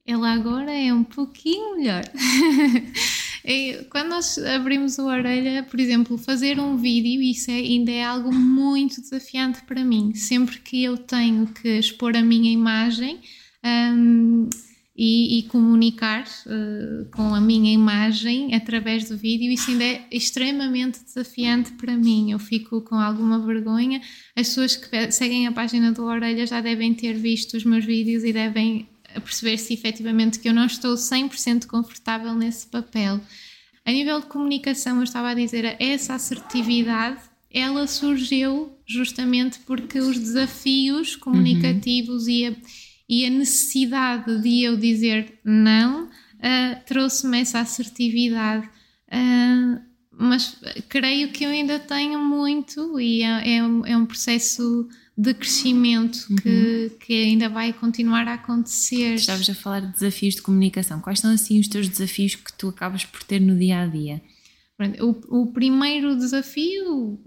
Ela 0.06 0.32
agora 0.32 0.72
é 0.72 0.90
um 0.90 1.04
pouquinho 1.04 1.76
melhor. 1.76 2.02
Quando 3.90 4.08
nós 4.08 4.38
abrimos 4.38 4.98
a 4.98 5.04
orelha, 5.04 5.64
por 5.64 5.78
exemplo, 5.78 6.16
fazer 6.16 6.58
um 6.58 6.78
vídeo, 6.78 7.20
isso 7.20 7.50
é, 7.50 7.56
ainda 7.56 7.92
é 7.92 8.02
algo 8.02 8.32
muito 8.32 9.02
desafiante 9.02 9.60
para 9.64 9.84
mim. 9.84 10.14
Sempre 10.14 10.60
que 10.60 10.82
eu 10.82 10.96
tenho 10.96 11.46
que 11.48 11.78
expor 11.78 12.16
a 12.16 12.22
minha 12.22 12.50
imagem, 12.50 13.20
um, 13.62 14.48
e, 14.96 15.38
e, 15.38 15.42
comunicar 15.42 16.24
uh, 16.46 17.04
com 17.10 17.34
a 17.34 17.40
minha 17.40 17.72
imagem 17.72 18.54
através 18.54 19.08
do 19.08 19.16
vídeo. 19.16 19.52
Isso 19.52 19.70
ainda 19.70 19.84
é 19.84 20.06
extremamente 20.10 21.04
desafiante 21.04 21.72
para 21.72 21.94
mim. 21.94 22.32
Eu 22.32 22.38
fico 22.38 22.80
com 22.80 22.94
alguma 22.94 23.38
vergonha. 23.38 24.00
As 24.34 24.48
pessoas 24.48 24.74
que 24.74 25.12
seguem 25.12 25.46
a 25.46 25.52
página 25.52 25.92
do 25.92 26.04
Orelha 26.04 26.46
já 26.46 26.62
devem 26.62 26.94
ter 26.94 27.12
visto 27.12 27.58
os 27.58 27.64
meus 27.64 27.84
vídeos 27.84 28.24
e 28.24 28.32
devem 28.32 28.88
perceber 29.20 29.58
se 29.58 29.74
efetivamente 29.74 30.38
que 30.38 30.48
eu 30.48 30.54
não 30.54 30.64
estou 30.64 30.94
100% 30.94 31.66
confortável 31.66 32.34
nesse 32.34 32.66
papel. 32.66 33.20
A 33.84 33.92
nível 33.92 34.20
de 34.20 34.26
comunicação, 34.26 34.96
eu 34.96 35.04
estava 35.04 35.30
a 35.30 35.34
dizer, 35.34 35.76
essa 35.78 36.14
assertividade, 36.14 37.20
ela 37.50 37.86
surgiu 37.86 38.72
justamente 38.86 39.60
porque 39.60 39.98
os 40.00 40.18
desafios 40.18 41.16
comunicativos 41.16 42.24
uhum. 42.24 42.30
e, 42.30 42.46
a, 42.46 42.56
e 43.08 43.24
a 43.26 43.30
necessidade 43.30 44.40
de 44.42 44.62
eu 44.64 44.76
dizer 44.76 45.38
não 45.44 46.04
uh, 46.04 46.84
trouxe-me 46.86 47.40
essa 47.40 47.60
assertividade. 47.60 48.68
Uh, 49.08 49.80
mas 50.18 50.58
creio 50.88 51.30
que 51.30 51.44
eu 51.44 51.50
ainda 51.50 51.78
tenho 51.78 52.18
muito 52.18 52.98
e 52.98 53.22
é, 53.22 53.56
é, 53.56 53.62
um, 53.62 53.84
é 53.84 53.96
um 53.96 54.06
processo 54.06 54.88
de 55.16 55.34
crescimento 55.34 56.26
uhum. 56.30 56.36
que, 56.36 56.92
que 57.00 57.24
ainda 57.24 57.48
vai 57.48 57.72
continuar 57.72 58.26
a 58.28 58.34
acontecer. 58.34 59.14
Estavas 59.14 59.48
a 59.48 59.54
falar 59.54 59.80
de 59.80 59.92
desafios 59.92 60.34
de 60.34 60.42
comunicação. 60.42 61.00
Quais 61.00 61.20
são 61.20 61.30
assim 61.30 61.60
os 61.60 61.68
teus 61.68 61.88
desafios 61.88 62.34
que 62.34 62.52
tu 62.52 62.68
acabas 62.68 63.04
por 63.04 63.22
ter 63.22 63.40
no 63.40 63.56
dia 63.58 63.80
a 63.80 63.86
dia? 63.86 64.22
O, 65.00 65.42
o 65.42 65.52
primeiro 65.52 66.16
desafio 66.16 67.18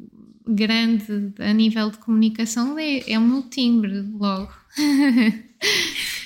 grande 0.48 1.34
a 1.40 1.54
nível 1.54 1.90
de 1.92 1.98
comunicação 1.98 2.78
é, 2.78 3.12
é 3.12 3.18
o 3.18 3.22
meu 3.22 3.44
timbre, 3.44 4.02
logo. 4.02 4.52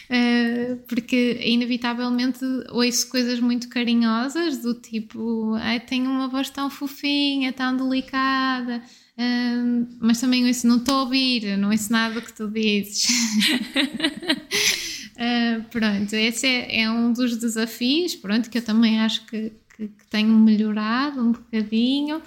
Uh, 0.09 0.77
porque 0.87 1.39
inevitavelmente 1.41 2.39
ouço 2.69 3.09
coisas 3.09 3.39
muito 3.39 3.67
carinhosas 3.69 4.59
do 4.59 4.73
tipo 4.75 5.53
ai, 5.55 5.79
tenho 5.79 6.09
uma 6.09 6.27
voz 6.27 6.49
tão 6.49 6.69
fofinha, 6.69 7.51
tão 7.51 7.75
delicada 7.75 8.81
uh, 9.17 9.87
mas 9.99 10.19
também 10.19 10.45
ouço, 10.45 10.67
não 10.67 10.77
estou 10.77 10.95
a 10.95 11.03
ouvir 11.03 11.57
não 11.57 11.71
ouço 11.71 11.91
nada 11.91 12.21
que 12.21 12.33
tu 12.33 12.47
dizes. 12.47 13.05
Uh, 15.15 15.63
pronto, 15.71 16.13
esse 16.13 16.45
é, 16.45 16.81
é, 16.81 16.91
um 16.91 17.11
dos 17.11 17.37
desafios 17.37 18.15
pronto, 18.15 18.49
que 18.49 18.59
eu 18.59 18.63
também 18.63 18.99
acho 18.99 19.25
que, 19.25 19.51
que, 19.87 20.03
que 20.03 20.07
tenho 20.07 20.29
melhorado 20.29 21.21
um 21.21 21.31
bocadinho 21.31 22.21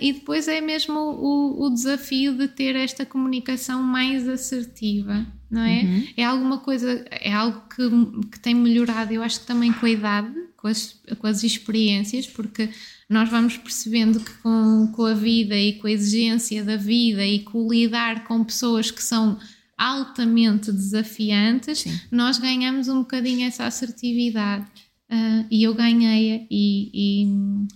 e 0.00 0.12
depois 0.12 0.48
é 0.48 0.60
mesmo 0.60 0.98
o, 0.98 1.64
o 1.64 1.70
desafio 1.70 2.36
de 2.36 2.48
ter 2.48 2.76
esta 2.76 3.06
comunicação 3.06 3.82
mais 3.82 4.28
assertiva 4.28 5.26
não 5.52 5.60
é? 5.60 5.82
Uhum. 5.82 6.06
É 6.16 6.24
alguma 6.24 6.58
coisa, 6.58 7.04
é 7.10 7.30
algo 7.30 7.62
que, 7.68 8.30
que 8.30 8.40
tem 8.40 8.54
melhorado, 8.54 9.12
eu 9.12 9.22
acho 9.22 9.40
que 9.40 9.46
também 9.46 9.70
com 9.70 9.84
a 9.84 9.90
idade, 9.90 10.32
com 10.56 10.66
as, 10.66 10.98
com 11.18 11.26
as 11.26 11.44
experiências, 11.44 12.26
porque 12.26 12.70
nós 13.06 13.28
vamos 13.28 13.58
percebendo 13.58 14.18
que 14.18 14.32
com, 14.38 14.90
com 14.96 15.04
a 15.04 15.12
vida 15.12 15.54
e 15.54 15.74
com 15.74 15.86
a 15.86 15.90
exigência 15.90 16.64
da 16.64 16.76
vida 16.76 17.22
e 17.22 17.40
com 17.40 17.68
lidar 17.68 18.24
com 18.24 18.42
pessoas 18.42 18.90
que 18.90 19.02
são 19.02 19.38
altamente 19.76 20.72
desafiantes, 20.72 21.80
Sim. 21.80 22.00
nós 22.10 22.38
ganhamos 22.38 22.88
um 22.88 23.00
bocadinho 23.00 23.46
essa 23.46 23.66
assertividade. 23.66 24.64
Uh, 25.12 25.44
e 25.50 25.64
eu 25.64 25.74
ganhei 25.74 26.46
e, 26.50 26.90
e, 26.94 27.26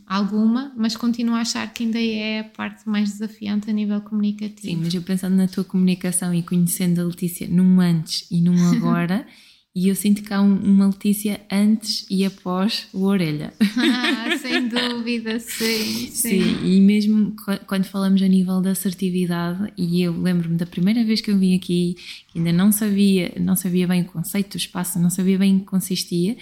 alguma, 0.07 0.72
mas 0.74 0.97
continuo 0.97 1.34
a 1.34 1.41
achar 1.41 1.70
que 1.70 1.84
ainda 1.84 2.01
é 2.01 2.41
a 2.41 2.45
parte 2.45 2.89
mais 2.89 3.11
desafiante 3.12 3.68
a 3.68 3.74
nível 3.74 4.01
comunicativo. 4.01 4.62
Sim, 4.62 4.80
mas 4.82 4.95
eu 4.95 5.03
pensando 5.03 5.37
na 5.37 5.47
tua 5.47 5.62
comunicação 5.62 6.32
e 6.32 6.43
conhecendo 6.43 6.99
a 6.99 7.05
Letícia 7.05 7.47
num 7.47 7.78
antes 7.78 8.26
e 8.30 8.41
num 8.41 8.57
agora, 8.72 9.26
e 9.74 9.89
eu 9.89 9.95
sinto 9.95 10.22
que 10.22 10.32
há 10.32 10.41
um, 10.41 10.55
uma 10.55 10.87
Letícia 10.87 11.39
antes 11.53 12.07
e 12.09 12.24
após 12.24 12.89
o 12.95 13.03
orelha. 13.03 13.53
Ah, 13.78 14.37
sem 14.39 14.66
dúvida, 14.68 15.39
sim, 15.39 16.09
sim. 16.11 16.43
Sim, 16.43 16.64
e 16.64 16.80
mesmo 16.80 17.37
quando 17.66 17.84
falamos 17.84 18.22
a 18.22 18.26
nível 18.26 18.61
da 18.62 18.70
assertividade, 18.70 19.72
e 19.76 20.01
eu 20.01 20.18
lembro-me 20.18 20.57
da 20.57 20.66
primeira 20.66 21.05
vez 21.05 21.20
que 21.20 21.30
eu 21.30 21.39
vim 21.39 21.55
aqui, 21.55 21.97
que 22.28 22.39
ainda 22.39 22.53
não 22.53 22.72
sabia, 22.72 23.32
não 23.39 23.55
sabia 23.55 23.87
bem 23.87 24.03
o 24.03 24.07
conceito 24.07 24.53
do 24.53 24.57
espaço, 24.57 24.99
não 24.99 25.11
sabia 25.11 25.39
bem 25.39 25.57
em 25.57 25.59
que 25.59 25.66
consistia 25.66 26.37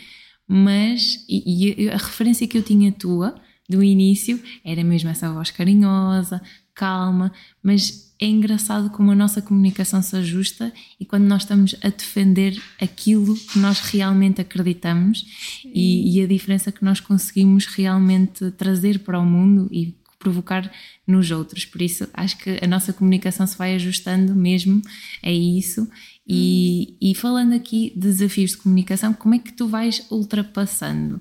mas 0.47 1.24
e, 1.28 1.84
e 1.84 1.88
a 1.90 1.97
referência 1.97 2.47
que 2.47 2.59
eu 2.59 2.62
tinha 2.62 2.92
tua 2.92 3.34
do 3.68 3.82
início 3.82 4.40
era 4.64 4.84
mesmo 4.84 5.09
essa 5.11 5.32
voz 5.32 5.51
carinhosa, 5.51 6.42
calma, 6.74 7.32
mas 7.62 8.14
é 8.20 8.26
engraçado 8.26 8.90
como 8.90 9.11
a 9.11 9.14
nossa 9.14 9.42
comunicação 9.42 10.01
se 10.01 10.16
ajusta 10.16 10.72
e 11.01 11.05
quando 11.05 11.24
nós 11.24 11.42
estamos 11.42 11.74
a 11.82 11.88
defender 11.88 12.61
aquilo 12.80 13.34
que 13.34 13.59
nós 13.59 13.80
realmente 13.80 14.40
acreditamos 14.40 15.26
e, 15.64 16.16
e, 16.18 16.22
a 16.22 16.26
diferença 16.26 16.70
que 16.70 16.84
nós 16.84 17.01
conseguimos 17.01 17.66
realmente 17.66 18.51
trazer 18.53 19.01
para 19.01 19.18
o 19.18 19.26
mundo 19.26 19.68
e 19.70 19.95
provocar 20.24 20.72
nos 21.06 21.30
outros. 21.30 21.64
Por 21.64 21.82
isso, 21.82 22.08
acho 22.14 22.38
que 22.38 22.58
a 22.62 22.66
nossa 22.66 22.92
comunicação 22.92 23.46
se 23.46 23.56
vai 23.56 23.74
ajustando 23.74 24.34
mesmo 24.34 24.80
a 25.22 25.30
isso 25.30 25.88
e, 26.26 26.96
e 27.00 27.14
falando 27.14 27.54
aqui 27.54 27.90
de 27.90 28.08
desafios 28.08 28.52
de 28.52 28.56
comunicação, 28.58 29.12
como 29.12 29.34
é 29.34 29.38
que 29.38 29.52
tu 29.52 29.68
vais 29.68 30.06
ultrapassando? 30.10 31.16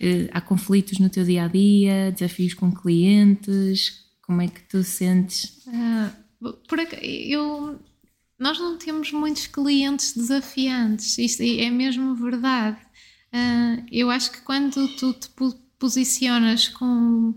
Uh, 0.00 0.28
há 0.32 0.40
conflitos 0.40 0.98
no 0.98 1.10
teu 1.10 1.24
dia 1.24 1.44
a 1.44 1.48
dia, 1.48 2.12
desafios 2.12 2.54
com 2.54 2.72
clientes? 2.72 4.06
Como 4.22 4.40
é 4.40 4.48
que 4.48 4.60
tu 4.62 4.82
sentes? 4.82 5.62
Uh, 5.66 6.52
por 6.66 6.78
eu, 7.02 7.78
nós 8.38 8.58
não 8.58 8.78
temos 8.78 9.12
muitos 9.12 9.46
clientes 9.46 10.14
desafiantes, 10.16 11.18
isso 11.18 11.42
é 11.42 11.70
mesmo 11.70 12.14
verdade. 12.14 12.78
Uh, 13.32 13.84
eu 13.92 14.10
acho 14.10 14.30
que 14.30 14.40
quando 14.40 14.88
tu 14.96 15.12
te 15.12 15.28
posicionas 15.78 16.68
com, 16.68 17.34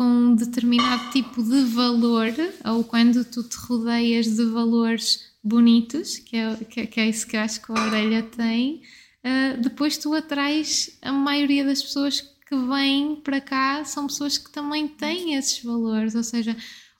com 0.00 0.06
um 0.06 0.34
determinado 0.34 1.10
tipo 1.10 1.42
de 1.42 1.62
valor, 1.64 2.32
ou 2.64 2.82
quando 2.82 3.22
tu 3.22 3.42
te 3.42 3.54
rodeias 3.58 4.34
de 4.34 4.46
valores 4.46 5.30
bonitos, 5.44 6.16
que 6.16 6.38
é, 6.38 6.56
que, 6.56 6.86
que 6.86 7.00
é 7.00 7.06
isso 7.06 7.26
que 7.26 7.36
acho 7.36 7.60
que 7.60 7.70
a 7.70 7.74
orelha 7.74 8.22
tem, 8.22 8.80
uh, 9.22 9.60
depois 9.60 9.98
tu 9.98 10.14
atrais 10.14 10.98
a 11.02 11.12
maioria 11.12 11.66
das 11.66 11.82
pessoas 11.82 12.18
que 12.18 12.56
vêm 12.56 13.16
para 13.16 13.42
cá 13.42 13.84
são 13.84 14.06
pessoas 14.06 14.38
que 14.38 14.50
também 14.50 14.88
têm 14.88 15.34
esses 15.34 15.62
valores, 15.62 16.14
ou 16.14 16.24
seja, 16.24 16.56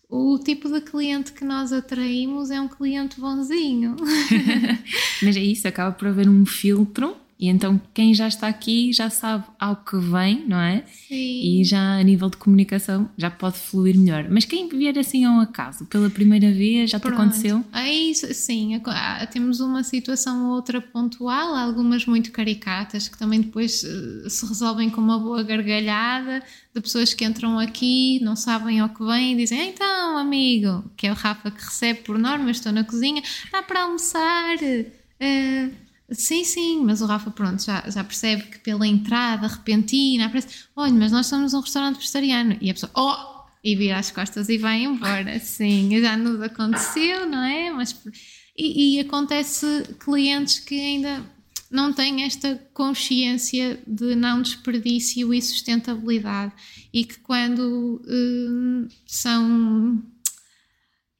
o 0.06 0.38
tipo 0.38 0.68
de 0.68 0.82
cliente 0.82 1.32
que 1.32 1.42
nós 1.42 1.72
atraímos 1.72 2.50
é 2.50 2.60
um 2.60 2.68
cliente 2.68 3.18
bonzinho. 3.18 3.96
Mas 5.24 5.38
é 5.38 5.40
isso, 5.40 5.66
acaba 5.66 5.92
por 5.92 6.08
haver 6.08 6.28
um 6.28 6.44
filtro 6.44 7.16
e 7.40 7.48
então 7.48 7.80
quem 7.94 8.12
já 8.12 8.28
está 8.28 8.48
aqui 8.48 8.92
já 8.92 9.08
sabe 9.08 9.44
ao 9.58 9.76
que 9.76 9.96
vem, 9.96 10.46
não 10.46 10.60
é? 10.60 10.84
Sim. 10.86 11.40
E 11.42 11.64
já 11.64 11.98
a 11.98 12.02
nível 12.02 12.28
de 12.28 12.36
comunicação 12.36 13.08
já 13.16 13.30
pode 13.30 13.56
fluir 13.56 13.98
melhor. 13.98 14.26
Mas 14.28 14.44
quem 14.44 14.68
vier 14.68 14.98
assim 14.98 15.24
ao 15.24 15.40
acaso, 15.40 15.86
pela 15.86 16.10
primeira 16.10 16.52
vez, 16.52 16.90
já 16.90 17.00
Pronto. 17.00 17.16
te 17.16 17.18
aconteceu? 17.18 17.64
É 17.72 17.90
isso, 17.90 18.32
sim. 18.34 18.78
Ah, 18.84 19.26
temos 19.26 19.58
uma 19.60 19.82
situação 19.82 20.48
ou 20.48 20.56
outra 20.56 20.82
pontual, 20.82 21.54
algumas 21.54 22.04
muito 22.04 22.30
caricatas, 22.30 23.08
que 23.08 23.16
também 23.16 23.40
depois 23.40 23.84
eh, 23.84 24.28
se 24.28 24.44
resolvem 24.44 24.90
com 24.90 25.00
uma 25.00 25.18
boa 25.18 25.42
gargalhada, 25.42 26.42
de 26.74 26.80
pessoas 26.82 27.14
que 27.14 27.24
entram 27.24 27.58
aqui, 27.58 28.20
não 28.22 28.36
sabem 28.36 28.80
ao 28.80 28.90
que 28.90 29.02
vêm 29.02 29.32
e 29.32 29.36
dizem: 29.36 29.70
Então, 29.70 30.18
amigo, 30.18 30.84
que 30.94 31.06
é 31.06 31.10
o 31.10 31.14
Rafa 31.14 31.50
que 31.50 31.64
recebe 31.64 32.00
por 32.00 32.18
norma, 32.18 32.50
estou 32.50 32.70
na 32.70 32.84
cozinha, 32.84 33.22
dá 33.50 33.62
para 33.62 33.84
almoçar. 33.84 34.56
Uh, 34.56 35.89
Sim, 36.12 36.42
sim, 36.42 36.84
mas 36.84 37.00
o 37.00 37.06
Rafa, 37.06 37.30
pronto, 37.30 37.62
já, 37.62 37.88
já 37.88 38.02
percebe 38.02 38.42
que 38.42 38.58
pela 38.58 38.86
entrada 38.86 39.46
repentina 39.46 40.26
aparece: 40.26 40.64
olha, 40.74 40.92
mas 40.92 41.12
nós 41.12 41.26
estamos 41.26 41.52
num 41.52 41.60
restaurante 41.60 41.96
vegetariano. 41.96 42.56
E 42.60 42.70
a 42.70 42.74
pessoa, 42.74 42.92
oh! 42.96 43.40
E 43.62 43.76
vira 43.76 43.98
as 43.98 44.10
costas 44.10 44.48
e 44.48 44.56
vai 44.56 44.84
embora. 44.84 45.38
Sim, 45.40 46.00
já 46.00 46.16
nos 46.16 46.40
aconteceu, 46.40 47.28
não 47.28 47.44
é? 47.44 47.70
Mas, 47.70 47.94
e, 48.56 48.96
e 48.96 49.00
acontece 49.00 49.66
clientes 50.00 50.58
que 50.60 50.80
ainda 50.80 51.22
não 51.70 51.92
têm 51.92 52.24
esta 52.24 52.56
consciência 52.74 53.80
de 53.86 54.16
não 54.16 54.42
desperdício 54.42 55.32
e 55.32 55.40
sustentabilidade 55.40 56.52
e 56.92 57.04
que 57.04 57.18
quando 57.20 58.02
hum, 58.08 58.88
são. 59.06 60.02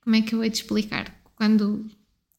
Como 0.03 0.17
é 0.17 0.23
que 0.23 0.35
eu 0.35 0.43
hei 0.43 0.51
de 0.51 0.57
explicar? 0.57 1.15
Quando 1.37 1.89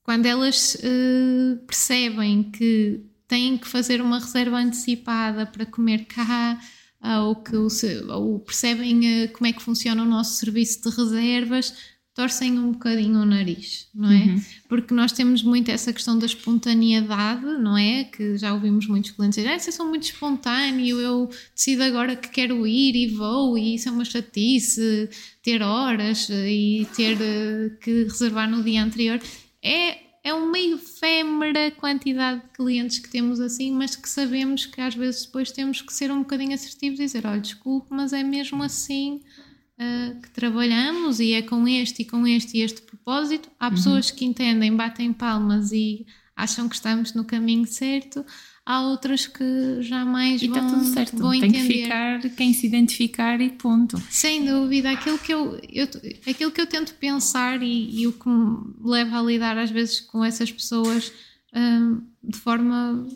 quando 0.03 0.25
elas 0.25 0.75
uh, 0.75 1.57
percebem 1.65 2.43
que 2.43 3.01
têm 3.27 3.57
que 3.57 3.67
fazer 3.67 4.01
uma 4.01 4.19
reserva 4.19 4.57
antecipada 4.57 5.45
para 5.45 5.65
comer 5.65 6.05
cá, 6.05 6.59
uh, 7.03 7.21
ou 7.21 7.35
que 7.35 7.55
ou 7.55 8.39
percebem 8.39 9.23
uh, 9.23 9.31
como 9.31 9.47
é 9.47 9.53
que 9.53 9.61
funciona 9.61 10.01
o 10.03 10.05
nosso 10.05 10.37
serviço 10.37 10.81
de 10.81 10.95
reservas, 10.95 11.73
torcem 12.13 12.59
um 12.59 12.73
bocadinho 12.73 13.21
o 13.21 13.25
nariz, 13.25 13.87
não 13.95 14.11
é? 14.11 14.25
Uhum. 14.25 14.41
Porque 14.67 14.93
nós 14.93 15.13
temos 15.13 15.43
muito 15.43 15.71
essa 15.71 15.93
questão 15.93 16.19
da 16.19 16.25
espontaneidade, 16.25 17.45
não 17.45 17.77
é? 17.77 18.03
Que 18.03 18.37
já 18.37 18.53
ouvimos 18.53 18.85
muitos 18.85 19.11
clientes 19.11 19.37
dizer, 19.37 19.49
ah, 19.49 19.57
vocês 19.57 19.73
são 19.73 19.87
muito 19.87 20.03
espontâneo, 20.03 20.99
eu 20.99 21.29
decido 21.55 21.83
agora 21.83 22.17
que 22.17 22.27
quero 22.27 22.67
ir 22.67 22.95
e 22.95 23.07
vou, 23.07 23.57
e 23.57 23.75
isso 23.75 23.87
é 23.87 23.91
uma 23.93 24.03
chatice, 24.03 25.09
ter 25.41 25.61
horas 25.61 26.27
e 26.29 26.85
ter 26.97 27.17
que 27.79 28.03
reservar 28.03 28.49
no 28.49 28.61
dia 28.61 28.83
anterior 28.83 29.21
é, 29.63 29.99
é 30.23 30.33
uma 30.33 30.59
efêmera 30.59 31.71
quantidade 31.71 32.41
de 32.41 32.49
clientes 32.49 32.99
que 32.99 33.09
temos 33.09 33.39
assim, 33.39 33.71
mas 33.71 33.95
que 33.95 34.09
sabemos 34.09 34.65
que 34.65 34.79
às 34.79 34.95
vezes 34.95 35.25
depois 35.25 35.51
temos 35.51 35.81
que 35.81 35.93
ser 35.93 36.11
um 36.11 36.19
bocadinho 36.19 36.53
assertivos 36.53 36.99
e 36.99 37.05
dizer: 37.05 37.25
olha, 37.25 37.41
desculpe, 37.41 37.87
mas 37.89 38.13
é 38.13 38.23
mesmo 38.23 38.61
assim 38.63 39.21
uh, 39.79 40.21
que 40.21 40.29
trabalhamos 40.31 41.19
e 41.19 41.33
é 41.33 41.41
com 41.41 41.67
este 41.67 42.03
e 42.03 42.05
com 42.05 42.25
este 42.27 42.57
e 42.57 42.61
este 42.61 42.81
propósito. 42.81 43.49
Há 43.59 43.67
uhum. 43.67 43.73
pessoas 43.73 44.11
que 44.11 44.25
entendem, 44.25 44.75
batem 44.75 45.11
palmas 45.11 45.71
e 45.71 46.05
acham 46.35 46.67
que 46.67 46.75
estamos 46.75 47.13
no 47.13 47.25
caminho 47.25 47.65
certo. 47.65 48.25
Há 48.65 48.81
outras 48.81 49.27
que 49.27 49.81
jamais 49.81 50.41
e 50.41 50.47
vão, 50.47 50.57
está 50.57 50.69
tudo 50.69 50.85
certo. 50.93 51.17
vão 51.17 51.31
Tem 51.31 51.45
entender. 51.45 51.67
que 51.67 51.83
ficar 51.83 52.29
quem 52.35 52.53
se 52.53 52.67
identificar 52.67 53.41
e 53.41 53.49
ponto. 53.49 54.01
Sem 54.09 54.45
dúvida, 54.45 54.91
aquilo 54.91 55.17
que 55.17 55.33
eu, 55.33 55.59
eu, 55.71 55.87
aquilo 56.27 56.51
que 56.51 56.61
eu 56.61 56.67
tento 56.67 56.93
pensar 56.95 57.61
e, 57.61 58.01
e 58.01 58.07
o 58.07 58.13
que 58.13 58.29
me 58.29 58.73
leva 58.83 59.19
a 59.19 59.23
lidar 59.23 59.57
às 59.57 59.71
vezes 59.71 59.99
com 59.99 60.23
essas 60.23 60.51
pessoas 60.51 61.11
hum, 61.53 62.01
de 62.23 62.37
forma 62.37 63.07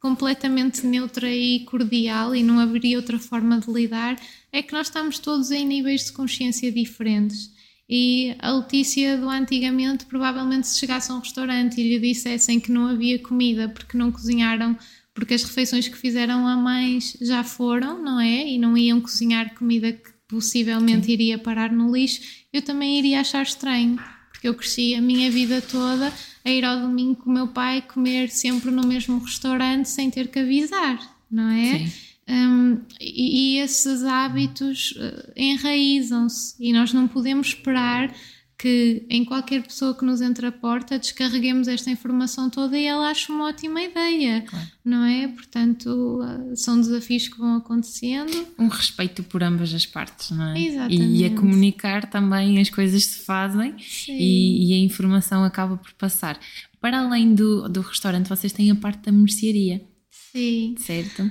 completamente 0.00 0.86
neutra 0.86 1.28
e 1.30 1.64
cordial 1.64 2.34
e 2.34 2.42
não 2.42 2.60
haveria 2.60 2.96
outra 2.96 3.18
forma 3.18 3.58
de 3.58 3.70
lidar 3.70 4.16
é 4.52 4.62
que 4.62 4.72
nós 4.72 4.86
estamos 4.86 5.18
todos 5.18 5.50
em 5.50 5.66
níveis 5.66 6.06
de 6.06 6.12
consciência 6.12 6.70
diferentes. 6.70 7.50
E 7.88 8.36
a 8.38 8.52
Letícia 8.52 9.16
do 9.16 9.30
antigamente, 9.30 10.04
provavelmente, 10.04 10.66
se 10.66 10.78
chegasse 10.78 11.10
a 11.10 11.14
um 11.14 11.20
restaurante 11.20 11.80
e 11.80 11.88
lhe 11.88 11.98
dissessem 11.98 12.60
que 12.60 12.70
não 12.70 12.86
havia 12.86 13.18
comida 13.18 13.68
porque 13.68 13.96
não 13.96 14.12
cozinharam, 14.12 14.76
porque 15.14 15.34
as 15.34 15.42
refeições 15.42 15.88
que 15.88 15.96
fizeram 15.96 16.46
a 16.46 16.56
mais 16.56 17.16
já 17.20 17.42
foram, 17.42 18.02
não 18.02 18.20
é? 18.20 18.46
E 18.46 18.58
não 18.58 18.76
iam 18.76 19.00
cozinhar 19.00 19.54
comida 19.54 19.92
que 19.92 20.10
possivelmente 20.28 21.06
Sim. 21.06 21.12
iria 21.12 21.38
parar 21.38 21.72
no 21.72 21.90
lixo, 21.90 22.20
eu 22.52 22.60
também 22.60 22.98
iria 22.98 23.20
achar 23.20 23.42
estranho, 23.42 23.98
porque 24.30 24.46
eu 24.46 24.54
cresci 24.54 24.94
a 24.94 25.00
minha 25.00 25.30
vida 25.30 25.62
toda 25.62 26.12
a 26.44 26.50
ir 26.50 26.64
ao 26.64 26.80
domingo 26.80 27.16
com 27.16 27.30
o 27.30 27.32
meu 27.32 27.48
pai 27.48 27.80
comer 27.82 28.28
sempre 28.28 28.70
no 28.70 28.86
mesmo 28.86 29.18
restaurante 29.18 29.88
sem 29.88 30.10
ter 30.10 30.28
que 30.28 30.38
avisar, 30.38 30.98
não 31.30 31.48
é? 31.48 31.78
Sim. 31.78 32.07
Um, 32.28 32.82
e, 33.00 33.56
e, 33.56 33.58
esses 33.58 34.04
hábitos 34.04 34.92
uh, 34.92 35.32
enraizam-se 35.34 36.54
e 36.60 36.74
nós 36.74 36.92
não 36.92 37.08
podemos 37.08 37.48
esperar 37.48 38.14
que 38.58 39.06
em 39.08 39.24
qualquer 39.24 39.62
pessoa 39.62 39.94
que 39.94 40.04
nos 40.04 40.20
entre 40.20 40.44
a 40.44 40.52
porta 40.52 40.98
descarreguemos 40.98 41.68
esta 41.68 41.90
informação 41.90 42.50
toda 42.50 42.76
e 42.76 42.84
ela 42.84 43.08
ache 43.08 43.30
uma 43.30 43.46
ótima 43.46 43.80
ideia, 43.80 44.42
claro. 44.42 44.66
não 44.84 45.04
é? 45.04 45.28
Portanto, 45.28 45.86
uh, 45.86 46.56
são 46.56 46.78
desafios 46.78 47.28
que 47.28 47.38
vão 47.38 47.56
acontecendo. 47.56 48.48
Um 48.58 48.66
respeito 48.66 49.22
por 49.22 49.44
ambas 49.44 49.72
as 49.72 49.86
partes, 49.86 50.32
não 50.32 50.48
é? 50.48 50.60
Exatamente. 50.60 51.16
E 51.16 51.24
a 51.24 51.30
comunicar 51.30 52.10
também 52.10 52.60
as 52.60 52.68
coisas 52.68 53.04
se 53.04 53.24
fazem 53.24 53.76
e, 54.08 54.70
e, 54.70 54.74
a 54.74 54.78
informação 54.78 55.44
acaba 55.44 55.76
por 55.76 55.92
passar. 55.92 56.38
Para 56.80 57.00
além 57.00 57.34
do, 57.34 57.68
do 57.68 57.80
restaurante, 57.80 58.28
vocês 58.28 58.52
têm 58.52 58.72
a 58.72 58.76
parte 58.76 59.02
da 59.02 59.12
mercearia. 59.12 59.80
Sim. 60.10 60.74
Certo? 60.78 61.30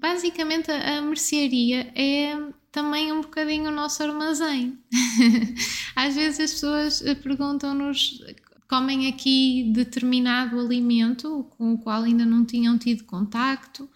Basicamente 0.00 0.70
a, 0.70 1.00
mercearia 1.02 1.92
é 1.94 2.36
também 2.70 3.12
um 3.12 3.20
bocadinho 3.20 3.70
o 3.70 3.74
nosso 3.74 4.02
armazém. 4.02 4.78
Às 5.96 6.14
vezes 6.14 6.40
as 6.40 6.52
pessoas 6.52 7.02
eh, 7.02 7.14
perguntam-nos 7.14 8.20
comem 8.68 9.08
aqui 9.08 9.70
determinado 9.72 10.60
alimento 10.60 11.46
com 11.56 11.72
o 11.72 11.78
qual 11.78 12.02
ainda 12.02 12.24
não 12.24 12.44
tinham 12.44 12.76
tido 12.76 13.04
contacto 13.04 13.88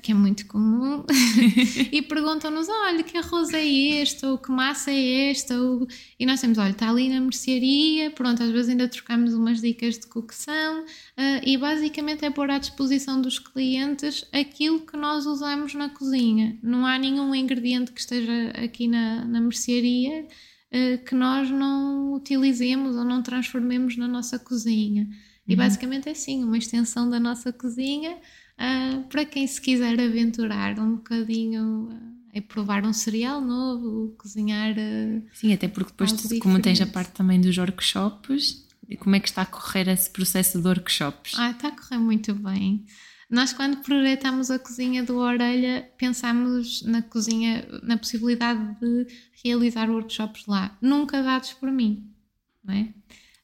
que 0.00 0.12
é 0.12 0.14
muito 0.14 0.46
comum, 0.46 1.04
e 1.90 2.00
perguntam-nos: 2.02 2.68
olha, 2.68 3.02
que 3.02 3.18
arroz 3.18 3.52
é 3.52 3.64
este? 3.64 4.24
Ou 4.24 4.38
que 4.38 4.50
massa 4.50 4.90
é 4.90 5.30
esta? 5.30 5.60
Ou... 5.60 5.86
E 6.18 6.24
nós 6.24 6.40
temos: 6.40 6.58
olha, 6.58 6.70
está 6.70 6.88
ali 6.88 7.08
na 7.08 7.20
mercearia, 7.20 8.10
pronto, 8.10 8.42
às 8.42 8.50
vezes 8.50 8.68
ainda 8.68 8.86
trocamos 8.86 9.34
umas 9.34 9.60
dicas 9.60 9.98
de 9.98 10.06
cocção, 10.06 10.82
uh, 10.82 11.40
e 11.44 11.56
basicamente 11.56 12.24
é 12.24 12.30
pôr 12.30 12.50
à 12.50 12.58
disposição 12.58 13.20
dos 13.20 13.38
clientes 13.38 14.24
aquilo 14.32 14.80
que 14.80 14.96
nós 14.96 15.26
usamos 15.26 15.74
na 15.74 15.88
cozinha. 15.88 16.56
Não 16.62 16.86
há 16.86 16.98
nenhum 16.98 17.34
ingrediente 17.34 17.92
que 17.92 18.00
esteja 18.00 18.50
aqui 18.62 18.86
na, 18.86 19.24
na 19.24 19.40
mercearia 19.40 20.24
uh, 20.24 21.04
que 21.04 21.14
nós 21.14 21.50
não 21.50 22.12
utilizemos 22.12 22.96
ou 22.96 23.04
não 23.04 23.22
transformemos 23.22 23.96
na 23.96 24.06
nossa 24.06 24.38
cozinha. 24.38 25.08
E 25.46 25.52
uhum. 25.52 25.58
basicamente 25.58 26.08
é 26.08 26.12
assim, 26.12 26.44
uma 26.44 26.56
extensão 26.56 27.10
da 27.10 27.18
nossa 27.18 27.52
cozinha 27.52 28.16
Uh, 28.58 29.02
para 29.08 29.24
quem 29.24 29.46
se 29.46 29.60
quiser 29.60 29.98
aventurar 30.00 30.78
um 30.78 30.96
bocadinho 30.96 31.88
uh, 31.90 32.12
é 32.32 32.40
provar 32.40 32.84
um 32.84 32.92
cereal 32.92 33.40
novo, 33.40 34.14
cozinhar. 34.16 34.72
Uh, 34.72 35.22
Sim, 35.32 35.52
até 35.52 35.68
porque 35.68 35.90
depois, 35.90 36.12
tu, 36.12 36.38
como 36.38 36.60
tens 36.60 36.80
a 36.80 36.86
parte 36.86 37.12
também 37.12 37.40
dos 37.40 37.56
workshops, 37.56 38.66
como 38.98 39.16
é 39.16 39.20
que 39.20 39.28
está 39.28 39.42
a 39.42 39.46
correr 39.46 39.88
esse 39.88 40.10
processo 40.10 40.60
de 40.60 40.66
workshops? 40.66 41.32
Ah, 41.36 41.50
está 41.50 41.68
a 41.68 41.72
correr 41.72 41.98
muito 41.98 42.34
bem. 42.34 42.84
Nós, 43.32 43.52
quando 43.54 43.78
projetamos 43.78 44.50
a 44.50 44.58
cozinha 44.58 45.02
do 45.02 45.16
Orelha, 45.16 45.90
pensámos 45.96 46.82
na 46.82 47.00
cozinha, 47.00 47.66
na 47.82 47.96
possibilidade 47.96 48.78
de 48.78 49.06
realizar 49.42 49.90
workshops 49.90 50.44
lá, 50.46 50.76
nunca 50.82 51.22
dados 51.22 51.54
por 51.54 51.72
mim, 51.72 52.10
não 52.62 52.74
é? 52.74 52.92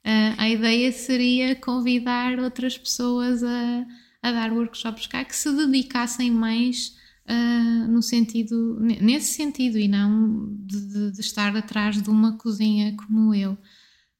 Uh, 0.04 0.34
a 0.36 0.48
ideia 0.48 0.92
seria 0.92 1.56
convidar 1.56 2.38
outras 2.38 2.76
pessoas 2.76 3.42
a 3.42 3.86
a 4.22 4.32
dar 4.32 4.52
workshops 4.52 5.06
cá 5.06 5.24
que 5.24 5.36
se 5.36 5.50
dedicassem 5.52 6.30
mais 6.30 6.96
uh, 7.28 7.88
no 7.88 8.02
sentido, 8.02 8.78
nesse 8.80 9.34
sentido 9.34 9.78
e 9.78 9.86
não 9.86 10.56
de, 10.60 11.12
de, 11.12 11.20
estar 11.20 11.54
atrás 11.56 12.00
de 12.00 12.10
uma 12.10 12.36
cozinha 12.36 12.96
como 12.96 13.34
eu. 13.34 13.56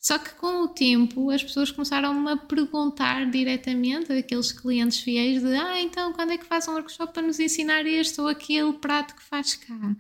Só 0.01 0.17
que 0.17 0.35
com 0.35 0.63
o 0.63 0.69
tempo 0.69 1.31
as 1.31 1.43
pessoas 1.43 1.73
começaram-me 1.73 2.31
a 2.31 2.37
perguntar 2.37 3.29
diretamente, 3.31 4.13
aqueles 4.13 4.53
clientes 4.53 5.01
fiéis, 5.01 5.43
de 5.43 5.55
ah, 5.57 5.81
então 5.81 6.13
quando 6.13 6.33
é 6.33 6.39
que 6.39 6.47
faz 6.47 6.69
um 6.69 6.73
workshop 6.73 7.13
para 7.13 7.27
nos 7.27 7.41
ensinar 7.41 7.85
este 7.85 8.21
ou 8.21 8.29
aquele 8.29 8.73
prato 8.75 9.17
que 9.17 9.23
faz 9.23 9.57
cá? 9.57 9.97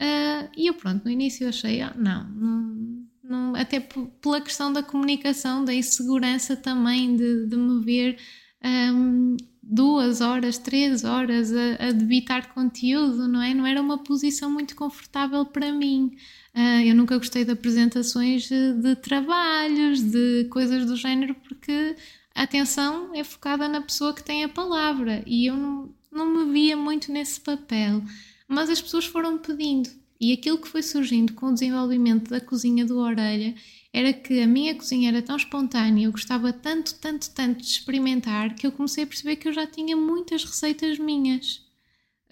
Uh, 0.00 0.50
e 0.56 0.68
eu 0.68 0.74
pronto, 0.74 1.04
no 1.04 1.10
início 1.10 1.48
achei, 1.48 1.80
ah, 1.80 1.94
não, 1.96 2.28
não, 2.30 3.06
não, 3.22 3.56
até 3.56 3.80
pela 3.80 4.40
questão 4.40 4.72
da 4.72 4.82
comunicação, 4.82 5.64
da 5.64 5.74
insegurança 5.74 6.56
também 6.56 7.16
de, 7.16 7.46
de 7.46 7.56
me 7.56 7.84
ver 7.84 8.18
um, 8.64 9.36
duas 9.62 10.20
horas, 10.20 10.58
três 10.58 11.04
horas 11.04 11.52
a, 11.52 11.88
a 11.88 11.92
debitar 11.92 12.52
conteúdo, 12.54 13.28
não 13.28 13.42
é? 13.42 13.54
Não 13.54 13.66
era 13.66 13.80
uma 13.80 13.98
posição 13.98 14.50
muito 14.50 14.74
confortável 14.74 15.44
para 15.44 15.72
mim. 15.72 16.16
Uh, 16.54 16.82
eu 16.86 16.94
nunca 16.94 17.18
gostei 17.18 17.44
de 17.44 17.50
apresentações 17.50 18.48
de, 18.48 18.96
trabalhos, 18.96 20.00
de 20.00 20.44
coisas 20.50 20.86
do 20.86 20.96
género, 20.96 21.34
porque 21.34 21.96
a 22.34 22.42
atenção 22.42 23.14
é 23.14 23.24
focada 23.24 23.68
na 23.68 23.80
pessoa 23.80 24.14
que 24.14 24.22
tem 24.22 24.44
a 24.44 24.48
palavra 24.48 25.22
e 25.26 25.46
eu 25.46 25.56
não, 25.56 25.94
não 26.12 26.26
me 26.26 26.52
via 26.52 26.76
muito 26.76 27.10
nesse 27.12 27.40
papel. 27.40 28.02
Mas 28.46 28.70
as 28.70 28.80
pessoas 28.80 29.06
foram 29.06 29.38
pedindo 29.38 29.90
e 30.24 30.32
aquilo 30.32 30.58
que 30.58 30.68
foi 30.68 30.82
surgindo 30.82 31.34
com 31.34 31.46
o 31.46 31.52
desenvolvimento 31.54 32.30
da 32.30 32.40
cozinha 32.40 32.84
do 32.84 32.98
Orelha 32.98 33.54
era 33.92 34.12
que 34.12 34.40
a 34.40 34.46
minha 34.46 34.74
cozinha 34.74 35.10
era 35.10 35.20
tão 35.20 35.36
espontânea, 35.36 36.06
eu 36.06 36.12
gostava 36.12 36.52
tanto, 36.52 36.94
tanto, 36.94 37.30
tanto 37.30 37.60
de 37.60 37.66
experimentar 37.66 38.54
que 38.54 38.66
eu 38.66 38.72
comecei 38.72 39.04
a 39.04 39.06
perceber 39.06 39.36
que 39.36 39.46
eu 39.46 39.52
já 39.52 39.66
tinha 39.66 39.96
muitas 39.96 40.44
receitas 40.44 40.98
minhas 40.98 41.62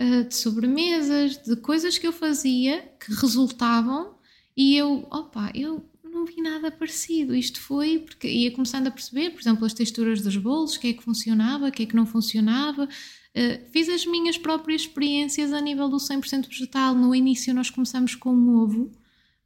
uh, 0.01 0.25
de 0.25 0.35
sobremesas, 0.35 1.37
de 1.37 1.55
coisas 1.57 1.99
que 1.99 2.07
eu 2.07 2.13
fazia 2.13 2.81
que 2.99 3.13
resultavam 3.15 4.15
e 4.57 4.77
eu, 4.77 5.07
opa, 5.11 5.53
eu 5.55 5.85
não 6.03 6.25
vi 6.25 6.41
nada 6.41 6.71
parecido. 6.71 7.35
Isto 7.35 7.61
foi 7.61 7.99
porque 7.99 8.29
ia 8.29 8.51
começando 8.51 8.87
a 8.87 8.91
perceber, 8.91 9.31
por 9.31 9.41
exemplo, 9.41 9.65
as 9.65 9.75
texturas 9.75 10.21
dos 10.23 10.37
bolos, 10.37 10.77
o 10.77 10.81
que 10.81 10.89
é 10.89 10.93
que 10.93 11.03
funcionava, 11.03 11.69
o 11.69 11.73
que 11.73 11.83
é 11.83 11.87
que 11.87 11.97
não 11.97 12.07
funcionava. 12.07 12.89
Uh, 13.37 13.65
fiz 13.71 13.89
as 13.89 14.05
minhas 14.05 14.37
próprias 14.37 14.83
experiências 14.83 15.53
a 15.53 15.61
nível 15.61 15.89
do 15.89 15.97
100% 15.97 16.49
vegetal. 16.49 16.95
No 16.95 17.15
início, 17.15 17.55
nós 17.55 17.71
começamos 17.71 18.15
com 18.15 18.35
um 18.35 18.57
ovo, 18.57 18.91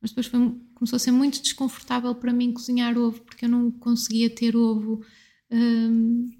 mas 0.00 0.10
depois 0.10 0.26
foi 0.26 0.54
começou 0.76 0.96
a 0.96 1.00
ser 1.00 1.10
muito 1.10 1.42
desconfortável 1.42 2.14
para 2.14 2.32
mim 2.32 2.52
cozinhar 2.52 2.96
ovo, 2.98 3.20
porque 3.22 3.46
eu 3.46 3.48
não 3.48 3.70
conseguia 3.70 4.28
ter 4.28 4.54
ovo 4.54 5.02
um, 5.50 6.30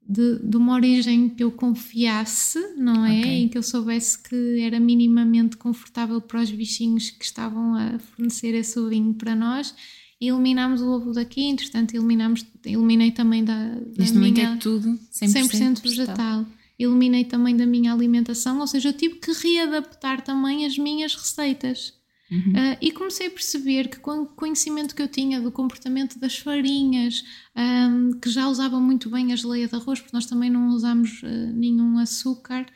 de, 0.00 0.38
de, 0.38 0.56
uma 0.56 0.74
origem 0.74 1.28
que 1.28 1.44
eu 1.44 1.52
confiasse, 1.52 2.58
não 2.76 3.04
é? 3.04 3.20
Okay. 3.20 3.42
Em 3.42 3.48
que 3.48 3.58
eu 3.58 3.62
soubesse 3.62 4.20
que 4.20 4.60
era 4.60 4.80
minimamente 4.80 5.56
confortável 5.58 6.20
para 6.20 6.40
os 6.40 6.50
bichinhos 6.50 7.10
que 7.10 7.24
estavam 7.24 7.74
a 7.74 7.98
fornecer 7.98 8.54
esse 8.54 8.78
ovinho 8.78 9.14
para 9.14 9.36
nós. 9.36 9.74
Eliminámos 10.20 10.82
o 10.82 10.90
ovo 10.90 11.12
daqui, 11.12 11.44
entretanto, 11.44 11.94
eliminámos, 11.94 12.44
eliminei 12.64 13.10
também 13.10 13.42
da, 13.42 13.54
da 13.54 13.80
Neste 13.96 14.18
minha, 14.18 14.30
momento 14.30 14.40
é 14.40 14.56
tudo 14.56 14.98
100%, 15.12 15.78
100% 15.78 15.82
vegetal. 15.82 16.46
Eliminei 16.78 17.24
também 17.24 17.56
da 17.56 17.64
minha 17.64 17.92
alimentação, 17.92 18.60
ou 18.60 18.66
seja, 18.66 18.90
eu 18.90 18.92
tive 18.92 19.14
que 19.16 19.32
readaptar 19.32 20.22
também 20.22 20.66
as 20.66 20.76
minhas 20.76 21.14
receitas. 21.14 21.94
Uhum. 22.30 22.52
Uh, 22.52 22.76
e 22.80 22.92
comecei 22.92 23.26
a 23.26 23.30
perceber 23.30 23.88
que 23.88 23.98
com 23.98 24.22
o 24.22 24.26
conhecimento 24.26 24.94
que 24.94 25.02
eu 25.02 25.08
tinha 25.08 25.40
do 25.40 25.50
comportamento 25.50 26.18
das 26.18 26.36
farinhas, 26.36 27.24
um, 27.56 28.12
que 28.20 28.30
já 28.30 28.46
usavam 28.46 28.80
muito 28.80 29.10
bem 29.10 29.32
a 29.32 29.36
geleia 29.36 29.66
de 29.66 29.74
arroz, 29.74 30.00
porque 30.00 30.14
nós 30.14 30.26
também 30.26 30.48
não 30.48 30.68
usamos 30.68 31.22
uh, 31.22 31.52
nenhum 31.54 31.98
açúcar, 31.98 32.66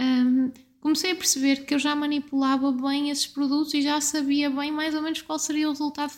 um, 0.00 0.50
comecei 0.80 1.12
a 1.12 1.16
perceber 1.16 1.64
que 1.64 1.74
eu 1.74 1.78
já 1.78 1.94
manipulava 1.94 2.72
bem 2.72 3.10
esses 3.10 3.26
produtos 3.26 3.74
e 3.74 3.82
já 3.82 4.00
sabia 4.00 4.50
bem 4.50 4.72
mais 4.72 4.94
ou 4.94 5.02
menos 5.02 5.22
qual 5.22 5.38
seria 5.38 5.68
o 5.68 5.72
resultado 5.72 6.12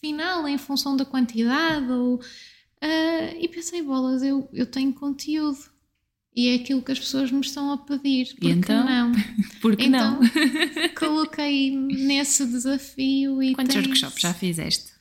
final 0.00 0.46
em 0.48 0.58
função 0.58 0.96
da 0.96 1.04
quantidade. 1.04 1.90
Ou, 1.90 2.16
uh, 2.16 3.36
e 3.38 3.48
pensei, 3.48 3.82
bolas, 3.82 4.22
eu, 4.22 4.48
eu 4.52 4.66
tenho 4.66 4.92
conteúdo 4.92 5.58
e 6.34 6.48
é 6.48 6.54
aquilo 6.54 6.82
que 6.82 6.92
as 6.92 7.00
pessoas 7.00 7.32
me 7.32 7.40
estão 7.40 7.72
a 7.72 7.78
pedir. 7.78 8.34
Por 8.36 8.48
então, 8.48 8.84
não? 8.84 9.12
Porque 9.60 9.84
então, 9.84 10.20
não? 10.20 10.28
coloquei 10.96 11.76
nesse 11.76 12.46
desafio 12.46 13.42
e 13.42 13.54
Quantos 13.54 13.74
tens... 13.74 13.86
workshops 13.86 14.20
já 14.20 14.32
fizeste? 14.32 14.92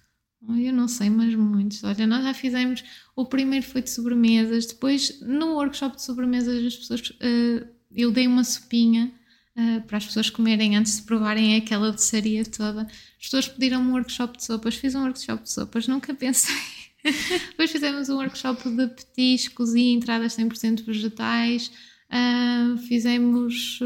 Eu 0.50 0.74
não 0.74 0.88
sei, 0.88 1.10
mas 1.10 1.36
muitos. 1.36 1.84
Olha, 1.84 2.08
nós 2.08 2.24
já 2.24 2.34
fizemos. 2.34 2.84
O 3.16 3.26
primeiro 3.26 3.66
foi 3.66 3.82
de 3.82 3.90
sobremesas, 3.90 4.66
depois 4.66 5.20
no 5.22 5.54
workshop 5.54 5.96
de 5.96 6.04
sobremesas 6.04 6.66
as 6.66 6.76
pessoas. 6.76 7.10
Uh, 7.10 7.68
eu 7.92 8.12
dei 8.12 8.28
uma 8.28 8.44
sopinha 8.44 9.14
uh, 9.58 9.82
para 9.88 9.98
as 9.98 10.06
pessoas 10.06 10.30
comerem 10.30 10.76
antes 10.76 10.98
de 10.98 11.04
provarem 11.04 11.56
aquela 11.56 11.92
doçaria 11.92 12.46
toda. 12.46 12.84
As 12.84 13.24
pessoas 13.24 13.48
pediram 13.48 13.82
um 13.82 13.92
workshop 13.94 14.38
de 14.38 14.46
sopas, 14.46 14.76
fiz 14.76 14.96
um 14.96 15.04
workshop 15.04 15.44
de 15.44 15.52
sopas, 15.52 15.88
nunca 15.88 16.14
pensei. 16.14 16.56
depois 17.50 17.72
fizemos 17.72 18.10
um 18.10 18.16
workshop 18.16 18.70
de 18.70 18.88
petiscos 18.88 19.74
e 19.74 19.94
entradas 19.94 20.36
100% 20.38 20.86
vegetais. 20.86 21.72
Uh, 22.10 22.78
fizemos 22.78 23.80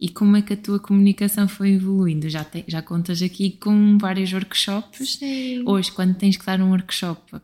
e 0.00 0.08
como 0.08 0.36
é 0.36 0.42
que 0.42 0.52
a 0.52 0.56
tua 0.56 0.78
comunicação 0.78 1.48
foi 1.48 1.70
evoluindo? 1.70 2.28
Já, 2.28 2.44
te, 2.44 2.64
já 2.66 2.82
contas 2.82 3.22
aqui 3.22 3.52
com 3.52 3.96
vários 3.96 4.32
workshops. 4.32 5.18
Sim. 5.18 5.62
Hoje, 5.66 5.90
quando 5.92 6.14
tens 6.16 6.36
que 6.36 6.44
dar 6.44 6.60
um 6.60 6.70
workshop, 6.70 7.40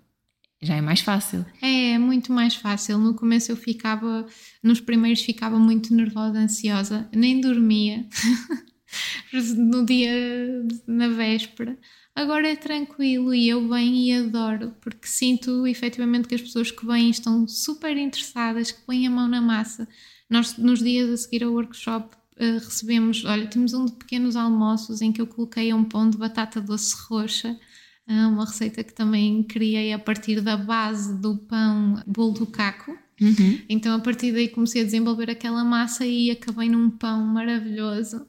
já 0.63 0.75
é 0.75 0.81
mais 0.81 1.01
fácil. 1.01 1.45
É, 1.63 1.93
é 1.93 1.99
muito 1.99 2.33
mais 2.33 2.55
fácil. 2.55 2.99
No 2.99 3.15
começo 3.15 3.51
eu 3.51 3.57
ficava, 3.57 4.27
nos 4.63 4.81
primeiros 4.81 5.23
ficava 5.23 5.59
muito 5.59 5.95
nervosa, 5.95 6.39
ansiosa, 6.39 7.09
nem 7.15 7.41
dormia 7.41 8.07
no 9.57 9.85
dia, 9.85 10.13
na 10.87 11.09
véspera. 11.09 11.79
Agora 12.15 12.49
é 12.49 12.57
tranquilo 12.57 13.33
e 13.33 13.49
eu 13.49 13.67
venho 13.69 13.95
e 13.95 14.13
adoro, 14.13 14.75
porque 14.81 15.07
sinto 15.07 15.67
efetivamente 15.67 16.29
que 16.29 16.35
as 16.35 16.43
pessoas 16.43 16.71
que 16.71 16.85
vêm 16.85 17.09
estão 17.09 17.47
super 17.49 17.97
interessadas, 17.97 18.73
que 18.73 18.83
põem 18.83 19.07
a 19.07 19.11
mão 19.11 19.29
na 19.29 19.41
massa. 19.41 19.89
Nós, 20.29 20.57
nos 20.57 20.81
dias 20.81 21.09
a 21.09 21.17
seguir 21.17 21.45
ao 21.45 21.53
workshop, 21.53 22.15
uh, 22.37 22.59
recebemos, 22.59 23.25
olha, 23.25 23.47
temos 23.47 23.73
um 23.73 23.87
de 23.87 23.93
pequenos 23.93 24.37
almoços 24.37 25.01
em 25.01 25.13
que 25.13 25.21
eu 25.21 25.27
coloquei 25.27 25.73
um 25.73 25.85
pão 25.85 26.11
de 26.11 26.19
batata 26.19 26.61
doce 26.61 26.95
roxa, 27.09 27.59
uma 28.13 28.45
receita 28.45 28.83
que 28.83 28.93
também 28.93 29.43
criei 29.43 29.93
a 29.93 29.99
partir 29.99 30.41
da 30.41 30.57
base 30.57 31.17
do 31.21 31.37
pão 31.37 32.03
bolo 32.07 32.33
do 32.33 32.47
caco. 32.47 32.97
Uhum. 33.21 33.61
Então, 33.69 33.95
a 33.95 34.01
partir 34.01 34.33
daí, 34.33 34.49
comecei 34.49 34.83
a 34.83 34.85
desenvolver 34.85 35.31
aquela 35.31 35.63
massa 35.63 36.07
e 36.07 36.31
acabei 36.31 36.69
num 36.69 36.91
pão 36.91 37.25
maravilhoso. 37.25 38.27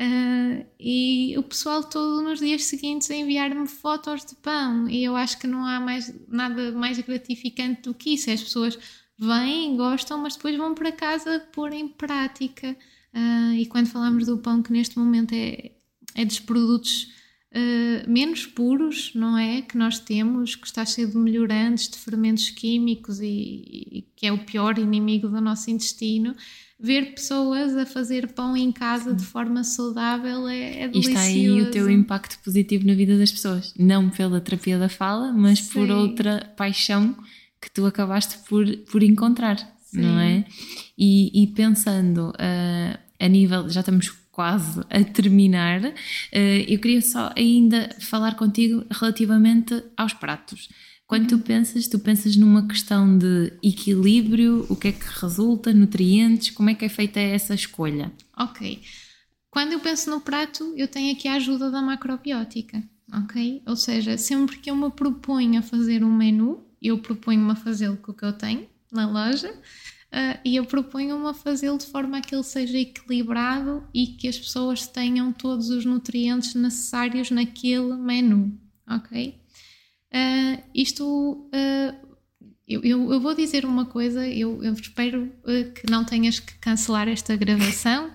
Uh, 0.00 0.66
e 0.80 1.36
o 1.36 1.42
pessoal 1.42 1.84
todo 1.84 2.22
nos 2.22 2.40
dias 2.40 2.64
seguintes 2.64 3.10
a 3.10 3.14
enviar-me 3.14 3.66
fotos 3.66 4.24
de 4.24 4.34
pão, 4.36 4.88
e 4.88 5.04
eu 5.04 5.14
acho 5.14 5.38
que 5.38 5.46
não 5.46 5.66
há 5.66 5.78
mais, 5.78 6.12
nada 6.26 6.72
mais 6.72 6.98
gratificante 6.98 7.82
do 7.82 7.94
que 7.94 8.14
isso. 8.14 8.30
As 8.30 8.42
pessoas 8.42 8.78
vêm, 9.18 9.76
gostam, 9.76 10.18
mas 10.18 10.36
depois 10.36 10.56
vão 10.56 10.74
para 10.74 10.90
casa 10.90 11.40
pôr 11.52 11.72
em 11.72 11.86
prática 11.86 12.74
Uh, 13.12 13.54
e 13.54 13.66
quando 13.66 13.88
falamos 13.88 14.26
do 14.26 14.38
pão, 14.38 14.62
que 14.62 14.72
neste 14.72 14.98
momento 14.98 15.34
é, 15.34 15.72
é 16.14 16.24
dos 16.24 16.38
produtos 16.38 17.12
uh, 17.52 18.10
menos 18.10 18.46
puros, 18.46 19.12
não 19.14 19.36
é? 19.36 19.62
Que 19.62 19.76
nós 19.76 19.98
temos, 19.98 20.54
que 20.54 20.66
está 20.66 20.84
cheio 20.84 21.08
de 21.08 21.16
melhorantes, 21.16 21.88
de 21.88 21.98
fermentos 21.98 22.50
químicos 22.50 23.20
e, 23.20 23.26
e 23.26 24.04
que 24.16 24.26
é 24.26 24.32
o 24.32 24.44
pior 24.44 24.78
inimigo 24.78 25.28
do 25.28 25.40
nosso 25.40 25.70
intestino 25.70 26.34
ver 26.82 27.12
pessoas 27.14 27.76
a 27.76 27.84
fazer 27.84 28.28
pão 28.28 28.56
em 28.56 28.72
casa 28.72 29.12
de 29.12 29.22
forma 29.22 29.62
saudável 29.62 30.48
é, 30.48 30.82
é 30.82 30.88
delicioso. 30.88 31.10
E 31.10 31.12
está 31.12 31.20
aí 31.20 31.60
o 31.60 31.70
teu 31.70 31.90
impacto 31.90 32.38
positivo 32.42 32.86
na 32.86 32.94
vida 32.94 33.18
das 33.18 33.30
pessoas. 33.30 33.74
Não 33.78 34.08
pela 34.08 34.40
terapia 34.40 34.78
da 34.78 34.88
fala, 34.88 35.30
mas 35.30 35.58
Sim. 35.58 35.72
por 35.74 35.90
outra 35.90 36.50
paixão 36.56 37.14
que 37.60 37.70
tu 37.70 37.84
acabaste 37.84 38.38
por, 38.48 38.66
por 38.90 39.02
encontrar. 39.02 39.58
Sim. 39.90 40.00
não 40.00 40.18
é? 40.20 40.44
E, 40.96 41.42
e 41.42 41.46
pensando 41.48 42.30
uh, 42.30 42.98
a 43.18 43.28
nível, 43.28 43.68
já 43.68 43.80
estamos 43.80 44.19
quase 44.40 44.80
a 44.88 45.04
terminar, 45.04 45.84
uh, 45.84 45.92
eu 46.66 46.78
queria 46.78 47.02
só 47.02 47.30
ainda 47.36 47.94
falar 48.00 48.36
contigo 48.36 48.86
relativamente 48.90 49.84
aos 49.94 50.14
pratos. 50.14 50.70
Quando 51.06 51.28
tu 51.28 51.34
uhum. 51.34 51.42
pensas, 51.42 51.86
tu 51.86 51.98
pensas 51.98 52.36
numa 52.36 52.66
questão 52.66 53.18
de 53.18 53.52
equilíbrio, 53.62 54.64
o 54.70 54.76
que 54.76 54.88
é 54.88 54.92
que 54.92 55.04
resulta, 55.20 55.74
nutrientes, 55.74 56.52
como 56.52 56.70
é 56.70 56.74
que 56.74 56.86
é 56.86 56.88
feita 56.88 57.20
essa 57.20 57.54
escolha? 57.54 58.10
Ok. 58.34 58.80
Quando 59.50 59.72
eu 59.74 59.80
penso 59.80 60.08
no 60.08 60.22
prato, 60.22 60.72
eu 60.74 60.88
tenho 60.88 61.14
aqui 61.14 61.28
a 61.28 61.34
ajuda 61.34 61.70
da 61.70 61.82
macrobiótica, 61.82 62.82
ok? 63.12 63.62
Ou 63.66 63.76
seja, 63.76 64.16
sempre 64.16 64.56
que 64.56 64.70
eu 64.70 64.76
me 64.76 64.90
proponho 64.90 65.58
a 65.58 65.62
fazer 65.62 66.02
um 66.02 66.16
menu, 66.16 66.64
eu 66.80 66.96
proponho-me 66.96 67.52
a 67.52 67.56
fazê-lo 67.56 67.98
com 67.98 68.12
o 68.12 68.14
que 68.14 68.24
eu 68.24 68.32
tenho, 68.32 68.66
na 68.90 69.06
loja 69.06 69.52
uh, 70.12 70.38
e 70.44 70.56
eu 70.56 70.64
proponho-me 70.64 71.26
a 71.28 71.34
fazê-lo 71.34 71.78
de 71.78 71.86
forma 71.86 72.18
a 72.18 72.20
que 72.20 72.34
ele 72.34 72.42
seja 72.42 72.78
equilibrado 72.78 73.86
e 73.92 74.08
que 74.08 74.28
as 74.28 74.38
pessoas 74.38 74.86
tenham 74.86 75.32
todos 75.32 75.70
os 75.70 75.84
nutrientes 75.84 76.54
necessários 76.54 77.30
naquele 77.30 77.94
menu, 77.94 78.58
ok? 78.88 79.40
Uh, 80.12 80.62
isto, 80.74 81.48
uh, 81.54 82.08
eu, 82.66 82.82
eu, 82.84 83.20
vou 83.20 83.34
dizer 83.34 83.64
uma 83.64 83.84
coisa, 83.84 84.26
eu, 84.26 84.62
eu 84.62 84.72
espero 84.72 85.32
que 85.74 85.90
não 85.90 86.04
tenhas 86.04 86.38
que 86.38 86.54
cancelar 86.58 87.08
esta 87.08 87.34
gravação 87.36 88.10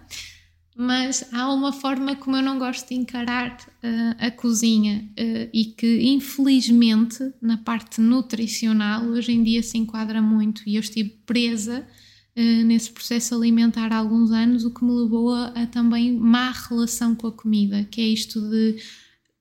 mas 0.75 1.25
há 1.31 1.51
uma 1.53 1.71
forma 1.71 2.17
como 2.17 2.35
eu 2.35 2.43
não 2.43 2.59
gosto 2.59 2.89
de 2.89 2.95
encarar 2.95 3.57
uh, 3.81 4.15
a 4.19 4.29
cozinha 4.29 5.09
uh, 5.11 5.49
e 5.53 5.73
que 5.77 6.01
infelizmente 6.03 7.33
na 7.41 7.57
parte 7.57 8.01
nutricional 8.01 9.05
hoje 9.05 9.31
em 9.31 9.41
dia 9.41 9.63
se 9.63 9.77
enquadra 9.77 10.21
muito 10.21 10.63
e 10.67 10.75
eu 10.75 10.81
estive 10.81 11.11
presa 11.25 11.87
uh, 12.35 12.65
nesse 12.65 12.91
processo 12.91 13.33
alimentar 13.35 13.93
há 13.93 13.97
alguns 13.97 14.31
anos, 14.31 14.65
o 14.65 14.73
que 14.73 14.83
me 14.83 14.91
levou 14.91 15.33
a, 15.33 15.47
a, 15.47 15.65
também 15.65 16.11
má 16.11 16.51
relação 16.51 17.15
com 17.15 17.27
a 17.27 17.31
comida, 17.31 17.85
que 17.85 18.01
é 18.01 18.05
isto 18.05 18.41
de 18.41 18.75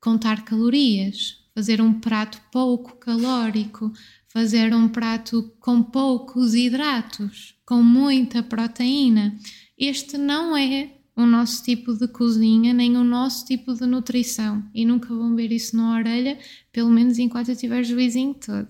contar 0.01 0.45
calorias, 0.45 1.39
fazer 1.53 1.81
um 1.81 1.95
prato 1.95 2.41
pouco 2.53 2.97
calórico, 2.97 3.93
fazer 4.29 4.73
um 4.73 4.89
prato 4.89 5.53
com 5.59 5.83
poucos 5.83 6.55
hidratos, 6.55 7.55
com 7.67 7.83
muita 7.83 8.43
proteína. 8.43 9.37
Este 9.79 10.19
não 10.19 10.57
é 10.57 10.94
o 11.17 11.25
nosso 11.25 11.63
tipo 11.63 11.95
de 11.95 12.09
cozinha, 12.09 12.73
nem 12.73 12.97
o 12.97 13.05
nosso 13.05 13.47
tipo 13.47 13.73
de 13.75 13.87
nutrição. 13.87 14.65
E 14.75 14.85
nunca 14.85 15.09
vão 15.09 15.35
ver 15.37 15.53
isso 15.53 15.77
na 15.77 15.97
orelha, 15.97 16.39
pelo 16.73 16.91
menos 16.91 17.19
enquanto 17.19 17.51
eu 17.51 17.57
tiver 17.57 17.85
juizinho 17.85 18.35
todo. 18.35 18.69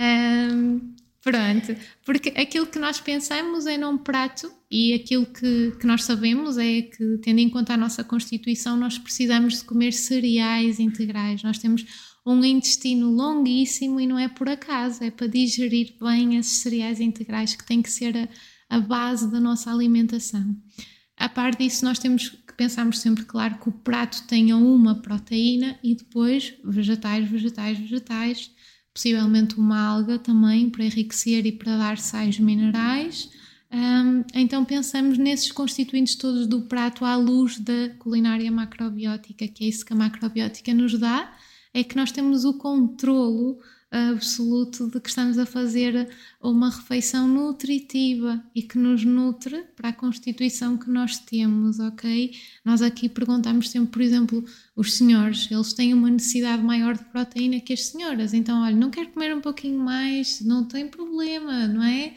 Um, 0.00 0.94
pronto, 1.22 1.76
porque 2.06 2.30
aquilo 2.30 2.66
que 2.66 2.78
nós 2.78 3.00
pensamos 3.00 3.66
é 3.66 3.76
num 3.76 3.98
prato 3.98 4.50
e 4.70 4.94
aquilo 4.94 5.26
que, 5.26 5.72
que 5.78 5.86
nós 5.86 6.04
sabemos 6.04 6.56
é 6.56 6.82
que, 6.82 7.18
tendo 7.18 7.40
em 7.40 7.50
conta 7.50 7.74
a 7.74 7.76
nossa 7.76 8.02
constituição, 8.02 8.76
nós 8.76 8.96
precisamos 8.96 9.58
de 9.58 9.64
comer 9.64 9.92
cereais 9.92 10.80
integrais. 10.80 11.42
Nós 11.42 11.58
temos 11.58 11.84
um 12.24 12.42
intestino 12.44 13.10
longuíssimo 13.10 14.00
e 14.00 14.06
não 14.06 14.18
é 14.18 14.28
por 14.28 14.48
acaso, 14.48 15.04
é 15.04 15.10
para 15.10 15.26
digerir 15.26 15.94
bem 16.00 16.36
esses 16.36 16.58
cereais 16.58 17.00
integrais 17.00 17.54
que 17.54 17.66
tem 17.66 17.82
que 17.82 17.90
ser 17.90 18.16
a, 18.16 18.28
a 18.76 18.80
base 18.80 19.30
da 19.30 19.40
nossa 19.40 19.70
alimentação. 19.70 20.56
A 21.18 21.28
par 21.28 21.54
disso, 21.56 21.84
nós 21.84 21.98
temos 21.98 22.28
que 22.28 22.52
pensarmos 22.56 23.00
sempre, 23.00 23.24
claro, 23.24 23.58
que 23.58 23.68
o 23.68 23.72
prato 23.72 24.22
tenha 24.28 24.56
uma 24.56 24.94
proteína 24.94 25.76
e 25.82 25.96
depois 25.96 26.54
vegetais, 26.64 27.28
vegetais, 27.28 27.76
vegetais, 27.76 28.50
possivelmente 28.94 29.58
uma 29.58 29.80
alga 29.80 30.18
também 30.18 30.70
para 30.70 30.84
enriquecer 30.84 31.44
e 31.44 31.52
para 31.52 31.76
dar 31.76 31.98
sais 31.98 32.38
minerais. 32.38 33.30
Um, 33.70 34.24
então 34.32 34.64
pensamos 34.64 35.18
nesses 35.18 35.50
constituintes 35.50 36.14
todos 36.14 36.46
do 36.46 36.62
prato 36.62 37.04
à 37.04 37.16
luz 37.16 37.58
da 37.58 37.90
culinária 37.98 38.50
macrobiótica, 38.50 39.46
que 39.48 39.64
é 39.64 39.68
isso 39.68 39.84
que 39.84 39.92
a 39.92 39.96
macrobiótica 39.96 40.72
nos 40.72 40.98
dá, 40.98 41.36
é 41.74 41.82
que 41.82 41.96
nós 41.96 42.12
temos 42.12 42.44
o 42.44 42.54
controlo 42.54 43.58
absoluto 43.90 44.90
de 44.90 45.00
que 45.00 45.08
estamos 45.08 45.38
a 45.38 45.46
fazer 45.46 46.08
uma 46.42 46.68
refeição 46.68 47.26
nutritiva 47.26 48.42
e 48.54 48.62
que 48.62 48.76
nos 48.76 49.02
nutre 49.02 49.64
para 49.74 49.88
a 49.88 49.92
constituição 49.92 50.76
que 50.76 50.90
nós 50.90 51.18
temos, 51.18 51.80
ok? 51.80 52.32
Nós 52.64 52.82
aqui 52.82 53.08
perguntamos 53.08 53.70
sempre, 53.70 53.90
por 53.90 54.02
exemplo, 54.02 54.44
os 54.76 54.94
senhores, 54.94 55.50
eles 55.50 55.72
têm 55.72 55.94
uma 55.94 56.10
necessidade 56.10 56.62
maior 56.62 56.96
de 56.98 57.04
proteína 57.04 57.60
que 57.60 57.72
as 57.72 57.86
senhoras, 57.86 58.34
então, 58.34 58.62
olha, 58.62 58.76
não 58.76 58.90
quero 58.90 59.08
comer 59.08 59.34
um 59.34 59.40
pouquinho 59.40 59.78
mais, 59.78 60.42
não 60.42 60.64
tem 60.64 60.88
problema, 60.88 61.66
não 61.66 61.82
é? 61.82 62.14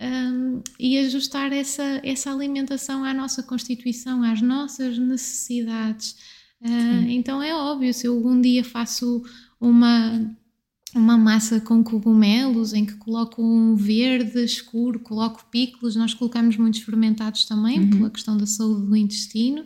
Um, 0.00 0.60
e 0.80 0.98
ajustar 0.98 1.52
essa, 1.52 2.00
essa 2.02 2.32
alimentação 2.32 3.04
à 3.04 3.14
nossa 3.14 3.40
constituição, 3.44 4.24
às 4.24 4.42
nossas 4.42 4.98
necessidades. 4.98 6.16
Uh, 6.60 7.06
então 7.08 7.40
é 7.40 7.54
óbvio, 7.54 7.94
se 7.94 8.08
eu 8.08 8.14
algum 8.14 8.40
dia 8.40 8.64
faço 8.64 9.22
uma 9.60 10.36
uma 10.94 11.16
massa 11.16 11.60
com 11.60 11.82
cogumelos 11.82 12.72
em 12.72 12.84
que 12.84 12.94
coloco 12.94 13.42
um 13.42 13.74
verde 13.74 14.44
escuro, 14.44 15.00
coloco 15.00 15.44
picos, 15.50 15.96
nós 15.96 16.14
colocamos 16.14 16.56
muitos 16.56 16.80
fermentados 16.80 17.44
também 17.44 17.80
uhum. 17.80 17.90
pela 17.90 18.10
questão 18.10 18.36
da 18.36 18.46
saúde 18.46 18.86
do 18.86 18.96
intestino. 18.96 19.64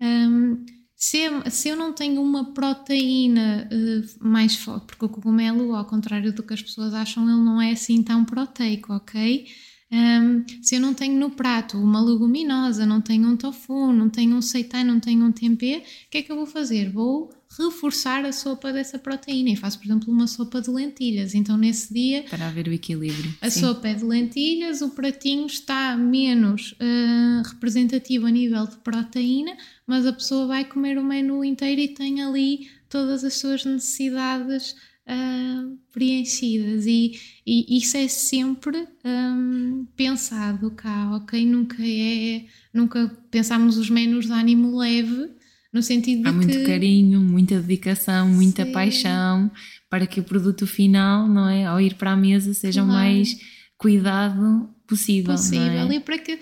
Um, 0.00 0.64
se, 0.94 1.28
se, 1.50 1.68
eu 1.68 1.76
não 1.76 1.92
tenho 1.92 2.20
uma 2.20 2.52
proteína 2.52 3.68
uh, 3.72 4.28
mais 4.28 4.56
forte, 4.56 4.86
porque 4.86 5.04
o 5.04 5.08
cogumelo, 5.08 5.74
ao 5.74 5.84
contrário 5.84 6.32
do 6.32 6.42
que 6.42 6.54
as 6.54 6.62
pessoas 6.62 6.92
acham, 6.92 7.22
ele 7.24 7.40
não 7.40 7.62
é 7.62 7.72
assim 7.72 8.02
tão 8.02 8.24
proteico, 8.24 8.92
ok? 8.92 9.46
Um, 9.90 10.44
se 10.62 10.74
eu 10.74 10.80
não 10.80 10.92
tenho 10.92 11.18
no 11.18 11.30
prato 11.30 11.78
uma 11.78 12.02
leguminosa, 12.02 12.84
não 12.84 13.00
tenho 13.00 13.26
um 13.26 13.36
tofu, 13.36 13.90
não 13.92 14.10
tenho 14.10 14.36
um 14.36 14.42
seitan, 14.42 14.84
não 14.84 15.00
tenho 15.00 15.24
um 15.24 15.32
tempê, 15.32 15.82
o 16.06 16.10
que 16.10 16.18
é 16.18 16.22
que 16.22 16.30
eu 16.30 16.36
vou 16.36 16.46
fazer? 16.46 16.90
Vou 16.90 17.30
reforçar 17.56 18.24
a 18.26 18.32
sopa 18.32 18.72
dessa 18.72 18.98
proteína. 18.98 19.50
E 19.50 19.56
faço, 19.56 19.78
por 19.78 19.86
exemplo, 19.86 20.12
uma 20.12 20.26
sopa 20.26 20.60
de 20.60 20.70
lentilhas. 20.70 21.34
Então, 21.34 21.56
nesse 21.56 21.92
dia. 21.92 22.24
Para 22.28 22.48
haver 22.48 22.68
o 22.68 22.72
equilíbrio. 22.72 23.34
A 23.40 23.48
Sim. 23.48 23.60
sopa 23.60 23.88
é 23.88 23.94
de 23.94 24.04
lentilhas, 24.04 24.82
o 24.82 24.90
pratinho 24.90 25.46
está 25.46 25.96
menos 25.96 26.72
uh, 26.72 27.48
representativo 27.48 28.26
a 28.26 28.30
nível 28.30 28.66
de 28.66 28.76
proteína, 28.76 29.56
mas 29.86 30.06
a 30.06 30.12
pessoa 30.12 30.46
vai 30.46 30.64
comer 30.64 30.98
o 30.98 31.04
menu 31.04 31.42
inteiro 31.42 31.80
e 31.80 31.88
tem 31.88 32.22
ali 32.22 32.68
todas 32.90 33.24
as 33.24 33.34
suas 33.34 33.64
necessidades 33.64 34.76
uh, 35.08 35.78
preenchidas 35.92 36.86
e, 36.86 37.18
e, 37.46 37.78
isso 37.78 37.96
é 37.96 38.06
sempre 38.06 38.86
um, 39.04 39.86
pensado 39.96 40.70
cá, 40.70 41.16
ok? 41.16 41.44
Nunca 41.44 41.76
é, 41.80 42.44
nunca 42.72 43.10
pensamos 43.30 43.76
os 43.76 43.88
menus 43.90 44.26
de 44.26 44.32
ânimo 44.32 44.78
leve, 44.78 45.30
no 45.72 45.82
sentido 45.82 46.22
de 46.22 46.28
Há 46.28 46.32
muito 46.32 46.48
que... 46.48 46.64
carinho, 46.64 47.20
muita 47.20 47.60
dedicação, 47.60 48.28
muita 48.28 48.64
Sim. 48.64 48.72
paixão 48.72 49.50
para 49.90 50.06
que 50.06 50.20
o 50.20 50.24
produto 50.24 50.66
final, 50.66 51.26
não 51.26 51.48
é? 51.48 51.64
Ao 51.64 51.80
ir 51.80 51.94
para 51.94 52.12
a 52.12 52.16
mesa 52.16 52.52
seja 52.54 52.82
claro. 52.82 52.90
o 52.90 52.94
mais 52.94 53.36
cuidado 53.76 54.68
possível. 54.86 55.34
Possível, 55.34 55.90
é? 55.90 55.94
e 55.94 56.00
para 56.00 56.18
que 56.18 56.38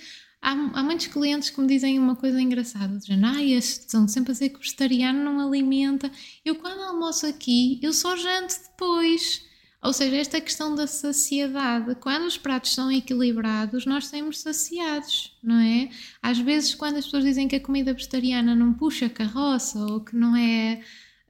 há, 0.47 0.53
há 0.53 0.83
muitos 0.85 1.09
clientes 1.09 1.51
que 1.51 1.61
me 1.61 1.67
dizem 1.67 1.99
uma 1.99 2.15
coisa 2.15 2.41
engraçada, 2.41 2.97
dizendo, 2.97 3.27
ah, 3.27 3.43
estão 3.43 4.07
sempre 4.07 4.31
a 4.31 4.33
dizer 4.33 4.51
que 4.51 4.57
o 4.57 4.61
vegetariano 4.61 5.25
não 5.25 5.45
alimenta. 5.45 6.11
Eu 6.45 6.55
quando 6.55 6.83
almoço 6.83 7.27
aqui, 7.27 7.81
eu 7.83 7.93
só 7.93 8.17
janto 8.17 8.55
depois. 8.71 9.45
Ou 9.83 9.93
seja, 9.93 10.17
esta 10.17 10.41
questão 10.41 10.75
da 10.75 10.87
saciedade, 10.87 11.97
quando 11.97 12.27
os 12.27 12.39
pratos 12.39 12.73
são 12.73 12.91
equilibrados, 12.91 13.87
nós 13.87 14.09
temos 14.09 14.39
saciados, 14.39 15.37
não 15.43 15.59
é? 15.59 15.91
Às 16.23 16.39
vezes, 16.39 16.75
quando 16.75 16.97
as 16.97 17.05
pessoas 17.05 17.25
dizem 17.25 17.47
que 17.49 17.57
a 17.57 17.61
comida 17.61 17.93
vegetariana 17.93 18.55
não 18.55 18.73
puxa 18.73 19.09
carroça 19.09 19.79
ou 19.79 20.01
que 20.01 20.17
não 20.17 20.35
é 20.37 20.81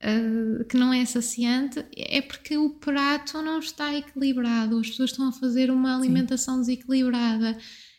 uh, 0.02 0.64
que 0.66 0.76
não 0.76 0.92
é 0.92 1.04
saciante, 1.04 1.84
é 1.96 2.20
porque 2.20 2.56
o 2.56 2.70
prato 2.70 3.42
não 3.42 3.58
está 3.58 3.94
equilibrado, 3.94 4.78
as 4.78 4.90
pessoas 4.90 5.10
estão 5.10 5.28
a 5.28 5.32
fazer 5.32 5.70
uma 5.70 5.96
alimentação 5.96 6.56
Sim. 6.56 6.60
desequilibrada. 6.60 7.58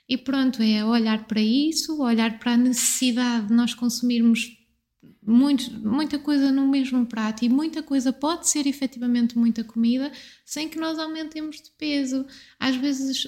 E 0.09 0.17
pronto, 0.17 0.61
é 0.61 0.85
olhar 0.85 1.27
para 1.27 1.41
isso, 1.41 2.01
olhar 2.01 2.39
para 2.39 2.53
a 2.53 2.57
necessidade 2.57 3.47
de 3.47 3.53
nós 3.53 3.73
consumirmos 3.73 4.57
muito, 5.21 5.69
muita 5.85 6.17
coisa 6.17 6.51
no 6.51 6.65
mesmo 6.67 7.05
prato 7.05 7.43
e 7.43 7.49
muita 7.49 7.83
coisa 7.83 8.13
pode 8.13 8.47
ser 8.47 8.65
efetivamente 8.65 9.37
muita 9.37 9.63
comida 9.63 10.09
sem 10.45 10.69
que 10.69 10.79
nós 10.79 10.97
aumentemos 10.97 11.57
de 11.61 11.69
peso. 11.71 12.25
Às 12.57 12.77
vezes 12.77 13.27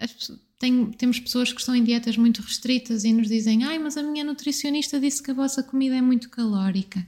as, 0.00 0.32
tem, 0.58 0.90
temos 0.92 1.20
pessoas 1.20 1.52
que 1.52 1.60
estão 1.60 1.76
em 1.76 1.84
dietas 1.84 2.16
muito 2.16 2.40
restritas 2.40 3.04
e 3.04 3.12
nos 3.12 3.28
dizem: 3.28 3.64
Ai, 3.64 3.78
mas 3.78 3.96
a 3.96 4.02
minha 4.02 4.24
nutricionista 4.24 4.98
disse 4.98 5.22
que 5.22 5.30
a 5.30 5.34
vossa 5.34 5.62
comida 5.62 5.94
é 5.94 6.00
muito 6.00 6.30
calórica. 6.30 7.06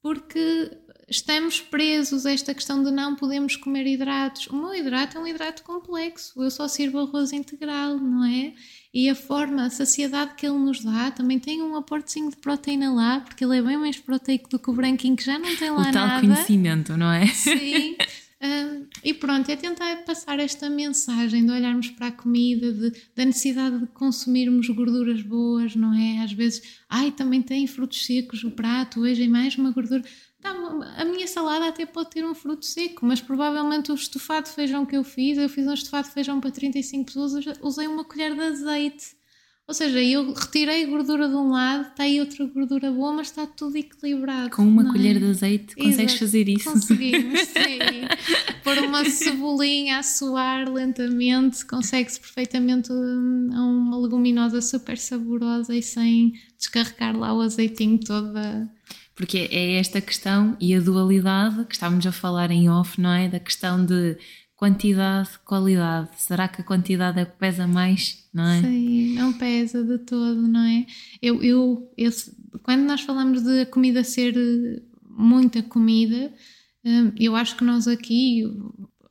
Porque 0.00 0.70
estamos 1.08 1.60
presos 1.60 2.26
a 2.26 2.32
esta 2.32 2.52
questão 2.52 2.82
de 2.82 2.90
não 2.90 3.14
podemos 3.14 3.54
comer 3.56 3.86
hidratos. 3.86 4.48
O 4.48 4.56
meu 4.56 4.74
hidrato 4.74 5.16
é 5.16 5.20
um 5.20 5.26
hidrato 5.26 5.62
complexo, 5.62 6.42
eu 6.42 6.50
só 6.50 6.66
sirvo 6.66 6.98
arroz 6.98 7.32
integral, 7.32 7.98
não 7.98 8.24
é? 8.24 8.52
E 8.92 9.08
a 9.08 9.14
forma, 9.14 9.66
a 9.66 9.70
saciedade 9.70 10.34
que 10.34 10.46
ele 10.46 10.58
nos 10.58 10.82
dá 10.82 11.10
também 11.10 11.38
tem 11.38 11.62
um 11.62 11.76
aportezinho 11.76 12.30
de 12.30 12.36
proteína 12.36 12.92
lá, 12.92 13.20
porque 13.20 13.44
ele 13.44 13.58
é 13.58 13.62
bem 13.62 13.76
mais 13.76 13.98
proteico 13.98 14.48
do 14.48 14.58
que 14.58 14.70
o 14.70 14.72
branquinho 14.72 15.14
que 15.14 15.24
já 15.24 15.38
não 15.38 15.54
tem 15.54 15.70
lá 15.70 15.82
o 15.82 15.92
tal 15.92 16.06
nada. 16.06 16.20
conhecimento, 16.20 16.96
não 16.96 17.12
é? 17.12 17.26
Sim. 17.26 17.96
e 19.04 19.14
pronto, 19.14 19.50
é 19.50 19.56
tentar 19.56 19.96
passar 20.04 20.40
esta 20.40 20.68
mensagem 20.68 21.44
de 21.44 21.52
olharmos 21.52 21.88
para 21.90 22.08
a 22.08 22.12
comida, 22.12 22.72
de, 22.72 22.92
da 23.14 23.24
necessidade 23.24 23.78
de 23.78 23.86
consumirmos 23.88 24.68
gorduras 24.68 25.22
boas, 25.22 25.76
não 25.76 25.94
é? 25.94 26.22
Às 26.22 26.32
vezes, 26.32 26.80
ai, 26.88 27.10
também 27.10 27.42
tem 27.42 27.66
frutos 27.66 28.04
secos 28.04 28.44
o 28.44 28.50
prato, 28.50 29.00
hoje 29.00 29.24
é 29.24 29.28
mais 29.28 29.56
uma 29.56 29.70
gordura. 29.70 30.02
Tá, 30.40 30.50
a 30.98 31.04
minha 31.04 31.26
salada 31.26 31.68
até 31.68 31.86
pode 31.86 32.10
ter 32.10 32.24
um 32.24 32.34
fruto 32.34 32.64
seco, 32.64 33.06
mas 33.06 33.20
provavelmente 33.20 33.90
o 33.90 33.94
estofado 33.94 34.46
de 34.46 34.52
feijão 34.52 34.84
que 34.84 34.96
eu 34.96 35.02
fiz, 35.02 35.38
eu 35.38 35.48
fiz 35.48 35.66
um 35.66 35.72
estofado 35.74 36.08
de 36.08 36.14
feijão 36.14 36.40
para 36.40 36.50
35 36.50 37.06
pessoas, 37.06 37.44
usei 37.62 37.86
uma 37.86 38.04
colher 38.04 38.34
de 38.34 38.40
azeite. 38.42 39.16
Ou 39.68 39.74
seja, 39.74 40.00
eu 40.00 40.32
retirei 40.32 40.86
gordura 40.86 41.28
de 41.28 41.34
um 41.34 41.50
lado, 41.50 41.88
está 41.88 42.04
aí 42.04 42.20
outra 42.20 42.44
gordura 42.46 42.88
boa, 42.92 43.12
mas 43.12 43.26
está 43.26 43.44
tudo 43.46 43.76
equilibrado. 43.76 44.50
Com 44.50 44.62
uma 44.62 44.88
é? 44.88 44.92
colher 44.92 45.18
de 45.18 45.24
azeite 45.24 45.74
consegues 45.74 45.98
Exato. 45.98 46.18
fazer 46.20 46.48
isso? 46.48 46.70
Conseguimos, 46.70 47.40
sim. 47.50 47.78
Pôr 48.62 48.78
uma 48.78 49.04
cebolinha 49.04 49.98
a 49.98 50.04
suar 50.04 50.72
lentamente, 50.72 51.66
consegue-se 51.66 52.20
perfeitamente 52.20 52.92
uma 52.92 53.98
leguminosa 53.98 54.60
super 54.60 54.96
saborosa 54.96 55.74
e 55.74 55.82
sem 55.82 56.34
descarregar 56.56 57.18
lá 57.18 57.34
o 57.34 57.40
azeitinho 57.40 57.98
todo 57.98 58.32
da, 58.32 58.68
porque 59.16 59.48
é 59.50 59.78
esta 59.78 60.00
questão 60.00 60.56
e 60.60 60.74
a 60.74 60.80
dualidade 60.80 61.64
que 61.64 61.74
estávamos 61.74 62.06
a 62.06 62.12
falar 62.12 62.50
em 62.50 62.68
off, 62.68 63.00
não 63.00 63.10
é? 63.10 63.28
Da 63.28 63.40
questão 63.40 63.84
de 63.84 64.18
quantidade, 64.54 65.30
qualidade. 65.44 66.10
Será 66.18 66.46
que 66.46 66.60
a 66.60 66.64
quantidade 66.64 67.18
é 67.18 67.24
que 67.24 67.36
pesa 67.38 67.66
mais, 67.66 68.28
não 68.32 68.46
é? 68.46 68.60
Sim, 68.60 69.14
não 69.14 69.32
pesa 69.32 69.82
de 69.82 69.98
todo, 69.98 70.46
não 70.46 70.60
é? 70.60 70.86
Eu, 71.22 71.42
eu, 71.42 71.90
eu, 71.96 72.10
quando 72.62 72.82
nós 72.82 73.00
falamos 73.00 73.42
de 73.42 73.62
a 73.62 73.66
comida 73.66 74.04
ser 74.04 74.34
muita 75.08 75.62
comida, 75.62 76.30
hum, 76.84 77.12
eu 77.18 77.34
acho 77.34 77.56
que 77.56 77.64
nós 77.64 77.88
aqui 77.88 78.44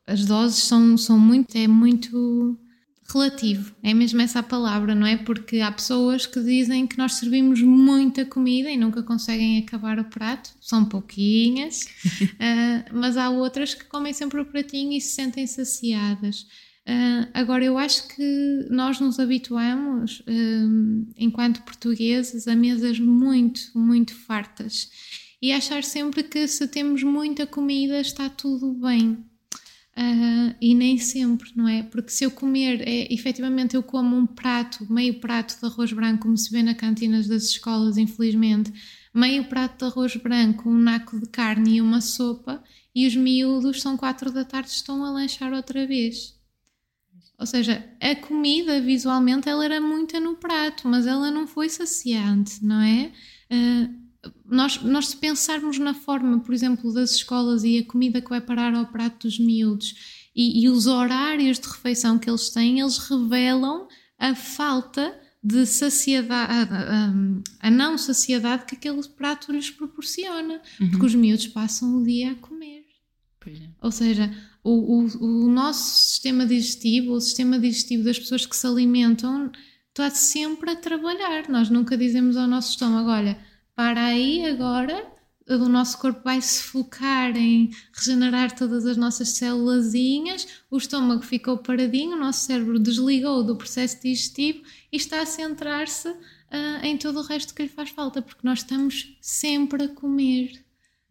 as 0.06 0.24
doses 0.24 0.64
são, 0.64 0.95
são 0.97 1.18
muito, 1.18 1.56
é 1.56 1.68
muito 1.68 2.60
relativo, 3.08 3.76
é 3.84 3.93
mesmo 3.93 4.22
essa 4.22 4.39
a 4.39 4.43
palavra, 4.43 4.95
não 4.95 5.06
é? 5.06 5.16
Porque 5.16 5.60
há 5.60 5.72
pessoas 5.72 6.26
que 6.26 6.39
dizem 6.41 6.88
que 6.88 6.97
nós 6.97 7.14
servimos 7.14 7.62
muita 7.62 8.26
comida 8.26 8.70
e 8.70 8.78
nunca 8.78 9.03
conseguem 9.03 9.60
acabar 9.60 9.99
o 9.99 10.06
prato, 10.06 10.51
são 10.60 10.86
pouquinhas, 10.86 11.82
uh, 11.82 12.89
mas 12.93 13.16
há 13.16 13.30
outras 13.30 13.74
que 13.74 13.86
comem 13.86 14.12
sempre 14.12 14.41
o 14.41 14.45
pratinho 14.45 14.93
e 14.93 15.01
se 15.01 15.16
sentem 15.16 15.45
saciadas. 15.45 16.47
Uh, 16.88 17.28
agora, 17.34 17.64
eu 17.64 17.78
acho 17.78 18.08
que 18.08 18.68
nós 18.70 18.99
nos 18.99 19.20
habituamos, 19.20 20.20
uh, 20.22 21.14
enquanto 21.18 21.64
portugueses, 21.64 22.47
a 22.47 22.56
mesas 22.56 22.99
muito, 22.99 23.62
muito 23.76 24.16
fartas 24.16 24.89
e 25.41 25.51
achar 25.51 25.84
sempre 25.84 26.24
que 26.24 26.47
se 26.47 26.68
temos 26.68 27.03
muita 27.03 27.45
comida 27.45 27.99
está 27.99 28.30
tudo 28.30 28.74
bem. 28.74 29.24
Uh, 29.98 30.54
e 30.60 30.76
nem 30.76 30.98
sempre, 30.98 31.52
não 31.56 31.70
é? 31.70 31.82
Porque 31.84 32.10
se 32.10 32.26
eu 32.26 32.32
comer, 32.32 32.82
é, 32.86 33.14
efetivamente 33.14 33.76
eu 33.76 33.84
como 33.84 34.18
um 34.18 34.26
prato, 34.26 34.86
meio 34.91 35.22
prato 35.22 35.58
de 35.58 35.66
arroz 35.66 35.93
branco, 35.93 36.24
como 36.24 36.38
se 36.38 36.52
vê 36.52 36.62
nas 36.62 36.76
cantinas 36.76 37.28
das 37.28 37.43
escolas, 37.43 37.98
infelizmente, 37.98 38.74
meio 39.14 39.46
prato 39.46 39.80
de 39.80 39.86
arroz 39.86 40.16
branco, 40.18 40.70
um 40.70 40.78
naco 40.78 41.18
de 41.18 41.28
carne 41.28 41.78
e 41.78 41.82
uma 41.82 42.02
sopa, 42.02 42.62
e 42.93 43.08
os 43.08 43.16
miúdos 43.16 43.82
são 43.82 43.96
quatro 43.96 44.32
da 44.32 44.43
tarde 44.43 44.70
estão 44.70 45.04
a 45.06 45.12
lanchar 45.12 45.54
outra 45.54 45.88
vez. 45.88 46.36
Ou 47.38 47.46
seja, 47.46 47.86
a 48.02 48.16
comida 48.16 48.82
visualmente 48.82 49.48
ela 49.48 49.64
era 49.64 49.80
muita 49.80 50.20
no 50.20 50.36
prato, 50.36 50.88
mas 50.89 51.08
ela 51.08 51.32
não 51.32 51.48
foi 51.48 51.70
saciante, 51.70 52.64
não 52.64 52.82
é? 52.82 53.12
Uh, 53.52 54.05
nós, 54.45 54.82
nós 54.82 55.09
se 55.09 55.17
pensarmos 55.17 55.78
na 55.78 55.93
forma, 55.93 56.39
por 56.39 56.53
exemplo, 56.53 56.93
das 56.93 57.11
escolas 57.11 57.63
e 57.63 57.80
a 57.80 57.86
comida 57.86 58.21
que 58.21 58.30
vai 58.30 58.41
parar 58.41 58.73
ao 58.73 58.86
prato 58.88 59.28
dos 59.28 59.39
miúdos 59.39 60.30
e, 60.36 60.63
e 60.63 60.69
os 60.69 60.88
horários 60.88 61.59
de 61.59 61.67
refeição 61.67 62.19
que 62.19 62.30
eles 62.30 62.49
têm, 62.49 62.80
eles 62.80 62.97
revelam 62.97 63.88
a 64.17 64.36
falta 64.36 65.17
de 65.43 65.65
saciedade, 65.65 66.51
a, 66.51 67.07
a, 67.61 67.67
a, 67.67 67.71
não 67.71 67.97
saciedade 67.97 68.65
que 68.65 68.76
aquele 68.76 69.01
prato 69.09 69.51
lhes 69.51 69.69
proporciona, 69.69 70.59
uhum. 70.80 70.89
porque 70.89 71.05
os 71.05 71.15
miúdos 71.15 71.47
passam 71.47 71.97
o 71.97 72.03
dia 72.03 72.32
a 72.32 72.36
comer. 72.36 72.84
É. 73.47 73.69
Ou 73.80 73.91
seja, 73.91 74.36
o, 74.63 74.71
o, 74.71 75.43
o, 75.45 75.47
nosso 75.47 76.01
sistema 76.01 76.47
digestivo, 76.47 77.13
o 77.13 77.21
sistema 77.21 77.59
digestivo 77.59 78.03
das 78.03 78.17
pessoas 78.17 78.43
que 78.43 78.55
se 78.55 78.65
alimentam, 78.65 79.51
está 79.89 80.09
sempre 80.09 80.71
a 80.71 80.76
trabalhar. 80.76 81.47
Nós 81.47 81.69
nunca 81.69 81.95
dizemos 81.95 82.36
ao 82.38 82.47
nosso 82.47 82.71
estômago: 82.71 83.09
olha 83.09 83.38
para 83.76 84.05
aí 84.05 84.45
agora, 84.45 85.05
o 85.47 85.69
nosso 85.69 85.99
corpo 85.99 86.21
vai 86.23 86.41
se 86.41 86.63
focar 86.63 87.36
em 87.38 87.69
regenerar 87.93 88.55
todas 88.55 88.86
as 88.86 88.97
nossas 88.97 89.30
célulazinhas, 89.30 90.47
o 90.71 90.78
estômago 90.78 91.21
ficou 91.21 91.57
paradinho, 91.57 92.15
o 92.15 92.19
nosso 92.19 92.45
cérebro 92.45 92.80
desligou 92.80 93.43
do 93.43 93.55
processo 93.55 94.01
digestivo 94.01 94.63
e 94.91 94.97
está 94.97 95.21
a 95.21 95.26
centrar-se 95.26 96.09
uh, 96.09 96.84
em 96.84 96.97
todo 96.97 97.19
o 97.19 97.23
resto 97.23 97.53
que 97.53 97.63
lhe 97.63 97.69
faz 97.69 97.89
falta, 97.89 98.21
porque 98.21 98.41
nós 98.43 98.59
estamos 98.59 99.15
sempre 99.21 99.84
a 99.84 99.89
comer. 99.89 100.63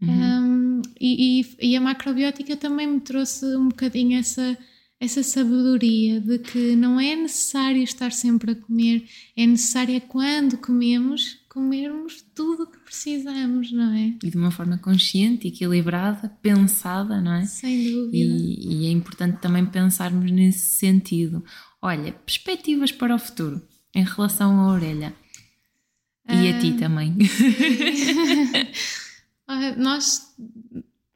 Uhum. 0.02 0.10
Um, 0.10 0.82
e, 1.00 1.40
e, 1.40 1.70
e, 1.70 1.76
a 1.76 1.80
macrobiótica 1.80 2.56
também 2.56 2.86
me 2.86 3.00
trouxe 3.00 3.44
um 3.56 3.68
bocadinho 3.68 4.18
essa, 4.18 4.58
essa 4.98 5.22
sabedoria 5.22 6.20
de 6.20 6.38
que 6.40 6.74
não 6.74 6.98
é 6.98 7.14
necessário 7.14 7.82
estar 7.82 8.10
sempre 8.10 8.52
a 8.52 8.56
comer, 8.56 9.08
é 9.36 9.46
necessário 9.46 10.00
quando 10.00 10.58
comemos 10.58 11.43
comermos 11.54 12.20
tudo 12.34 12.64
o 12.64 12.66
que 12.66 12.80
precisamos, 12.80 13.70
não 13.70 13.94
é? 13.94 14.16
E 14.24 14.28
de 14.28 14.36
uma 14.36 14.50
forma 14.50 14.76
consciente, 14.76 15.46
equilibrada, 15.46 16.28
pensada, 16.42 17.20
não 17.20 17.34
é? 17.34 17.46
Sem 17.46 17.92
dúvida. 17.92 18.16
E, 18.16 18.82
e 18.82 18.86
é 18.86 18.90
importante 18.90 19.40
também 19.40 19.64
pensarmos 19.64 20.32
nesse 20.32 20.74
sentido. 20.74 21.44
Olha, 21.80 22.12
perspectivas 22.12 22.90
para 22.90 23.14
o 23.14 23.18
futuro 23.20 23.62
em 23.94 24.02
relação 24.02 24.58
à 24.58 24.72
orelha. 24.72 25.14
E 26.28 26.48
a 26.48 26.58
ti 26.58 26.72
também. 26.72 27.16
Nós, 29.76 30.34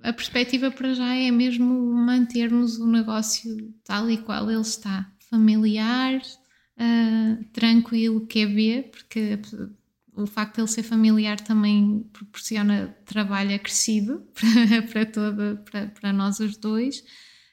a 0.02 0.12
perspectiva 0.12 0.70
para 0.70 0.94
já 0.94 1.16
é 1.16 1.32
mesmo 1.32 1.74
mantermos 1.94 2.78
o 2.78 2.86
negócio 2.86 3.74
tal 3.82 4.08
e 4.08 4.18
qual 4.18 4.48
ele 4.48 4.60
está, 4.60 5.10
familiar, 5.30 6.22
uh, 6.78 7.44
tranquilo, 7.52 8.26
que 8.26 8.40
é 8.40 8.46
ver, 8.46 8.90
porque 8.90 9.38
o 10.18 10.26
facto 10.26 10.56
de 10.56 10.60
ele 10.62 10.68
ser 10.68 10.82
familiar 10.82 11.40
também 11.40 12.04
proporciona 12.12 12.96
trabalho 13.06 13.54
acrescido 13.54 14.26
para, 14.34 14.82
para, 14.82 15.06
toda, 15.06 15.56
para, 15.70 15.86
para 15.88 16.12
nós 16.12 16.40
os 16.40 16.56
dois. 16.56 16.98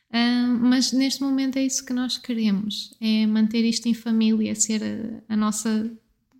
Uh, 0.10 0.58
mas 0.60 0.92
neste 0.92 1.22
momento 1.22 1.58
é 1.58 1.66
isso 1.66 1.86
que 1.86 1.94
nós 1.94 2.18
queremos: 2.18 2.96
é 3.02 3.26
manter 3.28 3.64
isto 3.64 3.88
em 3.88 3.94
família, 3.94 4.56
ser 4.56 4.82
a, 4.84 5.34
a 5.34 5.38
nossa 5.38 5.92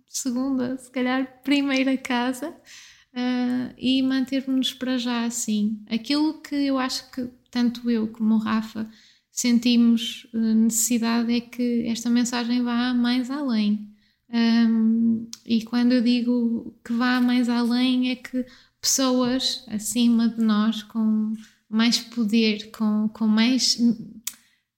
segunda, 0.06 0.76
se 0.78 0.90
calhar 0.90 1.42
primeira 1.42 1.96
casa 1.96 2.50
uh, 2.50 3.74
e 3.78 4.02
manter-nos 4.02 4.72
para 4.72 4.98
já 4.98 5.24
assim. 5.24 5.80
Aquilo 5.88 6.40
que 6.40 6.54
eu 6.54 6.78
acho 6.78 7.10
que 7.10 7.28
tanto 7.50 7.90
eu 7.90 8.08
como 8.08 8.34
o 8.34 8.38
Rafa 8.38 8.88
sentimos 9.30 10.26
uh, 10.32 10.38
necessidade 10.54 11.34
é 11.34 11.40
que 11.40 11.86
esta 11.86 12.08
mensagem 12.10 12.62
vá 12.62 12.94
mais 12.94 13.30
além. 13.30 13.95
Um, 14.28 15.28
e 15.44 15.62
quando 15.64 15.92
eu 15.92 16.02
digo 16.02 16.74
que 16.84 16.92
vá 16.92 17.20
mais 17.20 17.48
além, 17.48 18.10
é 18.10 18.16
que 18.16 18.44
pessoas 18.80 19.64
acima 19.68 20.28
de 20.28 20.42
nós, 20.42 20.82
com 20.82 21.32
mais 21.68 21.98
poder, 21.98 22.70
com, 22.70 23.08
com, 23.08 23.26
mais, 23.26 23.78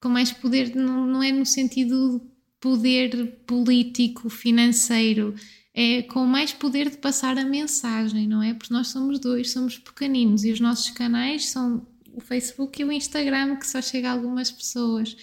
com 0.01 0.09
mais 0.09 0.31
poder, 0.31 0.75
não, 0.75 1.05
não 1.05 1.23
é 1.23 1.31
no 1.31 1.45
sentido 1.45 2.19
de 2.19 2.25
poder 2.59 3.39
político, 3.47 4.29
financeiro, 4.29 5.33
é 5.73 6.01
com 6.03 6.25
mais 6.25 6.51
poder 6.51 6.89
de 6.89 6.97
passar 6.97 7.37
a 7.37 7.45
mensagem, 7.45 8.27
não 8.27 8.43
é? 8.43 8.53
Porque 8.53 8.73
nós 8.73 8.89
somos 8.89 9.19
dois, 9.19 9.51
somos 9.51 9.77
pequeninos 9.77 10.43
e 10.43 10.51
os 10.51 10.59
nossos 10.59 10.89
canais 10.89 11.49
são 11.49 11.87
o 12.13 12.19
Facebook 12.19 12.81
e 12.81 12.85
o 12.85 12.91
Instagram, 12.91 13.55
que 13.55 13.67
só 13.67 13.81
chega 13.81 14.09
a 14.09 14.13
algumas 14.13 14.51
pessoas. 14.51 15.15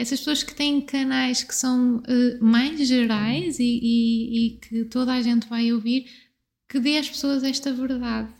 Essas 0.00 0.20
pessoas 0.20 0.42
que 0.42 0.54
têm 0.54 0.80
canais 0.80 1.44
que 1.44 1.54
são 1.54 1.98
uh, 1.98 2.42
mais 2.42 2.88
gerais 2.88 3.58
e, 3.58 3.78
e, 3.82 4.46
e, 4.46 4.50
que 4.56 4.84
toda 4.86 5.12
a 5.12 5.20
gente 5.20 5.46
vai 5.46 5.70
ouvir, 5.74 6.06
que 6.66 6.80
dê 6.80 6.96
às 6.96 7.10
pessoas 7.10 7.44
esta 7.44 7.70
verdade. 7.70 8.32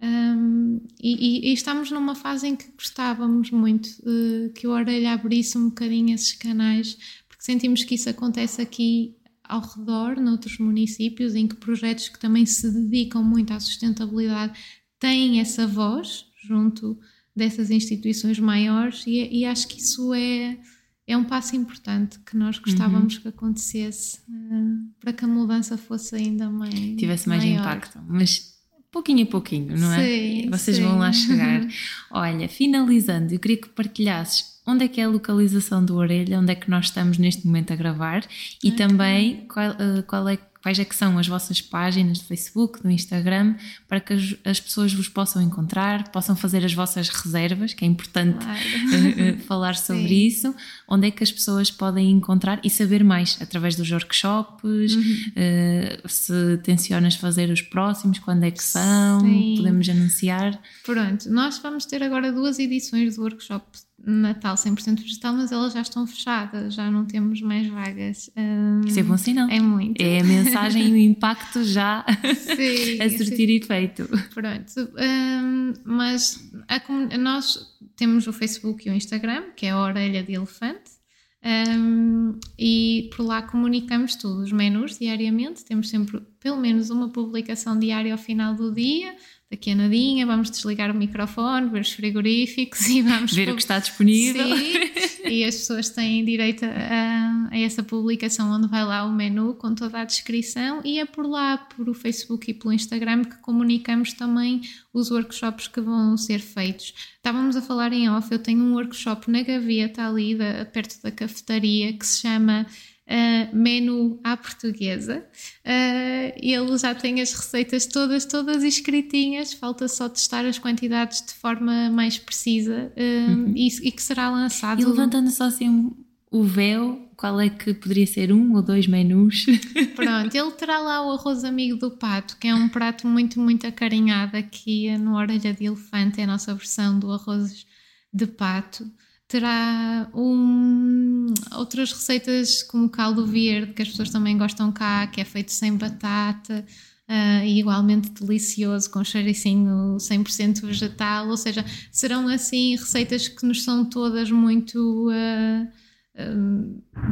Um, 0.00 0.80
e, 1.02 1.50
e, 1.50 1.52
estamos 1.52 1.90
numa 1.90 2.14
fase 2.14 2.46
em 2.46 2.54
que 2.54 2.70
gostávamos 2.70 3.50
muito 3.50 3.88
uh, 4.04 4.52
que 4.54 4.68
o 4.68 4.70
Orelha 4.70 5.14
abrisse 5.14 5.58
um 5.58 5.68
bocadinho 5.68 6.14
esses 6.14 6.34
canais, 6.34 6.96
porque 7.28 7.42
sentimos 7.42 7.82
que 7.82 7.96
isso 7.96 8.08
acontece 8.08 8.62
aqui 8.62 9.16
ao 9.42 9.60
redor, 9.60 10.20
noutros 10.20 10.58
municípios, 10.58 11.34
em 11.34 11.48
que 11.48 11.56
projetos 11.56 12.08
que 12.08 12.20
também 12.20 12.46
se 12.46 12.70
dedicam 12.70 13.24
muito 13.24 13.52
à 13.52 13.58
sustentabilidade 13.58 14.56
têm 15.00 15.40
essa 15.40 15.66
voz 15.66 16.26
junto 16.46 16.96
dessas 17.38 17.70
instituições 17.70 18.38
maiores, 18.38 19.04
e, 19.06 19.40
e 19.40 19.44
acho 19.46 19.66
que 19.68 19.80
isso 19.80 20.12
é, 20.12 20.58
é 21.06 21.16
um 21.16 21.24
passo 21.24 21.56
importante 21.56 22.18
que 22.20 22.36
nós 22.36 22.58
gostávamos 22.58 23.16
uhum. 23.16 23.22
que 23.22 23.28
acontecesse 23.28 24.18
uh, 24.28 24.90
para 25.00 25.12
que 25.12 25.24
a 25.24 25.28
mudança 25.28 25.78
fosse 25.78 26.16
ainda 26.16 26.50
mais. 26.50 26.74
tivesse 26.74 27.28
mais 27.28 27.42
maior. 27.42 27.60
impacto. 27.60 27.98
Mas 28.06 28.58
pouquinho 28.90 29.22
a 29.22 29.26
pouquinho, 29.26 29.78
não 29.78 29.92
é? 29.92 30.04
Sim, 30.04 30.50
Vocês 30.50 30.76
sim. 30.76 30.82
vão 30.82 30.98
lá 30.98 31.12
chegar. 31.12 31.66
Olha, 32.10 32.48
finalizando, 32.48 33.32
eu 33.32 33.38
queria 33.38 33.56
que 33.56 33.68
partilhasses 33.68 34.58
onde 34.68 34.84
é 34.84 34.88
que 34.88 35.00
é 35.00 35.04
a 35.04 35.08
localização 35.08 35.82
do 35.82 35.96
Orelha, 35.96 36.38
onde 36.38 36.52
é 36.52 36.54
que 36.54 36.68
nós 36.68 36.86
estamos 36.86 37.16
neste 37.16 37.46
momento 37.46 37.72
a 37.72 37.76
gravar 37.76 38.22
e 38.62 38.68
okay. 38.68 38.86
também 38.86 39.46
qual, 39.46 39.70
uh, 39.70 40.02
qual 40.06 40.28
é 40.28 40.36
quais 40.62 40.78
é 40.78 40.84
que 40.84 40.94
são 40.94 41.18
as 41.18 41.26
vossas 41.26 41.60
páginas 41.60 42.18
do 42.18 42.24
Facebook, 42.24 42.82
do 42.82 42.90
Instagram, 42.90 43.54
para 43.86 44.00
que 44.00 44.12
as, 44.12 44.34
as 44.44 44.60
pessoas 44.60 44.92
vos 44.92 45.08
possam 45.08 45.40
encontrar, 45.40 46.10
possam 46.10 46.34
fazer 46.36 46.64
as 46.64 46.72
vossas 46.72 47.08
reservas, 47.08 47.74
que 47.74 47.84
é 47.84 47.88
importante 47.88 48.44
claro. 48.44 49.38
falar 49.46 49.76
sobre 49.76 50.08
Sim. 50.08 50.26
isso, 50.26 50.54
onde 50.88 51.08
é 51.08 51.10
que 51.10 51.22
as 51.22 51.30
pessoas 51.30 51.70
podem 51.70 52.10
encontrar 52.10 52.60
e 52.64 52.70
saber 52.70 53.04
mais 53.04 53.38
através 53.40 53.76
dos 53.76 53.90
workshops, 53.90 54.94
uhum. 54.94 55.16
uh, 55.36 56.08
se 56.08 56.58
tensionas 56.62 57.14
fazer 57.14 57.50
os 57.50 57.62
próximos, 57.62 58.18
quando 58.18 58.44
é 58.44 58.50
que 58.50 58.62
são, 58.62 59.20
Sim. 59.20 59.54
podemos 59.56 59.88
anunciar. 59.88 60.60
Pronto, 60.84 61.30
nós 61.30 61.58
vamos 61.58 61.86
ter 61.86 62.02
agora 62.02 62.32
duas 62.32 62.58
edições 62.58 63.16
do 63.16 63.22
workshop 63.22 63.64
Natal 64.04 64.54
100% 64.54 65.00
vegetal, 65.00 65.34
mas 65.34 65.50
elas 65.50 65.72
já 65.72 65.82
estão 65.82 66.06
fechadas, 66.06 66.74
já 66.74 66.90
não 66.90 67.04
temos 67.04 67.40
mais 67.42 67.66
vagas. 67.66 68.30
Um, 68.36 68.80
Isso 68.86 69.00
é 69.00 69.02
bom 69.02 69.16
sinal. 69.16 69.48
É 69.50 69.60
muito. 69.60 70.00
É 70.00 70.20
a 70.20 70.24
mensagem 70.24 70.88
e 70.88 70.92
o 70.92 70.96
impacto 70.96 71.64
já 71.64 72.04
sim, 72.56 73.02
a 73.02 73.10
surtir 73.10 73.50
efeito. 73.50 74.08
Pronto, 74.32 74.90
um, 74.96 75.72
mas 75.84 76.50
a, 76.68 77.18
nós 77.18 77.76
temos 77.96 78.26
o 78.26 78.32
Facebook 78.32 78.88
e 78.88 78.90
o 78.90 78.94
Instagram, 78.94 79.50
que 79.56 79.66
é 79.66 79.70
a 79.70 79.78
Orelha 79.78 80.22
de 80.22 80.34
Elefante, 80.34 80.98
um, 81.44 82.38
e 82.58 83.10
por 83.14 83.24
lá 83.24 83.42
comunicamos 83.42 84.14
tudo, 84.14 84.42
os 84.42 84.52
menus 84.52 84.98
diariamente, 84.98 85.64
temos 85.64 85.88
sempre 85.88 86.20
pelo 86.40 86.56
menos 86.56 86.90
uma 86.90 87.08
publicação 87.10 87.78
diária 87.78 88.12
ao 88.12 88.18
final 88.18 88.54
do 88.54 88.72
dia 88.72 89.14
daqui 89.50 89.70
a 89.70 89.74
nadinha, 89.74 90.26
vamos 90.26 90.50
desligar 90.50 90.90
o 90.90 90.94
microfone, 90.94 91.70
ver 91.70 91.80
os 91.80 91.92
frigoríficos 91.92 92.86
e 92.88 93.00
vamos 93.00 93.32
ver 93.32 93.48
o 93.48 93.54
que 93.54 93.62
está 93.62 93.78
disponível. 93.78 94.44
Sim, 94.56 95.28
e 95.28 95.44
as 95.44 95.56
pessoas 95.56 95.88
têm 95.88 96.24
direito 96.24 96.64
a, 96.64 97.48
a, 97.50 97.58
essa 97.58 97.82
publicação 97.82 98.50
onde 98.50 98.68
vai 98.68 98.84
lá 98.84 99.04
o 99.04 99.12
menu 99.12 99.54
com 99.54 99.74
toda 99.74 100.00
a 100.00 100.04
descrição 100.04 100.82
e 100.84 100.98
é 100.98 101.06
por 101.06 101.26
lá, 101.26 101.56
por 101.56 101.88
o 101.88 101.94
Facebook 101.94 102.50
e 102.50 102.54
pelo 102.54 102.74
Instagram 102.74 103.24
que 103.24 103.38
comunicamos 103.38 104.12
também 104.12 104.60
os 104.92 105.10
workshops 105.10 105.66
que 105.66 105.80
vão 105.80 106.16
ser 106.16 106.40
feitos. 106.40 106.94
Estávamos 107.16 107.56
a 107.56 107.62
falar 107.62 107.92
em 107.92 108.08
off, 108.10 108.30
eu 108.30 108.38
tenho 108.38 108.62
um 108.62 108.74
workshop 108.74 109.30
na 109.30 109.42
gaveta 109.42 110.06
ali 110.06 110.34
da, 110.34 110.66
perto 110.66 111.02
da 111.02 111.10
cafetaria 111.10 111.92
que 111.92 112.06
se 112.06 112.22
chama 112.22 112.66
uh, 113.08 113.56
menu 113.56 114.20
à 114.22 114.36
portuguesa. 114.36 115.24
Uh, 115.64 116.32
ele 116.36 116.78
já 116.78 116.94
tem 116.94 117.20
as 117.20 117.32
receitas 117.32 117.86
todas, 117.86 118.24
todas 118.24 118.62
escritinhas, 118.62 119.52
falta 119.52 119.88
só 119.88 120.08
testar 120.08 120.44
as 120.44 120.58
quantidades 120.58 121.24
de 121.24 121.32
forma 121.34 121.90
mais 121.90 122.18
precisa 122.18 122.92
uh, 122.96 123.30
uhum. 123.30 123.52
e, 123.56 123.68
e, 123.88 123.90
que 123.90 124.02
será 124.02 124.30
lançado. 124.30 124.80
E 124.80 124.84
levantando 124.84 125.30
só 125.30 125.44
assim 125.44 125.90
o 126.30 126.44
véu, 126.44 127.08
qual 127.16 127.40
é 127.40 127.48
que 127.48 127.72
poderia 127.72 128.06
ser 128.06 128.32
um 128.32 128.54
ou 128.54 128.62
dois 128.62 128.86
menus? 128.86 129.46
Pronto, 129.96 130.34
ele 130.34 130.50
terá 130.52 130.78
lá 130.78 131.06
o 131.06 131.12
arroz 131.12 131.42
amigo 131.42 131.78
do 131.78 131.90
pato, 131.90 132.36
que 132.36 132.46
é 132.46 132.54
um 132.54 132.68
prato 132.68 133.06
muito, 133.06 133.40
muito 133.40 133.66
acarinhado 133.66 134.36
aqui 134.36 134.96
no 134.98 135.16
Orelha 135.16 135.54
de 135.54 135.64
Elefante, 135.64 136.20
é 136.20 136.24
a 136.24 136.26
nossa 136.26 136.54
versão 136.54 136.98
do 136.98 137.10
arroz 137.10 137.66
de 138.12 138.26
pato 138.26 138.86
terá 139.28 140.10
um, 140.14 141.26
outras 141.52 141.92
receitas 141.92 142.62
como 142.62 142.88
caldo 142.88 143.26
verde, 143.26 143.74
que 143.74 143.82
as 143.82 143.88
pessoas 143.88 144.10
também 144.10 144.38
gostam 144.38 144.72
cá, 144.72 145.06
que 145.06 145.20
é 145.20 145.24
feito 145.24 145.52
sem 145.52 145.76
batata. 145.76 146.64
Uh, 147.08 147.42
e 147.42 147.60
igualmente 147.60 148.10
delicioso, 148.10 148.90
com 148.90 149.02
cheiricinho 149.02 149.96
100% 149.96 150.60
vegetal, 150.66 151.28
ou 151.28 151.38
seja, 151.38 151.64
serão 151.90 152.28
assim 152.28 152.76
receitas 152.76 153.28
que 153.28 153.46
nos 153.46 153.64
são 153.64 153.82
todas 153.86 154.30
muito 154.30 155.08
uh, 155.08 155.68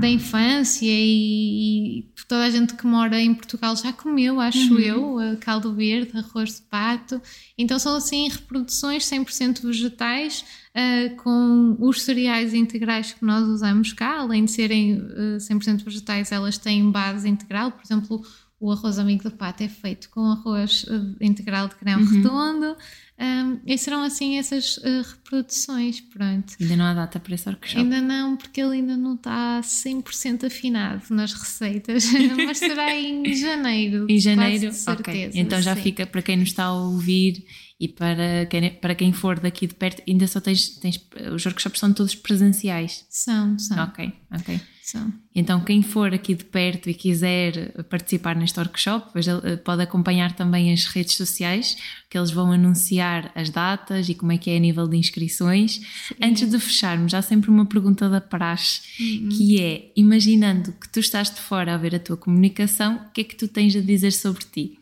da 0.00 0.08
infância 0.08 0.84
e, 0.84 2.00
e, 2.00 2.08
toda 2.26 2.44
a 2.44 2.50
gente 2.50 2.74
que 2.74 2.84
mora 2.86 3.20
em 3.20 3.32
Portugal 3.32 3.76
já 3.76 3.92
comeu, 3.92 4.40
acho 4.40 4.74
uhum. 4.74 4.80
eu, 4.80 5.38
caldo 5.40 5.72
verde, 5.72 6.18
arroz 6.18 6.56
de 6.56 6.62
pato, 6.62 7.22
então 7.56 7.78
são 7.78 7.96
assim 7.96 8.28
reproduções 8.28 9.04
100% 9.04 9.62
vegetais 9.62 10.44
uh, 10.74 11.16
com 11.22 11.76
os 11.78 12.02
cereais 12.02 12.52
integrais 12.52 13.12
que 13.12 13.24
nós 13.24 13.46
usamos 13.46 13.92
cá, 13.92 14.18
além 14.18 14.44
de 14.44 14.50
serem 14.50 14.98
uh, 14.98 15.36
100% 15.38 15.84
vegetais, 15.84 16.32
elas 16.32 16.58
têm 16.58 16.90
base 16.90 17.28
integral, 17.28 17.70
por 17.70 17.82
exemplo, 17.84 18.24
o 18.58 18.72
arroz 18.72 18.98
amigo 18.98 19.22
do 19.22 19.30
pato 19.30 19.62
é 19.62 19.68
feito 19.68 20.08
com 20.10 20.20
arroz 20.32 20.86
integral 21.20 21.68
de 21.68 21.74
grão 21.76 22.00
uhum. 22.00 22.06
redondo. 22.06 22.76
Um, 23.18 23.60
e 23.64 23.78
serão 23.78 24.02
assim 24.02 24.36
essas 24.36 24.76
uh, 24.76 25.02
reproduções, 25.02 26.00
pronto. 26.00 26.54
Ainda 26.60 26.76
não 26.76 26.84
há 26.84 26.92
data 26.92 27.18
para 27.18 27.34
esse 27.34 27.48
workshop? 27.48 27.80
Ainda 27.80 28.00
não, 28.02 28.36
porque 28.36 28.60
ele 28.60 28.74
ainda 28.74 28.94
não 28.94 29.14
está 29.14 29.60
100% 29.62 30.46
afinado 30.46 31.02
nas 31.08 31.32
receitas, 31.32 32.04
mas 32.36 32.58
será 32.58 32.94
em 32.94 33.34
janeiro. 33.34 34.06
Em 34.08 34.20
janeiro? 34.20 34.70
ok. 34.86 35.30
Então 35.34 35.62
já 35.62 35.74
sim. 35.74 35.82
fica 35.82 36.06
para 36.06 36.20
quem 36.20 36.36
nos 36.36 36.48
está 36.48 36.64
a 36.64 36.74
ouvir 36.74 37.46
e 37.80 37.88
para 37.88 38.44
quem, 38.46 38.70
para 38.74 38.94
quem 38.94 39.12
for 39.12 39.40
daqui 39.40 39.66
de 39.66 39.74
perto, 39.74 40.02
ainda 40.06 40.26
só 40.26 40.38
tens, 40.38 40.68
tens. 40.78 41.00
Os 41.32 41.44
workshops 41.46 41.80
são 41.80 41.94
todos 41.94 42.14
presenciais? 42.14 43.06
São, 43.08 43.58
são. 43.58 43.82
Ok, 43.82 44.12
ok. 44.30 44.60
São. 44.86 45.12
Então, 45.34 45.64
quem 45.64 45.82
for 45.82 46.14
aqui 46.14 46.32
de 46.32 46.44
perto 46.44 46.88
e 46.88 46.94
quiser 46.94 47.72
participar 47.90 48.36
neste 48.36 48.56
workshop, 48.60 49.18
eh, 49.18 49.56
pode 49.56 49.82
acompanhar 49.82 50.36
também 50.36 50.72
as 50.72 50.84
redes 50.84 51.16
sociais, 51.16 51.76
que 52.08 52.16
eles 52.16 52.30
vão 52.30 52.52
anunciar 52.52 53.32
as 53.34 53.50
datas 53.50 54.08
e 54.08 54.14
como 54.14 54.30
é 54.30 54.38
que 54.38 54.48
é 54.48 54.56
a 54.56 54.60
nível 54.60 54.86
de 54.86 54.96
inscrições. 54.96 55.80
Sim. 56.06 56.14
Antes 56.22 56.48
de 56.48 56.60
fecharmos, 56.60 57.14
há 57.14 57.20
sempre 57.20 57.50
uma 57.50 57.66
pergunta 57.66 58.08
da 58.08 58.20
praxe, 58.20 58.82
uhum. 59.00 59.28
que 59.30 59.60
é: 59.60 59.90
imaginando 59.96 60.70
que 60.70 60.88
tu 60.88 61.00
estás 61.00 61.34
de 61.34 61.40
fora 61.40 61.74
a 61.74 61.76
ver 61.76 61.96
a 61.96 61.98
tua 61.98 62.16
comunicação, 62.16 63.06
o 63.08 63.10
que 63.10 63.22
é 63.22 63.24
que 63.24 63.34
tu 63.34 63.48
tens 63.48 63.74
a 63.74 63.80
dizer 63.80 64.12
sobre 64.12 64.44
ti? 64.44 64.78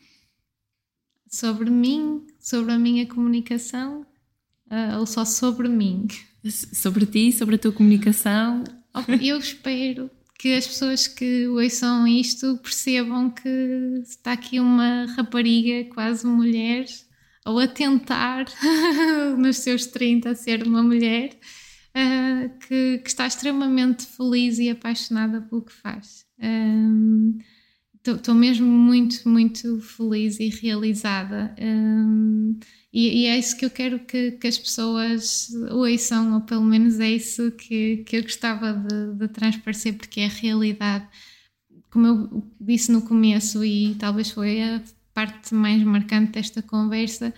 Sobre 1.31 1.71
mim, 1.71 2.27
sobre 2.39 2.75
a 2.75 2.79
minha 2.79 3.07
comunicação 3.07 4.03
uh, 4.71 4.99
ou 4.99 5.07
só 5.07 5.25
sobre 5.25 5.67
mim? 5.67 6.07
Sobre 6.45 7.07
ti, 7.07 7.33
sobre 7.33 7.55
a 7.55 7.59
tua 7.59 7.73
comunicação. 7.73 8.63
Eu 9.21 9.39
espero 9.39 10.11
que 10.39 10.55
as 10.55 10.67
pessoas 10.67 11.07
que 11.07 11.47
ouçam 11.49 12.07
isto 12.07 12.59
percebam 12.59 13.31
que 13.31 13.49
está 14.03 14.33
aqui 14.33 14.61
uma 14.61 15.07
rapariga, 15.17 15.89
quase 15.95 16.27
mulher, 16.27 16.85
ou 17.45 17.59
a 17.59 17.67
tentar, 17.67 18.47
nos 19.39 19.59
seus 19.59 19.87
30, 19.87 20.31
a 20.31 20.35
ser 20.35 20.67
uma 20.67 20.83
mulher, 20.83 21.31
uh, 21.97 22.59
que, 22.61 22.99
que, 22.99 23.09
está 23.09 23.27
extremamente 23.27 24.07
feliz 24.07 24.59
e 24.59 24.71
apaixonada 24.71 25.41
pelo 25.41 25.63
que 25.63 25.73
faz. 25.73 26.25
Estou 28.05 28.35
um, 28.35 28.39
mesmo 28.39 28.67
muito, 28.67 29.27
muito 29.29 29.81
feliz 29.81 30.39
e 30.41 30.49
realizada. 30.49 31.55
Um, 31.59 32.59
e, 32.95 33.23
e, 33.23 33.27
é 33.27 33.37
isso 33.37 33.57
que 33.57 33.65
eu 33.65 33.71
quero 33.71 33.99
que, 33.99 34.31
que, 34.33 34.47
as 34.47 34.57
pessoas 34.57 35.51
ouçam, 35.73 36.35
ou 36.35 36.41
pelo 36.43 36.63
menos 36.63 37.01
é 37.01 37.11
isso 37.11 37.51
que, 37.51 38.05
que 38.07 38.19
eu 38.19 38.23
gostava 38.23 38.73
de, 38.73 39.15
de 39.19 39.29
transparecer, 39.29 39.95
porque 39.95 40.21
é 40.21 40.27
a 40.27 40.29
realidade. 40.29 41.05
Como 41.91 42.07
eu 42.07 42.45
disse 42.61 42.93
no 42.93 43.03
começo, 43.03 43.65
e 43.65 43.97
talvez 43.97 44.31
foi 44.31 44.63
a 44.63 44.81
parte 45.13 45.53
mais 45.53 45.83
marcante 45.83 46.33
desta 46.33 46.63
conversa, 46.63 47.35